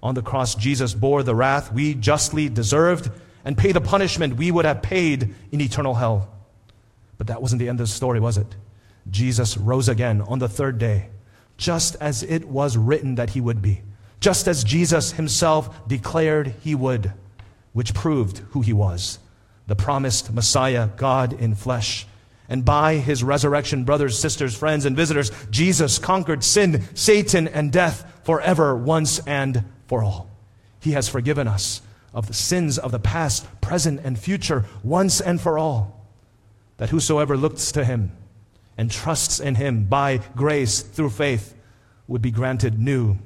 On 0.02 0.14
the 0.14 0.22
cross, 0.22 0.54
Jesus 0.54 0.94
bore 0.94 1.22
the 1.22 1.34
wrath 1.34 1.72
we 1.72 1.94
justly 1.94 2.48
deserved 2.48 3.10
and 3.44 3.56
paid 3.56 3.72
the 3.72 3.80
punishment 3.80 4.36
we 4.36 4.50
would 4.50 4.64
have 4.64 4.82
paid 4.82 5.34
in 5.52 5.60
eternal 5.60 5.94
hell. 5.94 6.28
But 7.18 7.26
that 7.26 7.42
wasn't 7.42 7.60
the 7.60 7.68
end 7.68 7.80
of 7.80 7.86
the 7.86 7.92
story, 7.92 8.20
was 8.20 8.38
it? 8.38 8.56
Jesus 9.10 9.56
rose 9.56 9.88
again 9.88 10.20
on 10.22 10.38
the 10.38 10.48
third 10.48 10.78
day, 10.78 11.10
just 11.56 11.96
as 12.00 12.22
it 12.22 12.46
was 12.46 12.76
written 12.76 13.16
that 13.16 13.30
he 13.30 13.40
would 13.40 13.60
be, 13.60 13.82
just 14.20 14.48
as 14.48 14.64
Jesus 14.64 15.12
himself 15.12 15.86
declared 15.88 16.54
he 16.62 16.74
would, 16.74 17.12
which 17.72 17.94
proved 17.94 18.38
who 18.50 18.60
he 18.60 18.72
was 18.72 19.18
the 19.70 19.76
promised 19.76 20.32
Messiah, 20.32 20.88
God 20.96 21.32
in 21.32 21.54
flesh. 21.54 22.04
And 22.50 22.64
by 22.64 22.96
his 22.96 23.22
resurrection, 23.22 23.84
brothers, 23.84 24.18
sisters, 24.18 24.56
friends, 24.56 24.84
and 24.84 24.96
visitors, 24.96 25.30
Jesus 25.50 26.00
conquered 26.00 26.42
sin, 26.42 26.82
Satan, 26.94 27.46
and 27.46 27.70
death 27.70 28.20
forever, 28.24 28.76
once 28.76 29.20
and 29.20 29.64
for 29.86 30.02
all. 30.02 30.28
He 30.80 30.90
has 30.90 31.08
forgiven 31.08 31.46
us 31.46 31.80
of 32.12 32.26
the 32.26 32.34
sins 32.34 32.76
of 32.76 32.90
the 32.90 32.98
past, 32.98 33.46
present, 33.60 34.00
and 34.02 34.18
future, 34.18 34.64
once 34.82 35.20
and 35.20 35.40
for 35.40 35.58
all. 35.58 36.04
That 36.78 36.90
whosoever 36.90 37.36
looks 37.36 37.70
to 37.72 37.84
him 37.84 38.10
and 38.76 38.90
trusts 38.90 39.38
in 39.38 39.54
him 39.54 39.84
by 39.84 40.18
grace 40.34 40.80
through 40.80 41.10
faith 41.10 41.54
would 42.08 42.22
be 42.22 42.32
granted 42.32 42.80
new 42.80 43.16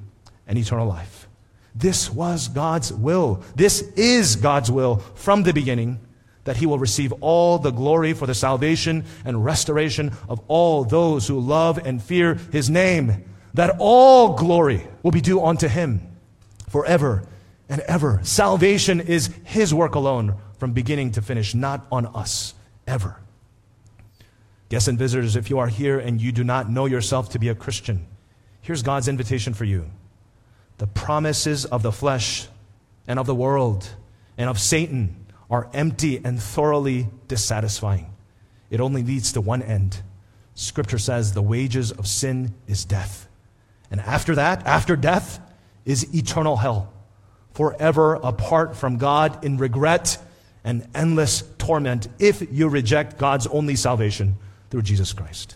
and 0.47 0.59
eternal 0.59 0.87
life. 0.87 1.29
This 1.75 2.11
was 2.11 2.49
God's 2.49 2.93
will. 2.93 3.43
This 3.57 3.81
is 3.97 4.37
God's 4.37 4.71
will 4.71 4.97
from 5.15 5.45
the 5.45 5.55
beginning 5.55 5.99
that 6.45 6.57
he 6.57 6.67
will 6.67 6.79
receive 6.79 7.13
all 7.21 7.59
the 7.59 7.71
glory 7.71 8.13
for 8.13 8.27
the 8.27 8.35
salvation 8.35 9.05
and 9.25 9.45
restoration 9.45 10.13
of 10.29 10.41
all 10.49 10.85
those 10.85 11.27
who 11.27 11.41
love 11.41 11.79
and 11.79 12.03
fear 12.03 12.35
his 12.53 12.71
name. 12.71 13.25
That 13.55 13.77
all 13.79 14.35
glory 14.35 14.87
will 15.03 15.11
be 15.11 15.21
due 15.21 15.45
unto 15.45 15.69
him 15.69 16.01
forever 16.69 17.27
and 17.69 17.81
ever. 17.83 18.21
Salvation 18.23 19.01
is 19.01 19.31
his 19.45 19.73
work 19.73 19.95
alone 19.95 20.37
from 20.59 20.73
beginning 20.73 21.13
to 21.13 21.23
finish, 21.23 21.55
not 21.55 21.87
on 21.91 22.07
us, 22.07 22.55
ever. 22.87 23.21
Guests 24.69 24.89
and 24.89 24.99
visitors, 24.99 25.37
if 25.37 25.51
you 25.51 25.59
are 25.59 25.69
here 25.69 25.99
and 25.99 26.21
you 26.21 26.33
do 26.33 26.45
not 26.45 26.71
know 26.71 26.87
yourself 26.87 27.31
to 27.31 27.39
be 27.39 27.49
a 27.49 27.55
Christian, 27.55 28.07
here's 28.61 28.83
God's 28.83 29.09
invitation 29.09 29.55
for 29.55 29.65
you. 29.65 29.91
The 30.79 30.87
promises 30.87 31.65
of 31.65 31.83
the 31.83 31.93
flesh 31.93 32.49
and 33.07 33.19
of 33.19 33.27
the 33.27 33.35
world 33.35 33.89
and 34.37 34.51
of 34.51 34.59
Satan 34.59 35.24
are 35.55 35.71
empty 35.73 36.21
and 36.25 36.43
thoroughly 36.43 37.07
dissatisfying. 37.29 38.13
It 38.71 38.81
only 38.81 39.05
leads 39.05 39.35
to 39.35 39.41
one 39.41 39.63
end. 39.63 40.03
Scripture 40.55 40.99
says 40.99 41.33
the 41.33 41.43
wages 41.43 41.93
of 41.93 42.09
sin 42.09 42.53
is 42.67 42.85
death. 42.85 43.29
And 43.89 44.01
after 44.01 44.35
that, 44.35 44.67
after 44.67 44.97
death, 44.97 45.39
is 45.85 46.13
eternal 46.13 46.57
hell, 46.57 46.93
forever 47.53 48.17
apart 48.17 48.75
from 48.77 48.99
God 48.99 49.45
in 49.45 49.57
regret 49.57 50.19
and 50.65 50.89
endless 50.93 51.45
torment 51.57 52.09
if 52.19 52.43
you 52.51 52.69
reject 52.69 53.17
God's 53.17 53.47
only 53.47 53.77
salvation 53.77 54.35
through 54.71 54.83
Jesus 54.83 55.13
Christ. 55.13 55.55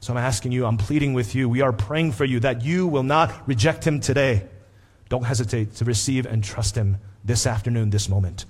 So 0.00 0.14
I'm 0.14 0.18
asking 0.18 0.52
you, 0.52 0.64
I'm 0.64 0.78
pleading 0.78 1.12
with 1.12 1.34
you, 1.34 1.50
we 1.50 1.60
are 1.60 1.72
praying 1.72 2.12
for 2.12 2.24
you 2.24 2.40
that 2.40 2.64
you 2.64 2.86
will 2.86 3.02
not 3.02 3.46
reject 3.46 3.86
Him 3.86 4.00
today. 4.00 4.46
Don't 5.10 5.24
hesitate 5.24 5.74
to 5.74 5.84
receive 5.84 6.24
and 6.24 6.42
trust 6.42 6.76
Him 6.76 6.96
this 7.22 7.46
afternoon, 7.46 7.90
this 7.90 8.08
moment. 8.08 8.46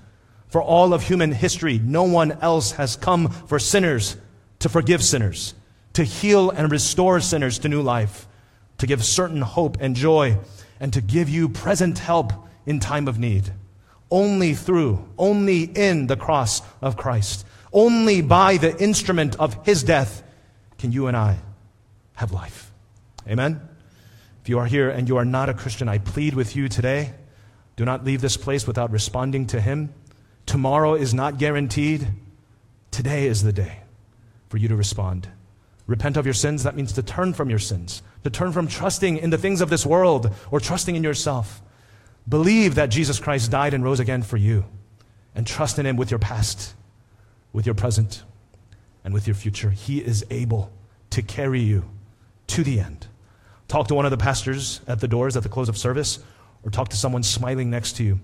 For 0.47 0.61
all 0.61 0.93
of 0.93 1.03
human 1.03 1.31
history, 1.31 1.79
no 1.83 2.03
one 2.03 2.33
else 2.41 2.71
has 2.73 2.95
come 2.95 3.29
for 3.29 3.59
sinners 3.59 4.15
to 4.59 4.69
forgive 4.69 5.03
sinners. 5.03 5.53
to 5.95 6.03
heal 6.03 6.49
and 6.49 6.71
restore 6.71 7.21
sinners 7.21 7.59
to 7.59 7.69
new 7.69 7.81
life, 7.81 8.27
to 8.77 8.85
give 8.85 9.03
certain 9.03 9.41
hope 9.41 9.77
and 9.79 9.95
joy, 9.95 10.37
and 10.79 10.91
to 10.93 11.01
give 11.01 11.29
you 11.29 11.49
present 11.49 11.99
help 11.99 12.33
in 12.65 12.79
time 12.79 13.07
of 13.07 13.17
need. 13.17 13.51
Only 14.11 14.53
through, 14.53 15.07
only 15.17 15.63
in 15.63 16.07
the 16.07 16.17
cross 16.17 16.61
of 16.81 16.97
Christ, 16.97 17.45
only 17.71 18.21
by 18.21 18.57
the 18.57 18.77
instrument 18.77 19.37
of 19.37 19.65
his 19.65 19.83
death 19.83 20.21
can 20.77 20.91
you 20.91 21.07
and 21.07 21.15
I 21.15 21.37
have 22.15 22.33
life. 22.33 22.71
Amen? 23.27 23.61
If 24.43 24.49
you 24.49 24.59
are 24.59 24.65
here 24.65 24.89
and 24.89 25.07
you 25.07 25.15
are 25.17 25.25
not 25.25 25.49
a 25.49 25.53
Christian, 25.53 25.87
I 25.87 25.97
plead 25.97 26.33
with 26.35 26.55
you 26.55 26.69
today 26.69 27.13
do 27.77 27.83
not 27.83 28.05
leave 28.05 28.21
this 28.21 28.37
place 28.37 28.65
without 28.65 28.91
responding 28.91 29.47
to 29.47 29.59
him. 29.59 29.93
Tomorrow 30.45 30.95
is 30.95 31.13
not 31.13 31.37
guaranteed. 31.37 32.07
Today 32.91 33.27
is 33.27 33.43
the 33.43 33.53
day 33.53 33.79
for 34.49 34.57
you 34.57 34.67
to 34.67 34.75
respond. 34.75 35.27
Repent 35.87 36.17
of 36.17 36.25
your 36.25 36.33
sins, 36.33 36.63
that 36.63 36.75
means 36.75 36.93
to 36.93 37.03
turn 37.03 37.33
from 37.33 37.49
your 37.49 37.59
sins, 37.59 38.01
to 38.23 38.29
turn 38.29 38.51
from 38.51 38.67
trusting 38.67 39.17
in 39.17 39.29
the 39.29 39.37
things 39.37 39.61
of 39.61 39.69
this 39.69 39.85
world 39.85 40.33
or 40.49 40.59
trusting 40.59 40.95
in 40.95 41.03
yourself. 41.03 41.61
Believe 42.27 42.75
that 42.75 42.87
Jesus 42.87 43.19
Christ 43.19 43.51
died 43.51 43.73
and 43.73 43.83
rose 43.83 43.99
again 43.99 44.23
for 44.23 44.37
you, 44.37 44.65
and 45.35 45.45
trust 45.45 45.77
in 45.77 45.85
Him 45.85 45.95
with 45.95 46.09
your 46.09 46.19
past, 46.19 46.73
with 47.53 47.65
your 47.65 47.75
present, 47.75 48.23
and 49.03 49.13
with 49.13 49.27
your 49.27 49.35
future. 49.35 49.69
He 49.69 49.99
is 49.99 50.25
able 50.31 50.71
to 51.11 51.21
carry 51.21 51.61
you 51.61 51.87
to 52.47 52.63
the 52.63 52.79
end. 52.79 53.07
Talk 53.67 53.87
to 53.89 53.95
one 53.95 54.05
of 54.05 54.11
the 54.11 54.17
pastors 54.17 54.81
at 54.87 55.01
the 55.01 55.07
doors 55.07 55.37
at 55.37 55.43
the 55.43 55.49
close 55.49 55.69
of 55.69 55.77
service, 55.77 56.19
or 56.63 56.71
talk 56.71 56.89
to 56.89 56.97
someone 56.97 57.21
smiling 57.21 57.69
next 57.69 57.97
to 57.97 58.03
you. 58.03 58.19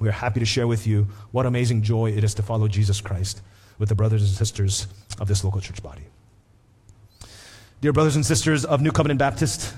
We 0.00 0.08
are 0.08 0.12
happy 0.12 0.40
to 0.40 0.46
share 0.46 0.66
with 0.66 0.86
you 0.86 1.08
what 1.30 1.44
amazing 1.44 1.82
joy 1.82 2.12
it 2.12 2.24
is 2.24 2.34
to 2.34 2.42
follow 2.42 2.68
Jesus 2.68 3.02
Christ 3.02 3.42
with 3.78 3.90
the 3.90 3.94
brothers 3.94 4.22
and 4.22 4.30
sisters 4.30 4.86
of 5.20 5.28
this 5.28 5.44
local 5.44 5.60
church 5.60 5.82
body. 5.82 6.02
Dear 7.82 7.92
brothers 7.92 8.16
and 8.16 8.24
sisters 8.24 8.64
of 8.64 8.80
New 8.80 8.92
Covenant 8.92 9.18
Baptist, 9.18 9.74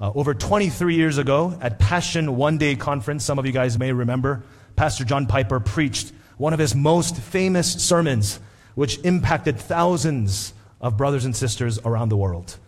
uh, 0.00 0.10
over 0.14 0.34
23 0.34 0.96
years 0.96 1.16
ago 1.16 1.56
at 1.60 1.78
Passion 1.78 2.36
One 2.36 2.58
Day 2.58 2.74
Conference, 2.74 3.24
some 3.24 3.38
of 3.38 3.46
you 3.46 3.52
guys 3.52 3.78
may 3.78 3.92
remember, 3.92 4.42
Pastor 4.74 5.04
John 5.04 5.26
Piper 5.26 5.60
preached 5.60 6.12
one 6.38 6.52
of 6.52 6.58
his 6.58 6.74
most 6.74 7.16
famous 7.16 7.72
sermons, 7.72 8.40
which 8.74 8.98
impacted 9.04 9.58
thousands 9.58 10.54
of 10.80 10.96
brothers 10.96 11.24
and 11.24 11.34
sisters 11.34 11.78
around 11.84 12.08
the 12.08 12.16
world 12.16 12.58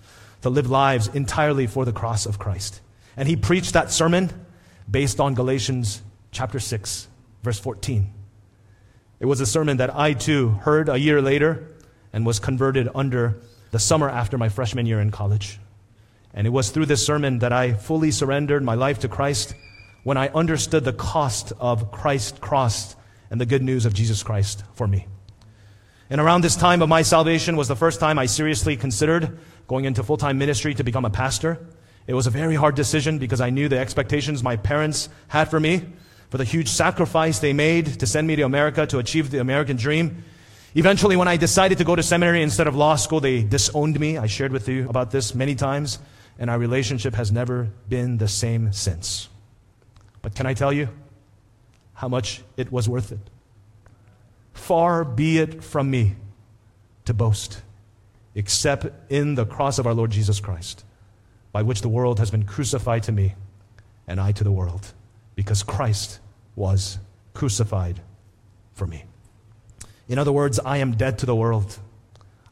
to 0.43 0.49
live 0.49 0.71
lives 0.71 1.09
entirely 1.09 1.67
for 1.67 1.85
the 1.85 1.93
cross 1.93 2.25
of 2.25 2.39
Christ. 2.39 2.81
And 3.17 3.29
he 3.29 3.35
preached 3.35 3.73
that 3.73 3.91
sermon 3.91 4.31
based 4.89 5.19
on 5.19 5.35
Galatians 5.35 6.03
chapter 6.39 6.61
6, 6.61 7.09
verse 7.43 7.59
14. 7.59 8.15
It 9.19 9.27
was 9.27 9.41
a 9.41 9.47
sermon 9.47 9.79
that 9.79 9.93
I 9.93 10.13
too 10.13 10.51
heard 10.51 10.89
a 10.89 10.97
year 10.97 11.21
later 11.21 11.67
and 12.13 12.25
was 12.25 12.39
converted 12.39 12.89
under 12.95 13.41
the 13.73 13.81
summer 13.81 14.09
after 14.09 14.39
my 14.39 14.49
freshman 14.49 14.87
year 14.87 15.01
in 15.01 15.11
college. 15.11 15.59
And 16.33 16.47
it 16.47 16.51
was 16.51 16.71
through 16.71 16.87
this 16.87 17.05
sermon 17.05 17.41
that 17.41 17.53
I 17.53 17.73
fully 17.73 18.13
surrendered 18.13 18.63
my 18.63 18.75
life 18.75 19.01
to 19.01 19.09
Christ 19.09 19.57
when 20.05 20.17
I 20.17 20.29
understood 20.29 20.85
the 20.85 20.93
cost 20.93 21.53
of 21.59 21.91
Christ 21.91 22.41
cross 22.41 22.95
and 23.33 23.41
the 23.41 23.47
good 23.47 23.65
news 23.65 23.85
of 23.85 23.93
Jesus 23.93 24.23
Christ 24.23 24.63
for 24.75 24.87
me. 24.87 25.09
And 26.09 26.21
around 26.21 26.43
this 26.43 26.55
time 26.55 26.83
of 26.83 26.89
my 26.89 27.03
salvation 27.03 27.57
was 27.57 27.67
the 27.67 27.75
first 27.75 27.99
time 27.99 28.17
I 28.17 28.27
seriously 28.27 28.77
considered 28.77 29.41
going 29.67 29.87
into 29.87 30.05
full 30.05 30.19
time 30.19 30.39
ministry 30.39 30.73
to 30.75 30.85
become 30.85 31.05
a 31.05 31.11
pastor. 31.11 31.67
It 32.07 32.15
was 32.15 32.29
a 32.29 32.31
very 32.31 32.55
hard 32.55 32.77
decision 32.77 33.19
because 33.19 33.41
I 33.41 33.51
knew 33.51 33.69
the 33.69 33.81
expectations 33.81 34.45
my 34.45 34.55
parents 34.55 35.09
had 35.27 35.51
for 35.51 35.59
me, 35.59 35.85
for 36.31 36.39
the 36.39 36.45
huge 36.45 36.69
sacrifice 36.69 37.39
they 37.39 37.53
made 37.53 38.01
to 38.01 38.07
send 38.07 38.27
me 38.27 38.37
to 38.37 38.43
America 38.43 38.87
to 38.87 38.99
achieve 38.99 39.31
the 39.31 39.39
American 39.39 39.77
dream. 39.77 40.25
Eventually, 40.75 41.17
when 41.17 41.29
I 41.29 41.37
decided 41.37 41.79
to 41.79 41.85
go 41.85 41.97
to 41.97 42.03
seminary 42.03 42.43
instead 42.43 42.67
of 42.67 42.77
law 42.77 42.97
school, 42.97 43.21
they 43.21 43.43
disowned 43.43 43.99
me. 43.99 44.19
I 44.19 44.27
shared 44.27 44.53
with 44.53 44.69
you 44.69 44.89
about 44.89 45.11
this 45.11 45.35
many 45.35 45.55
times, 45.55 45.99
and 46.39 46.51
our 46.51 46.59
relationship 46.59 47.15
has 47.15 47.33
never 47.33 47.71
been 47.89 48.19
the 48.19 48.29
same 48.29 48.73
since. 48.73 49.29
But 50.21 50.35
can 50.35 50.47
I 50.47 50.55
tell 50.55 50.73
you 50.73 50.89
how 51.95 52.09
much 52.09 52.43
it 52.57 52.71
was 52.71 52.89
worth 52.89 53.11
it? 53.13 53.31
Far 54.53 55.05
be 55.05 55.39
it 55.39 55.65
from 55.65 55.91
me 55.91 56.17
to 57.07 57.15
boast, 57.15 57.63
except 58.35 58.87
in 59.11 59.35
the 59.35 59.47
cross 59.47 59.79
of 59.79 59.87
our 59.87 59.95
Lord 59.95 60.11
Jesus 60.11 60.41
Christ, 60.41 60.85
by 61.53 61.63
which 61.63 61.81
the 61.81 61.89
world 61.89 62.19
has 62.19 62.31
been 62.31 62.45
crucified 62.45 63.05
to 63.05 63.13
me, 63.13 63.35
and 64.07 64.21
I 64.21 64.33
to 64.33 64.45
the 64.45 64.53
world, 64.53 64.93
because 65.39 65.63
Christ 65.63 66.19
was 66.57 66.99
crucified 67.33 68.01
for 68.73 68.89
me. 68.89 69.05
In 70.09 70.19
other 70.19 70.33
words, 70.33 70.59
I 70.59 70.79
am 70.79 70.97
dead 70.97 71.21
to 71.21 71.27
the 71.27 71.37
world. 71.37 71.79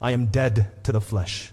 I 0.00 0.12
am 0.12 0.26
dead 0.26 0.70
to 0.84 0.92
the 0.92 1.00
flesh. 1.00 1.50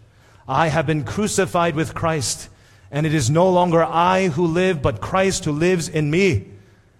I 0.47 0.67
have 0.67 0.85
been 0.85 1.03
crucified 1.03 1.75
with 1.75 1.95
Christ, 1.95 2.49
and 2.91 3.07
it 3.07 3.15
is 3.15 3.31
no 3.31 3.49
longer 3.49 3.83
I 3.83 4.27
who 4.27 4.45
live, 4.45 4.83
but 4.83 5.01
Christ 5.01 5.45
who 5.45 5.53
lives 5.53 5.89
in 5.89 6.11
me. 6.11 6.49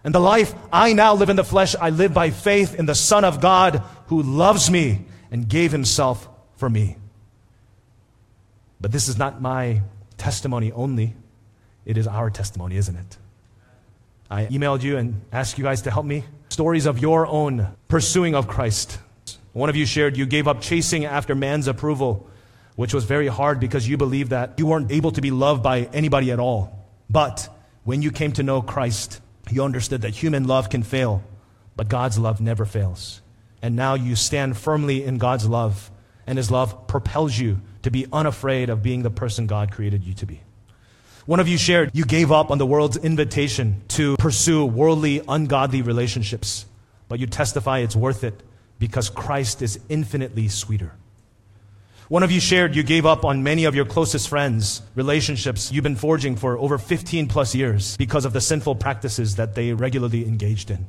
And 0.03 0.15
the 0.15 0.19
life 0.19 0.55
I 0.71 0.93
now 0.93 1.13
live 1.13 1.29
in 1.29 1.35
the 1.35 1.43
flesh, 1.43 1.75
I 1.79 1.91
live 1.91 2.15
by 2.15 2.31
faith 2.31 2.73
in 2.73 2.87
the 2.87 2.95
Son 2.95 3.23
of 3.23 3.39
God 3.39 3.83
who 4.07 4.23
loves 4.23 4.71
me 4.71 5.05
and 5.29 5.47
gave 5.47 5.71
himself 5.71 6.27
for 6.55 6.71
me. 6.71 6.97
But 8.81 8.91
this 8.91 9.07
is 9.07 9.19
not 9.19 9.43
my 9.43 9.83
testimony 10.17 10.71
only. 10.71 11.13
It 11.85 11.99
is 11.99 12.07
our 12.07 12.31
testimony, 12.31 12.77
isn't 12.77 12.95
it? 12.95 13.17
I 14.29 14.45
emailed 14.45 14.81
you 14.81 14.97
and 14.97 15.21
asked 15.31 15.57
you 15.57 15.63
guys 15.63 15.83
to 15.83 15.91
help 15.91 16.05
me 16.05 16.23
stories 16.53 16.85
of 16.85 16.99
your 16.99 17.25
own 17.25 17.67
pursuing 17.87 18.35
of 18.35 18.47
Christ. 18.47 18.99
One 19.53 19.69
of 19.69 19.75
you 19.75 19.87
shared 19.87 20.15
you 20.17 20.27
gave 20.27 20.47
up 20.47 20.61
chasing 20.61 21.03
after 21.03 21.33
man's 21.33 21.67
approval, 21.67 22.29
which 22.75 22.93
was 22.93 23.05
very 23.05 23.27
hard 23.27 23.59
because 23.59 23.87
you 23.87 23.97
believed 23.97 24.29
that 24.29 24.53
you 24.57 24.67
weren't 24.67 24.91
able 24.91 25.11
to 25.11 25.21
be 25.21 25.31
loved 25.31 25.63
by 25.63 25.89
anybody 25.93 26.31
at 26.31 26.39
all. 26.39 26.87
But 27.09 27.49
when 27.83 28.03
you 28.03 28.11
came 28.11 28.31
to 28.33 28.43
know 28.43 28.61
Christ, 28.61 29.19
you 29.49 29.63
understood 29.63 30.01
that 30.01 30.11
human 30.11 30.45
love 30.45 30.69
can 30.69 30.83
fail, 30.83 31.23
but 31.75 31.89
God's 31.89 32.19
love 32.19 32.39
never 32.39 32.65
fails. 32.65 33.21
And 33.63 33.75
now 33.75 33.95
you 33.95 34.15
stand 34.15 34.55
firmly 34.55 35.03
in 35.03 35.17
God's 35.17 35.47
love, 35.47 35.89
and 36.27 36.37
His 36.37 36.51
love 36.51 36.85
propels 36.85 37.37
you 37.37 37.61
to 37.81 37.89
be 37.89 38.05
unafraid 38.13 38.69
of 38.69 38.83
being 38.83 39.01
the 39.01 39.09
person 39.09 39.47
God 39.47 39.71
created 39.71 40.03
you 40.03 40.13
to 40.13 40.25
be. 40.27 40.42
One 41.25 41.39
of 41.39 41.47
you 41.47 41.57
shared 41.57 41.91
you 41.93 42.03
gave 42.03 42.33
up 42.33 42.51
on 42.51 42.57
the 42.57 42.65
world's 42.65 42.97
invitation 42.97 43.81
to 43.89 44.17
pursue 44.17 44.65
worldly, 44.65 45.21
ungodly 45.25 45.81
relationships, 45.81 46.65
but 47.07 47.17
you 47.17 47.27
testify 47.27 47.79
it's 47.79 47.95
worth 47.95 48.25
it 48.25 48.43
because 48.77 49.09
Christ 49.09 49.61
is 49.61 49.79
infinitely 49.87 50.49
sweeter. 50.49 50.91
One 52.09 52.23
of 52.23 52.31
you 52.31 52.41
shared 52.41 52.75
you 52.75 52.83
gave 52.83 53.05
up 53.05 53.23
on 53.23 53.41
many 53.41 53.63
of 53.63 53.73
your 53.73 53.85
closest 53.85 54.27
friends, 54.27 54.81
relationships 54.95 55.71
you've 55.71 55.85
been 55.85 55.95
forging 55.95 56.35
for 56.35 56.57
over 56.57 56.77
15 56.77 57.29
plus 57.29 57.55
years 57.55 57.95
because 57.95 58.25
of 58.25 58.33
the 58.33 58.41
sinful 58.41 58.75
practices 58.75 59.37
that 59.37 59.55
they 59.55 59.71
regularly 59.71 60.27
engaged 60.27 60.69
in. 60.69 60.85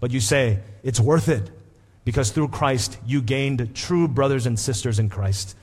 But 0.00 0.10
you 0.10 0.18
say 0.18 0.58
it's 0.82 0.98
worth 0.98 1.28
it 1.28 1.48
because 2.04 2.32
through 2.32 2.48
Christ 2.48 2.98
you 3.06 3.22
gained 3.22 3.72
true 3.76 4.08
brothers 4.08 4.46
and 4.46 4.58
sisters 4.58 4.98
in 4.98 5.08
Christ 5.08 5.56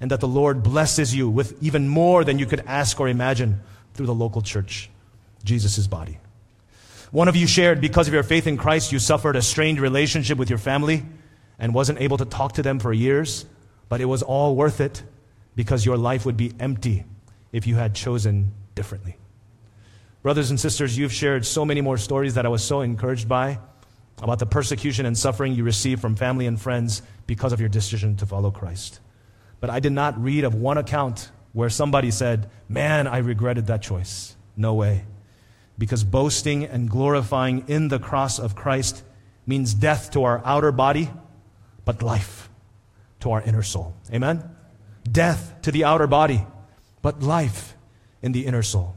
and 0.00 0.10
that 0.10 0.20
the 0.20 0.28
Lord 0.28 0.62
blesses 0.62 1.14
you 1.14 1.28
with 1.28 1.60
even 1.62 1.88
more 1.88 2.24
than 2.24 2.38
you 2.38 2.46
could 2.46 2.60
ask 2.66 3.00
or 3.00 3.08
imagine 3.08 3.60
through 3.94 4.06
the 4.06 4.14
local 4.14 4.42
church, 4.42 4.90
Jesus' 5.44 5.86
body. 5.86 6.18
One 7.10 7.28
of 7.28 7.36
you 7.36 7.46
shared 7.46 7.80
because 7.80 8.06
of 8.06 8.14
your 8.14 8.22
faith 8.22 8.46
in 8.46 8.56
Christ, 8.56 8.92
you 8.92 8.98
suffered 8.98 9.34
a 9.34 9.42
strained 9.42 9.80
relationship 9.80 10.38
with 10.38 10.50
your 10.50 10.58
family 10.58 11.04
and 11.58 11.74
wasn't 11.74 12.00
able 12.00 12.18
to 12.18 12.24
talk 12.24 12.52
to 12.54 12.62
them 12.62 12.78
for 12.78 12.92
years, 12.92 13.46
but 13.88 14.00
it 14.00 14.04
was 14.04 14.22
all 14.22 14.54
worth 14.54 14.80
it 14.80 15.02
because 15.56 15.84
your 15.84 15.96
life 15.96 16.26
would 16.26 16.36
be 16.36 16.52
empty 16.60 17.04
if 17.50 17.66
you 17.66 17.76
had 17.76 17.94
chosen 17.94 18.52
differently. 18.74 19.16
Brothers 20.22 20.50
and 20.50 20.60
sisters, 20.60 20.96
you've 20.98 21.12
shared 21.12 21.46
so 21.46 21.64
many 21.64 21.80
more 21.80 21.96
stories 21.96 22.34
that 22.34 22.44
I 22.44 22.48
was 22.48 22.62
so 22.62 22.82
encouraged 22.82 23.28
by 23.28 23.58
about 24.22 24.38
the 24.38 24.46
persecution 24.46 25.06
and 25.06 25.16
suffering 25.16 25.54
you 25.54 25.64
received 25.64 26.00
from 26.00 26.16
family 26.16 26.46
and 26.46 26.60
friends 26.60 27.02
because 27.26 27.52
of 27.52 27.60
your 27.60 27.68
decision 27.68 28.16
to 28.16 28.26
follow 28.26 28.50
Christ. 28.50 29.00
But 29.60 29.70
I 29.70 29.80
did 29.80 29.92
not 29.92 30.22
read 30.22 30.44
of 30.44 30.54
one 30.54 30.78
account 30.78 31.30
where 31.52 31.70
somebody 31.70 32.10
said, 32.10 32.50
Man, 32.68 33.06
I 33.06 33.18
regretted 33.18 33.66
that 33.66 33.82
choice. 33.82 34.36
No 34.56 34.74
way. 34.74 35.04
Because 35.76 36.04
boasting 36.04 36.64
and 36.64 36.90
glorifying 36.90 37.64
in 37.68 37.88
the 37.88 37.98
cross 37.98 38.38
of 38.38 38.54
Christ 38.54 39.02
means 39.46 39.74
death 39.74 40.10
to 40.12 40.24
our 40.24 40.42
outer 40.44 40.72
body, 40.72 41.10
but 41.84 42.02
life 42.02 42.50
to 43.20 43.32
our 43.32 43.42
inner 43.42 43.62
soul. 43.62 43.94
Amen? 44.12 44.42
Death 45.10 45.54
to 45.62 45.72
the 45.72 45.84
outer 45.84 46.06
body, 46.06 46.44
but 47.00 47.22
life 47.22 47.76
in 48.22 48.32
the 48.32 48.46
inner 48.46 48.62
soul. 48.62 48.96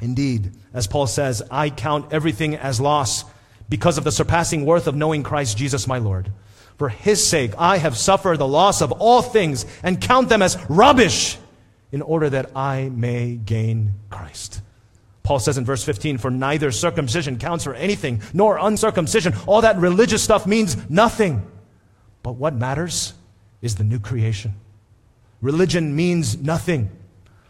Indeed, 0.00 0.52
as 0.72 0.86
Paul 0.86 1.06
says, 1.06 1.42
I 1.50 1.70
count 1.70 2.12
everything 2.12 2.54
as 2.54 2.80
loss 2.80 3.24
because 3.68 3.98
of 3.98 4.04
the 4.04 4.12
surpassing 4.12 4.64
worth 4.64 4.86
of 4.86 4.94
knowing 4.94 5.22
Christ 5.22 5.56
Jesus 5.56 5.86
my 5.86 5.98
Lord 5.98 6.30
for 6.76 6.88
his 6.88 7.26
sake, 7.26 7.52
I 7.56 7.78
have 7.78 7.96
suffered 7.96 8.38
the 8.38 8.46
loss 8.46 8.82
of 8.82 8.92
all 8.92 9.22
things 9.22 9.64
and 9.82 10.00
count 10.00 10.28
them 10.28 10.42
as 10.42 10.58
rubbish 10.68 11.38
in 11.90 12.02
order 12.02 12.28
that 12.30 12.50
I 12.54 12.90
may 12.90 13.36
gain 13.36 13.94
Christ. 14.10 14.60
Paul 15.22 15.38
says 15.38 15.58
in 15.58 15.64
verse 15.64 15.82
15, 15.82 16.18
For 16.18 16.30
neither 16.30 16.70
circumcision 16.70 17.38
counts 17.38 17.64
for 17.64 17.74
anything, 17.74 18.22
nor 18.32 18.58
uncircumcision. 18.58 19.34
All 19.46 19.62
that 19.62 19.78
religious 19.78 20.22
stuff 20.22 20.46
means 20.46 20.76
nothing. 20.88 21.44
But 22.22 22.32
what 22.32 22.54
matters 22.54 23.14
is 23.62 23.76
the 23.76 23.84
new 23.84 23.98
creation. 23.98 24.54
Religion 25.40 25.96
means 25.96 26.36
nothing, 26.36 26.90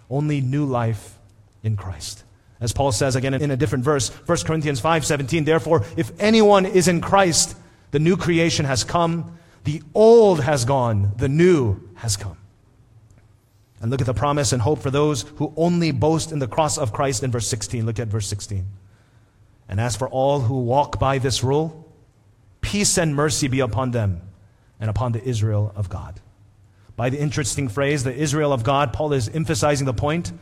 only 0.09 0.41
new 0.41 0.65
life 0.65 1.19
in 1.63 1.77
Christ. 1.77 2.25
As 2.61 2.73
Paul 2.73 2.93
says 2.93 3.17
again 3.17 3.35
in 3.35 3.51
a 3.51 3.57
different 3.57 3.85
verse, 3.85 4.09
1 4.09 4.39
Corinthians 4.47 4.81
5:17, 4.81 5.45
therefore 5.45 5.85
if 5.97 6.11
anyone 6.19 6.65
is 6.65 6.89
in 6.89 7.01
Christ, 7.01 7.57
the 7.91 7.99
new 7.99 8.17
creation 8.17 8.67
has 8.67 8.85
come, 8.85 9.39
the 9.65 9.83
old 9.95 10.41
has 10.41 10.65
gone, 10.65 11.13
the 11.17 11.29
new 11.29 11.81
has 11.97 12.17
come. 12.17 12.37
And 13.81 13.91
look 13.91 14.01
at 14.01 14.07
the 14.07 14.15
promise 14.15 14.53
and 14.53 14.63
hope 14.63 14.81
for 14.81 14.91
those 14.91 15.23
who 15.37 15.53
only 15.57 15.93
boast 15.93 16.33
in 16.33 16.39
the 16.39 16.49
cross 16.49 16.79
of 16.79 16.93
Christ 16.93 17.23
in 17.23 17.31
verse 17.31 17.47
16. 17.47 17.85
Look 17.85 17.99
at 17.99 18.09
verse 18.09 18.27
16. 18.27 18.65
And 19.69 19.81
as 19.81 19.97
for 19.97 20.09
all 20.09 20.41
who 20.41 20.61
walk 20.61 20.99
by 20.99 21.19
this 21.19 21.45
rule, 21.45 21.93
peace 22.61 22.97
and 22.97 23.15
mercy 23.15 23.49
be 23.49 23.61
upon 23.61 23.91
them 23.91 24.23
and 24.81 24.89
upon 24.89 25.13
the 25.13 25.23
Israel 25.23 25.73
of 25.77 25.89
God. 25.89 26.21
By 26.97 27.11
the 27.11 27.21
interesting 27.21 27.69
phrase, 27.69 28.05
the 28.05 28.15
Israel 28.15 28.53
of 28.53 28.65
God, 28.65 28.93
Paul 28.93 29.13
is 29.13 29.29
emphasizing 29.29 29.85
the 29.85 29.93
point 29.93 30.33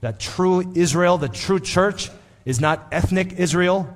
that 0.00 0.18
true 0.18 0.72
Israel, 0.74 1.18
the 1.18 1.28
true 1.28 1.60
church, 1.60 2.10
is 2.44 2.60
not 2.60 2.86
ethnic 2.92 3.34
Israel, 3.38 3.94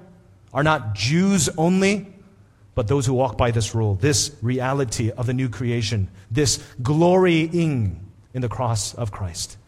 are 0.52 0.62
not 0.62 0.94
Jews 0.94 1.48
only, 1.56 2.11
but 2.74 2.88
those 2.88 3.06
who 3.06 3.14
walk 3.14 3.36
by 3.36 3.50
this 3.50 3.74
rule, 3.74 3.96
this 3.96 4.34
reality 4.40 5.10
of 5.10 5.26
the 5.26 5.34
new 5.34 5.48
creation, 5.48 6.08
this 6.30 6.58
glorying 6.82 8.00
in 8.32 8.42
the 8.42 8.48
cross 8.48 8.94
of 8.94 9.12
Christ. 9.12 9.58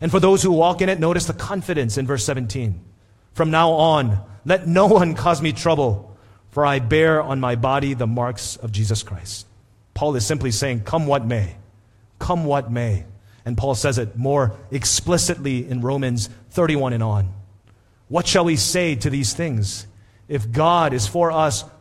And 0.00 0.10
for 0.10 0.20
those 0.20 0.42
who 0.42 0.52
walk 0.52 0.80
in 0.80 0.88
it, 0.88 0.98
notice 0.98 1.26
the 1.26 1.32
confidence 1.32 1.98
in 1.98 2.06
verse 2.06 2.24
17. 2.24 2.80
From 3.34 3.50
now 3.50 3.70
on, 3.72 4.20
let 4.44 4.66
no 4.66 4.86
one 4.86 5.14
cause 5.14 5.40
me 5.40 5.52
trouble, 5.52 6.16
for 6.50 6.64
I 6.66 6.78
bear 6.78 7.22
on 7.22 7.40
my 7.40 7.54
body 7.56 7.94
the 7.94 8.06
marks 8.06 8.56
of 8.56 8.72
Jesus 8.72 9.02
Christ. 9.02 9.46
Paul 9.94 10.16
is 10.16 10.26
simply 10.26 10.50
saying, 10.50 10.82
Come 10.82 11.06
what 11.06 11.24
may, 11.24 11.56
come 12.18 12.44
what 12.44 12.70
may. 12.70 13.04
And 13.44 13.56
Paul 13.56 13.74
says 13.74 13.98
it 13.98 14.16
more 14.16 14.56
explicitly 14.70 15.68
in 15.68 15.80
Romans 15.80 16.28
31 16.50 16.92
and 16.92 17.02
on. 17.02 17.32
What 18.08 18.26
shall 18.26 18.44
we 18.44 18.56
say 18.56 18.94
to 18.96 19.10
these 19.10 19.32
things? 19.32 19.86
If 20.28 20.52
God 20.52 20.92
is 20.92 21.06
for 21.06 21.32
us, 21.32 21.64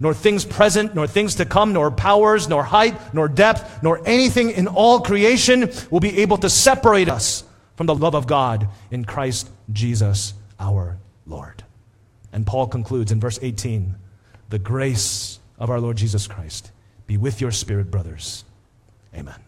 nor 0.00 0.14
things 0.14 0.44
present, 0.44 0.94
nor 0.94 1.06
things 1.06 1.36
to 1.36 1.44
come, 1.44 1.74
nor 1.74 1.90
powers, 1.90 2.48
nor 2.48 2.64
height, 2.64 3.14
nor 3.14 3.28
depth, 3.28 3.82
nor 3.82 4.00
anything 4.06 4.50
in 4.50 4.66
all 4.66 5.00
creation 5.00 5.70
will 5.90 6.00
be 6.00 6.20
able 6.20 6.38
to 6.38 6.50
separate 6.50 7.08
us 7.08 7.44
from 7.76 7.86
the 7.86 7.94
love 7.94 8.14
of 8.14 8.26
God 8.26 8.68
in 8.90 9.04
Christ 9.04 9.50
Jesus 9.72 10.34
our 10.58 10.98
Lord. 11.26 11.62
And 12.32 12.46
Paul 12.46 12.66
concludes 12.66 13.12
in 13.12 13.20
verse 13.20 13.38
18 13.40 13.94
the 14.48 14.58
grace 14.58 15.38
of 15.58 15.70
our 15.70 15.80
Lord 15.80 15.96
Jesus 15.96 16.26
Christ 16.26 16.72
be 17.06 17.16
with 17.16 17.40
your 17.40 17.50
spirit, 17.50 17.90
brothers. 17.90 18.44
Amen. 19.14 19.40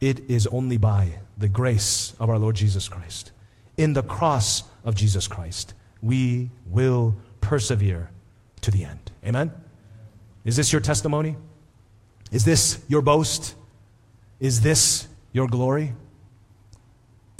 It 0.00 0.30
is 0.30 0.46
only 0.46 0.76
by 0.76 1.18
the 1.36 1.48
grace 1.48 2.14
of 2.20 2.30
our 2.30 2.38
Lord 2.38 2.56
Jesus 2.56 2.88
Christ, 2.88 3.32
in 3.76 3.92
the 3.92 4.02
cross 4.02 4.64
of 4.84 4.94
Jesus 4.94 5.28
Christ, 5.28 5.74
we 6.02 6.50
will 6.66 7.16
persevere 7.40 8.10
to 8.60 8.70
the 8.70 8.84
end. 8.84 9.10
Amen? 9.28 9.52
Is 10.44 10.56
this 10.56 10.72
your 10.72 10.80
testimony? 10.80 11.36
Is 12.32 12.46
this 12.46 12.82
your 12.88 13.02
boast? 13.02 13.54
Is 14.40 14.62
this 14.62 15.06
your 15.32 15.46
glory? 15.46 15.92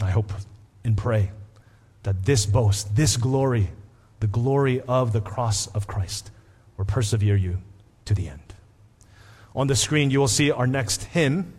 I 0.02 0.10
hope 0.10 0.30
and 0.84 0.96
pray 0.96 1.30
that 2.02 2.24
this 2.24 2.44
boast, 2.44 2.94
this 2.94 3.16
glory, 3.16 3.70
the 4.20 4.26
glory 4.26 4.82
of 4.82 5.12
the 5.12 5.22
cross 5.22 5.66
of 5.68 5.86
Christ, 5.86 6.30
will 6.76 6.84
persevere 6.84 7.36
you 7.36 7.58
to 8.04 8.14
the 8.14 8.28
end. 8.28 8.54
On 9.56 9.66
the 9.66 9.76
screen, 9.76 10.10
you 10.10 10.20
will 10.20 10.28
see 10.28 10.50
our 10.50 10.66
next 10.66 11.04
hymn. 11.04 11.54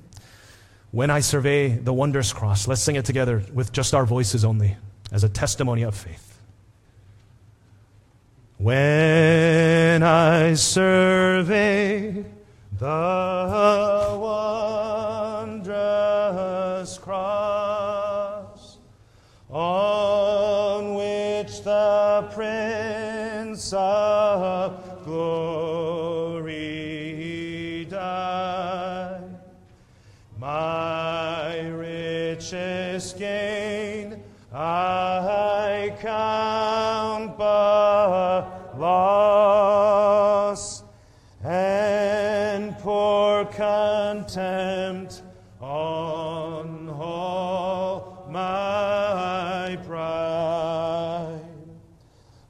When 0.91 1.09
I 1.09 1.21
survey 1.21 1.69
the 1.69 1.93
wondrous 1.93 2.33
cross, 2.33 2.67
let's 2.67 2.81
sing 2.81 2.95
it 2.95 3.05
together 3.05 3.43
with 3.51 3.71
just 3.71 3.93
our 3.93 4.05
voices 4.05 4.45
only 4.45 4.77
as 5.11 5.23
a 5.23 5.29
testimony 5.29 5.81
of 5.81 5.95
faith. 5.95 6.28
When 8.61 10.03
I 10.03 10.53
survey 10.53 12.25
the 12.77 14.17
wondrous 15.55 16.97
cross 16.97 18.77
on 19.49 20.93
which 20.95 21.63
the 21.63 22.29
Prince 22.33 23.71
of 23.71 24.08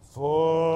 Forbidden, 0.02 0.69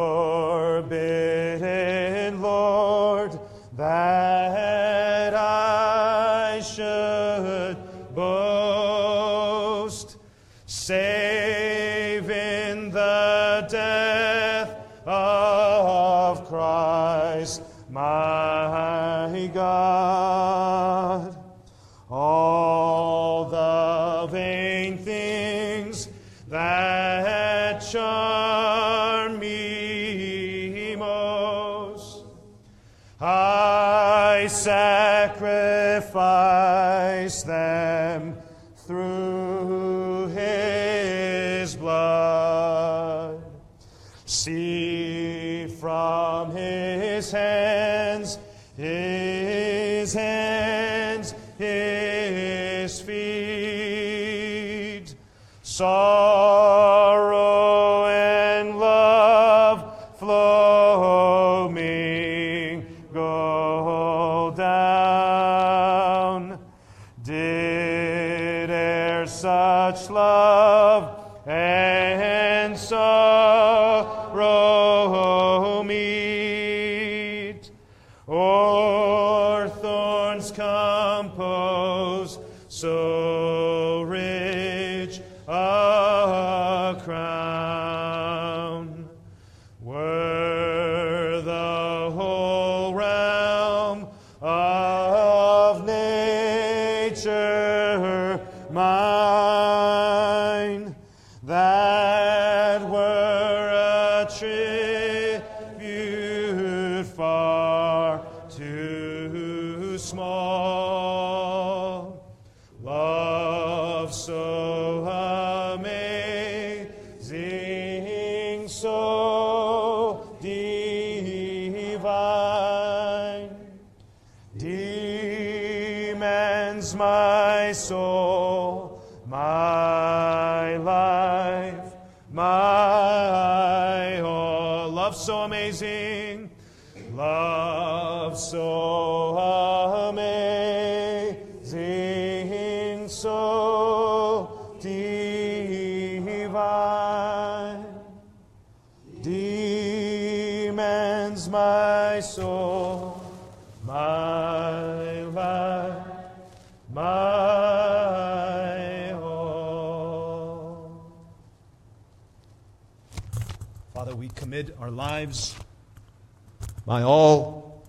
my 166.94 167.02
all, 167.02 167.82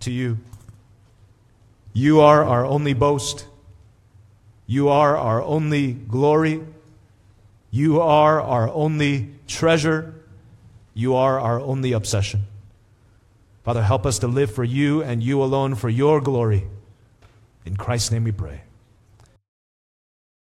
to 0.00 0.10
you. 0.10 0.36
You 1.94 2.20
are 2.20 2.44
our 2.44 2.66
only 2.66 2.92
boast. 2.92 3.46
You 4.66 4.90
are 4.90 5.16
our 5.16 5.40
only 5.40 5.94
glory. 5.94 6.60
You 7.70 8.02
are 8.02 8.42
our 8.42 8.68
only 8.68 9.30
treasure. 9.46 10.14
You 10.92 11.14
are 11.14 11.40
our 11.40 11.58
only 11.60 11.92
obsession. 11.92 12.42
Father, 13.64 13.82
help 13.82 14.04
us 14.04 14.18
to 14.18 14.28
live 14.28 14.54
for 14.54 14.64
you 14.64 15.02
and 15.02 15.22
you 15.22 15.42
alone 15.42 15.74
for 15.74 15.88
your 15.88 16.20
glory. 16.20 16.66
In 17.64 17.74
Christ's 17.74 18.10
name 18.10 18.24
we 18.24 18.32
pray. 18.32 18.67